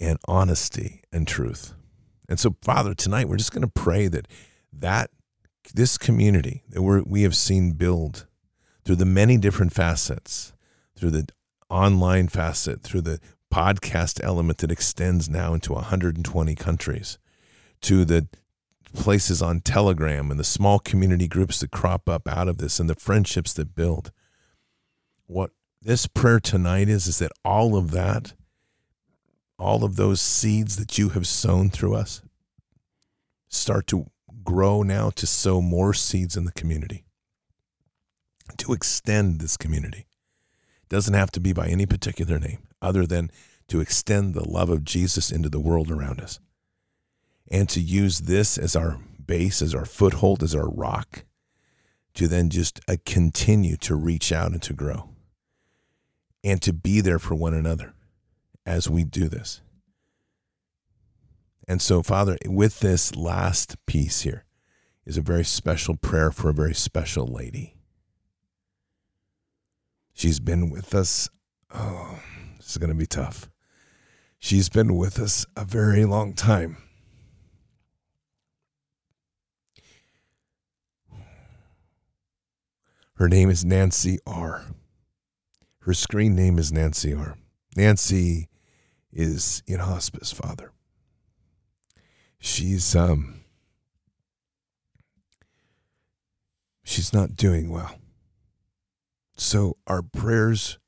and 0.00 0.18
honesty 0.26 1.02
and 1.12 1.26
truth. 1.26 1.74
And 2.28 2.38
so, 2.38 2.56
Father, 2.62 2.94
tonight 2.94 3.28
we're 3.28 3.36
just 3.36 3.52
going 3.52 3.62
to 3.62 3.68
pray 3.68 4.08
that 4.08 4.28
that 4.72 5.10
this 5.74 5.98
community 5.98 6.62
that 6.68 6.82
we 6.82 7.02
we 7.02 7.22
have 7.22 7.36
seen 7.36 7.72
build 7.72 8.26
through 8.84 8.96
the 8.96 9.04
many 9.04 9.36
different 9.36 9.72
facets, 9.72 10.52
through 10.96 11.10
the 11.10 11.28
online 11.70 12.28
facet, 12.28 12.82
through 12.82 13.02
the 13.02 13.20
podcast 13.52 14.22
element 14.22 14.58
that 14.58 14.70
extends 14.70 15.28
now 15.28 15.54
into 15.54 15.72
120 15.72 16.54
countries, 16.54 17.18
to 17.82 18.04
the 18.04 18.28
places 18.94 19.42
on 19.42 19.60
Telegram 19.60 20.30
and 20.30 20.40
the 20.40 20.44
small 20.44 20.78
community 20.78 21.28
groups 21.28 21.60
that 21.60 21.70
crop 21.70 22.08
up 22.08 22.26
out 22.26 22.48
of 22.48 22.58
this 22.58 22.80
and 22.80 22.88
the 22.88 22.94
friendships 22.94 23.52
that 23.52 23.74
build. 23.74 24.12
What 25.26 25.50
this 25.82 26.06
prayer 26.06 26.40
tonight 26.40 26.88
is 26.88 27.06
is 27.06 27.18
that 27.18 27.32
all 27.44 27.76
of 27.76 27.90
that 27.92 28.34
all 29.58 29.84
of 29.84 29.96
those 29.96 30.20
seeds 30.20 30.76
that 30.76 30.98
you 30.98 31.10
have 31.10 31.26
sown 31.26 31.68
through 31.68 31.94
us 31.94 32.22
start 33.48 33.86
to 33.88 34.06
grow 34.44 34.82
now 34.82 35.10
to 35.10 35.26
sow 35.26 35.60
more 35.60 35.92
seeds 35.92 36.36
in 36.36 36.44
the 36.44 36.52
community 36.52 37.04
to 38.56 38.72
extend 38.72 39.40
this 39.40 39.56
community 39.56 40.06
it 40.82 40.88
doesn't 40.88 41.14
have 41.14 41.30
to 41.30 41.40
be 41.40 41.52
by 41.52 41.66
any 41.66 41.86
particular 41.86 42.38
name 42.38 42.58
other 42.80 43.06
than 43.06 43.30
to 43.68 43.80
extend 43.80 44.34
the 44.34 44.48
love 44.48 44.70
of 44.70 44.84
Jesus 44.84 45.30
into 45.30 45.48
the 45.48 45.60
world 45.60 45.90
around 45.90 46.20
us 46.20 46.40
and 47.50 47.68
to 47.68 47.80
use 47.80 48.20
this 48.20 48.58
as 48.58 48.76
our 48.76 48.98
base 49.24 49.60
as 49.60 49.74
our 49.74 49.84
foothold 49.84 50.42
as 50.42 50.54
our 50.54 50.68
rock 50.68 51.24
to 52.14 52.26
then 52.26 52.50
just 52.50 52.80
uh, 52.88 52.96
continue 53.04 53.76
to 53.76 53.94
reach 53.94 54.32
out 54.32 54.52
and 54.52 54.62
to 54.62 54.72
grow 54.72 55.10
and 56.42 56.62
to 56.62 56.72
be 56.72 57.00
there 57.00 57.18
for 57.18 57.34
one 57.34 57.54
another 57.54 57.94
as 58.64 58.88
we 58.88 59.04
do 59.04 59.28
this. 59.28 59.60
And 61.66 61.82
so, 61.82 62.02
Father, 62.02 62.38
with 62.46 62.80
this 62.80 63.14
last 63.14 63.76
piece 63.86 64.22
here 64.22 64.44
is 65.04 65.16
a 65.16 65.22
very 65.22 65.44
special 65.44 65.96
prayer 65.96 66.30
for 66.30 66.48
a 66.48 66.54
very 66.54 66.74
special 66.74 67.26
lady. 67.26 67.76
She's 70.14 70.40
been 70.40 70.70
with 70.70 70.94
us. 70.94 71.28
Oh, 71.72 72.18
this 72.68 72.74
is 72.74 72.78
going 72.80 72.90
to 72.90 72.94
be 72.94 73.06
tough. 73.06 73.48
She's 74.38 74.68
been 74.68 74.94
with 74.94 75.18
us 75.18 75.46
a 75.56 75.64
very 75.64 76.04
long 76.04 76.34
time. 76.34 76.76
Her 83.14 83.26
name 83.26 83.48
is 83.48 83.64
Nancy 83.64 84.18
R. 84.26 84.66
Her 85.78 85.94
screen 85.94 86.36
name 86.36 86.58
is 86.58 86.70
Nancy 86.70 87.14
R. 87.14 87.38
Nancy 87.74 88.50
is 89.10 89.62
in 89.66 89.78
hospice, 89.78 90.30
Father. 90.30 90.70
She's 92.38 92.94
um 92.94 93.40
she's 96.84 97.14
not 97.14 97.34
doing 97.34 97.70
well. 97.70 97.94
So 99.38 99.78
our 99.86 100.02
prayers 100.02 100.78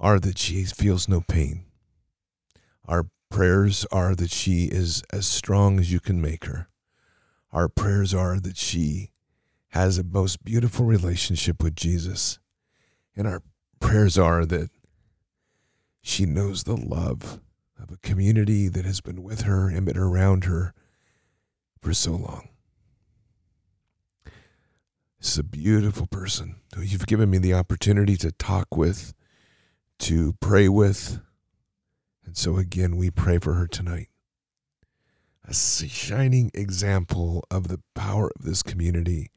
are 0.00 0.20
that 0.20 0.38
she 0.38 0.64
feels 0.64 1.08
no 1.08 1.20
pain. 1.20 1.64
Our 2.86 3.06
prayers 3.30 3.86
are 3.92 4.14
that 4.14 4.30
she 4.30 4.64
is 4.64 5.02
as 5.12 5.26
strong 5.26 5.78
as 5.78 5.92
you 5.92 6.00
can 6.00 6.20
make 6.20 6.44
her. 6.46 6.68
Our 7.52 7.68
prayers 7.68 8.14
are 8.14 8.38
that 8.40 8.56
she 8.56 9.10
has 9.68 9.98
a 9.98 10.04
most 10.04 10.44
beautiful 10.44 10.86
relationship 10.86 11.62
with 11.62 11.76
Jesus. 11.76 12.38
And 13.16 13.26
our 13.26 13.42
prayers 13.80 14.16
are 14.16 14.46
that 14.46 14.70
she 16.02 16.24
knows 16.24 16.64
the 16.64 16.76
love 16.76 17.40
of 17.80 17.90
a 17.90 17.98
community 17.98 18.68
that 18.68 18.84
has 18.84 19.00
been 19.00 19.22
with 19.22 19.42
her 19.42 19.68
and 19.68 19.84
been 19.84 19.98
around 19.98 20.44
her 20.44 20.72
for 21.80 21.92
so 21.92 22.12
long. 22.12 22.48
This 25.20 25.32
is 25.32 25.38
a 25.38 25.44
beautiful 25.44 26.06
person 26.06 26.56
who 26.74 26.82
you've 26.82 27.06
given 27.06 27.28
me 27.28 27.38
the 27.38 27.54
opportunity 27.54 28.16
to 28.18 28.30
talk 28.32 28.76
with, 28.76 29.14
to 29.98 30.34
pray 30.40 30.68
with. 30.68 31.20
And 32.24 32.36
so, 32.36 32.56
again, 32.56 32.96
we 32.96 33.10
pray 33.10 33.38
for 33.38 33.54
her 33.54 33.66
tonight. 33.66 34.08
A 35.44 35.54
shining 35.54 36.50
example 36.52 37.42
of 37.50 37.68
the 37.68 37.80
power 37.94 38.30
of 38.36 38.44
this 38.44 38.62
community 38.62 39.30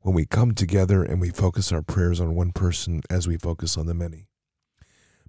when 0.00 0.14
we 0.14 0.24
come 0.24 0.54
together 0.54 1.02
and 1.02 1.20
we 1.20 1.30
focus 1.30 1.72
our 1.72 1.82
prayers 1.82 2.20
on 2.20 2.34
one 2.34 2.52
person 2.52 3.02
as 3.10 3.28
we 3.28 3.36
focus 3.36 3.76
on 3.76 3.86
the 3.86 3.94
many. 3.94 4.28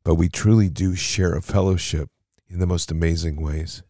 But 0.03 0.15
we 0.15 0.29
truly 0.29 0.69
do 0.69 0.95
share 0.95 1.33
a 1.33 1.41
fellowship 1.41 2.09
in 2.47 2.59
the 2.59 2.67
most 2.67 2.89
amazing 2.89 3.41
ways. 3.41 3.83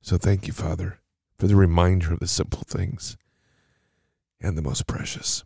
So 0.00 0.18
thank 0.18 0.48
you, 0.48 0.52
Father, 0.52 0.98
for 1.38 1.46
the 1.46 1.56
reminder 1.56 2.12
of 2.12 2.18
the 2.18 2.26
simple 2.26 2.64
things 2.66 3.16
and 4.40 4.58
the 4.58 4.62
most 4.62 4.86
precious. 4.86 5.44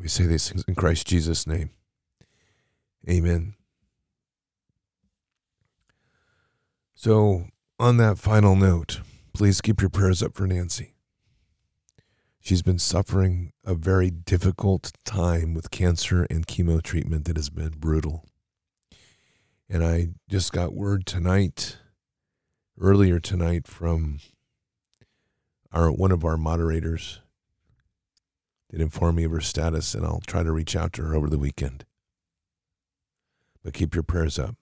We 0.00 0.08
say 0.08 0.26
these 0.26 0.48
things 0.48 0.64
in 0.68 0.76
Christ 0.76 1.06
Jesus' 1.06 1.46
name. 1.46 1.70
Amen. 3.10 3.54
So, 7.04 7.46
on 7.80 7.96
that 7.96 8.16
final 8.16 8.54
note, 8.54 9.00
please 9.34 9.60
keep 9.60 9.80
your 9.80 9.90
prayers 9.90 10.22
up 10.22 10.36
for 10.36 10.46
Nancy. 10.46 10.94
She's 12.38 12.62
been 12.62 12.78
suffering 12.78 13.50
a 13.64 13.74
very 13.74 14.08
difficult 14.08 14.92
time 15.04 15.52
with 15.52 15.72
cancer 15.72 16.28
and 16.30 16.46
chemo 16.46 16.80
treatment 16.80 17.24
that 17.24 17.36
has 17.36 17.50
been 17.50 17.70
brutal. 17.70 18.24
And 19.68 19.84
I 19.84 20.10
just 20.30 20.52
got 20.52 20.74
word 20.74 21.04
tonight, 21.04 21.78
earlier 22.80 23.18
tonight, 23.18 23.66
from 23.66 24.20
our 25.72 25.90
one 25.90 26.12
of 26.12 26.24
our 26.24 26.36
moderators 26.36 27.20
that 28.70 28.80
informed 28.80 29.16
me 29.16 29.24
of 29.24 29.32
her 29.32 29.40
status, 29.40 29.96
and 29.96 30.06
I'll 30.06 30.22
try 30.24 30.44
to 30.44 30.52
reach 30.52 30.76
out 30.76 30.92
to 30.92 31.02
her 31.02 31.16
over 31.16 31.28
the 31.28 31.36
weekend. 31.36 31.84
But 33.64 33.74
keep 33.74 33.92
your 33.92 34.04
prayers 34.04 34.38
up. 34.38 34.54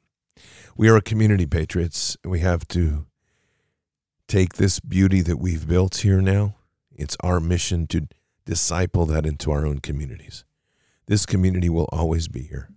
We 0.76 0.88
are 0.88 0.96
a 0.96 1.02
community 1.02 1.46
patriots, 1.46 2.16
we 2.24 2.40
have 2.40 2.66
to 2.68 3.06
take 4.28 4.54
this 4.54 4.80
beauty 4.80 5.20
that 5.22 5.38
we've 5.38 5.66
built 5.66 5.98
here 5.98 6.20
now 6.20 6.54
it's 7.00 7.16
our 7.20 7.40
mission 7.40 7.86
to 7.86 8.06
disciple 8.44 9.06
that 9.06 9.24
into 9.24 9.50
our 9.50 9.64
own 9.64 9.78
communities. 9.78 10.44
This 11.06 11.24
community 11.24 11.70
will 11.70 11.88
always 11.90 12.28
be 12.28 12.42
here. 12.42 12.68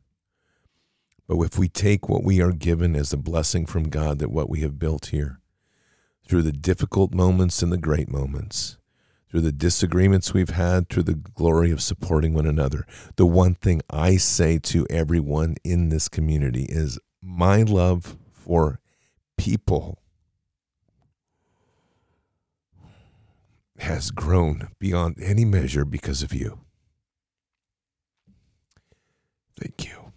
But 1.28 1.38
if 1.41 1.59
we 1.59 1.68
take 1.68 2.07
what 2.07 2.24
we 2.24 2.41
are 2.41 2.53
given 2.53 2.95
as 2.95 3.11
a 3.11 3.18
blessing 3.18 3.66
from 3.66 3.89
God, 3.89 4.20
that 4.20 4.32
what 4.32 4.49
we 4.49 4.61
have 4.61 4.80
built 4.80 5.07
here, 5.07 5.41
through 6.26 6.43
the 6.43 6.53
difficult 6.53 7.14
moments 7.14 7.61
and 7.61 7.70
the 7.70 7.78
great 7.78 8.09
moments, 8.09 8.78
through 9.30 9.41
the 9.41 9.51
disagreements 9.51 10.34
we've 10.34 10.51
had, 10.51 10.88
through 10.88 11.03
the 11.03 11.16
glory 11.16 11.70
of 11.70 11.82
supporting 11.82 12.34
one 12.34 12.47
another, 12.47 12.86
the 13.18 13.26
one 13.26 13.55
thing 13.55 13.82
I 13.89 14.16
say 14.16 14.57
to 14.59 14.88
everyone 14.89 15.55
in 15.66 15.89
this 15.89 16.07
community 16.07 16.64
is 16.70 16.97
my 17.24 17.63
love 17.63 18.17
for 18.32 18.80
people 19.38 19.99
has 23.80 24.11
grown 24.11 24.69
beyond 24.80 25.17
any 25.21 25.45
measure 25.45 25.86
because 25.86 26.21
of 26.21 26.34
you. 26.34 26.59
Thank 29.59 29.86
you. 29.86 30.11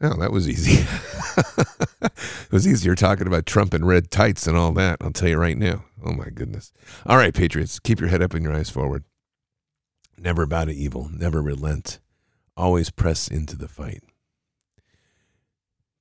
Well, 0.00 0.18
that 0.18 0.32
was 0.32 0.48
easy. 0.48 0.84
it 2.00 2.52
was 2.52 2.66
easier 2.66 2.96
talking 2.96 3.28
about 3.28 3.46
Trump 3.46 3.72
and 3.72 3.86
red 3.86 4.10
tights 4.10 4.48
and 4.48 4.56
all 4.56 4.72
that. 4.72 4.98
I'll 5.00 5.12
tell 5.12 5.28
you 5.28 5.38
right 5.38 5.56
now. 5.56 5.84
Oh, 6.04 6.12
my 6.12 6.28
goodness. 6.28 6.72
All 7.06 7.16
right, 7.16 7.32
Patriots, 7.32 7.78
keep 7.78 8.00
your 8.00 8.08
head 8.08 8.22
up 8.22 8.34
and 8.34 8.42
your 8.42 8.52
eyes 8.52 8.70
forward. 8.70 9.04
Never 10.18 10.44
bow 10.46 10.64
to 10.64 10.72
evil, 10.72 11.08
never 11.12 11.40
relent. 11.40 12.00
Always 12.56 12.90
press 12.90 13.28
into 13.28 13.56
the 13.56 13.68
fight. 13.68 14.02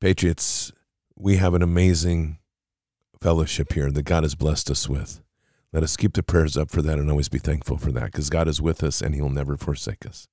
Patriots, 0.02 0.72
we 1.16 1.38
have 1.38 1.54
an 1.54 1.62
amazing 1.62 2.40
fellowship 3.22 3.74
here 3.74 3.92
that 3.92 4.02
God 4.02 4.24
has 4.24 4.34
blessed 4.34 4.72
us 4.72 4.90
with. 4.90 5.22
Let 5.72 5.84
us 5.84 5.96
keep 5.96 6.14
the 6.14 6.24
prayers 6.24 6.58
up 6.58 6.72
for 6.72 6.82
that 6.82 6.98
and 6.98 7.10
always 7.12 7.30
be 7.30 7.38
thankful 7.38 7.78
for 7.78 7.92
that 7.92 8.06
because 8.06 8.32
God 8.32 8.48
is 8.48 8.60
with 8.60 8.84
us 8.84 9.00
and 9.00 9.14
He'll 9.14 9.30
never 9.30 9.58
forsake 9.58 10.08
us. 10.08 10.28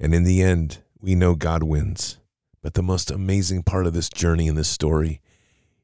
And 0.00 0.14
in 0.14 0.24
the 0.24 0.40
end, 0.40 0.78
we 0.98 1.14
know 1.14 1.34
God 1.34 1.64
wins. 1.64 2.18
But 2.62 2.72
the 2.72 2.82
most 2.82 3.10
amazing 3.10 3.62
part 3.62 3.86
of 3.86 3.92
this 3.92 4.08
journey 4.08 4.48
and 4.48 4.56
this 4.56 4.70
story 4.70 5.20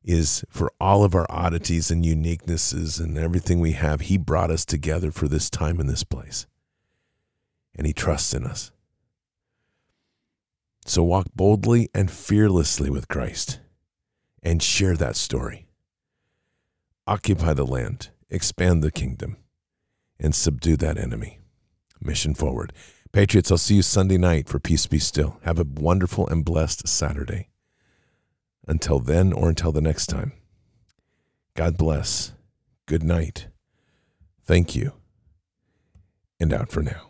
is 0.02 0.42
for 0.48 0.72
all 0.80 1.04
of 1.04 1.14
our 1.14 1.26
oddities 1.28 1.90
and 1.90 2.06
uniquenesses 2.06 2.98
and 2.98 3.18
everything 3.18 3.60
we 3.60 3.72
have, 3.72 4.00
He 4.00 4.16
brought 4.16 4.50
us 4.50 4.64
together 4.64 5.10
for 5.10 5.28
this 5.28 5.50
time 5.50 5.78
and 5.78 5.90
this 5.90 6.04
place. 6.04 6.46
And 7.76 7.86
He 7.86 7.92
trusts 7.92 8.32
in 8.32 8.46
us. 8.46 8.72
So 10.84 11.02
walk 11.02 11.26
boldly 11.34 11.88
and 11.94 12.10
fearlessly 12.10 12.90
with 12.90 13.08
Christ 13.08 13.60
and 14.42 14.62
share 14.62 14.96
that 14.96 15.16
story. 15.16 15.66
Occupy 17.06 17.52
the 17.54 17.66
land, 17.66 18.10
expand 18.28 18.82
the 18.82 18.90
kingdom, 18.90 19.36
and 20.18 20.34
subdue 20.34 20.76
that 20.76 20.98
enemy. 20.98 21.38
Mission 22.00 22.34
forward. 22.34 22.72
Patriots, 23.12 23.50
I'll 23.50 23.58
see 23.58 23.76
you 23.76 23.82
Sunday 23.82 24.16
night 24.16 24.48
for 24.48 24.58
Peace 24.58 24.86
Be 24.86 24.98
Still. 24.98 25.38
Have 25.42 25.58
a 25.58 25.64
wonderful 25.64 26.28
and 26.28 26.44
blessed 26.44 26.86
Saturday. 26.86 27.48
Until 28.66 29.00
then, 29.00 29.32
or 29.32 29.48
until 29.48 29.72
the 29.72 29.80
next 29.80 30.06
time, 30.06 30.32
God 31.54 31.76
bless. 31.76 32.32
Good 32.86 33.02
night. 33.02 33.48
Thank 34.44 34.76
you. 34.76 34.92
And 36.38 36.52
out 36.52 36.70
for 36.70 36.82
now. 36.82 37.09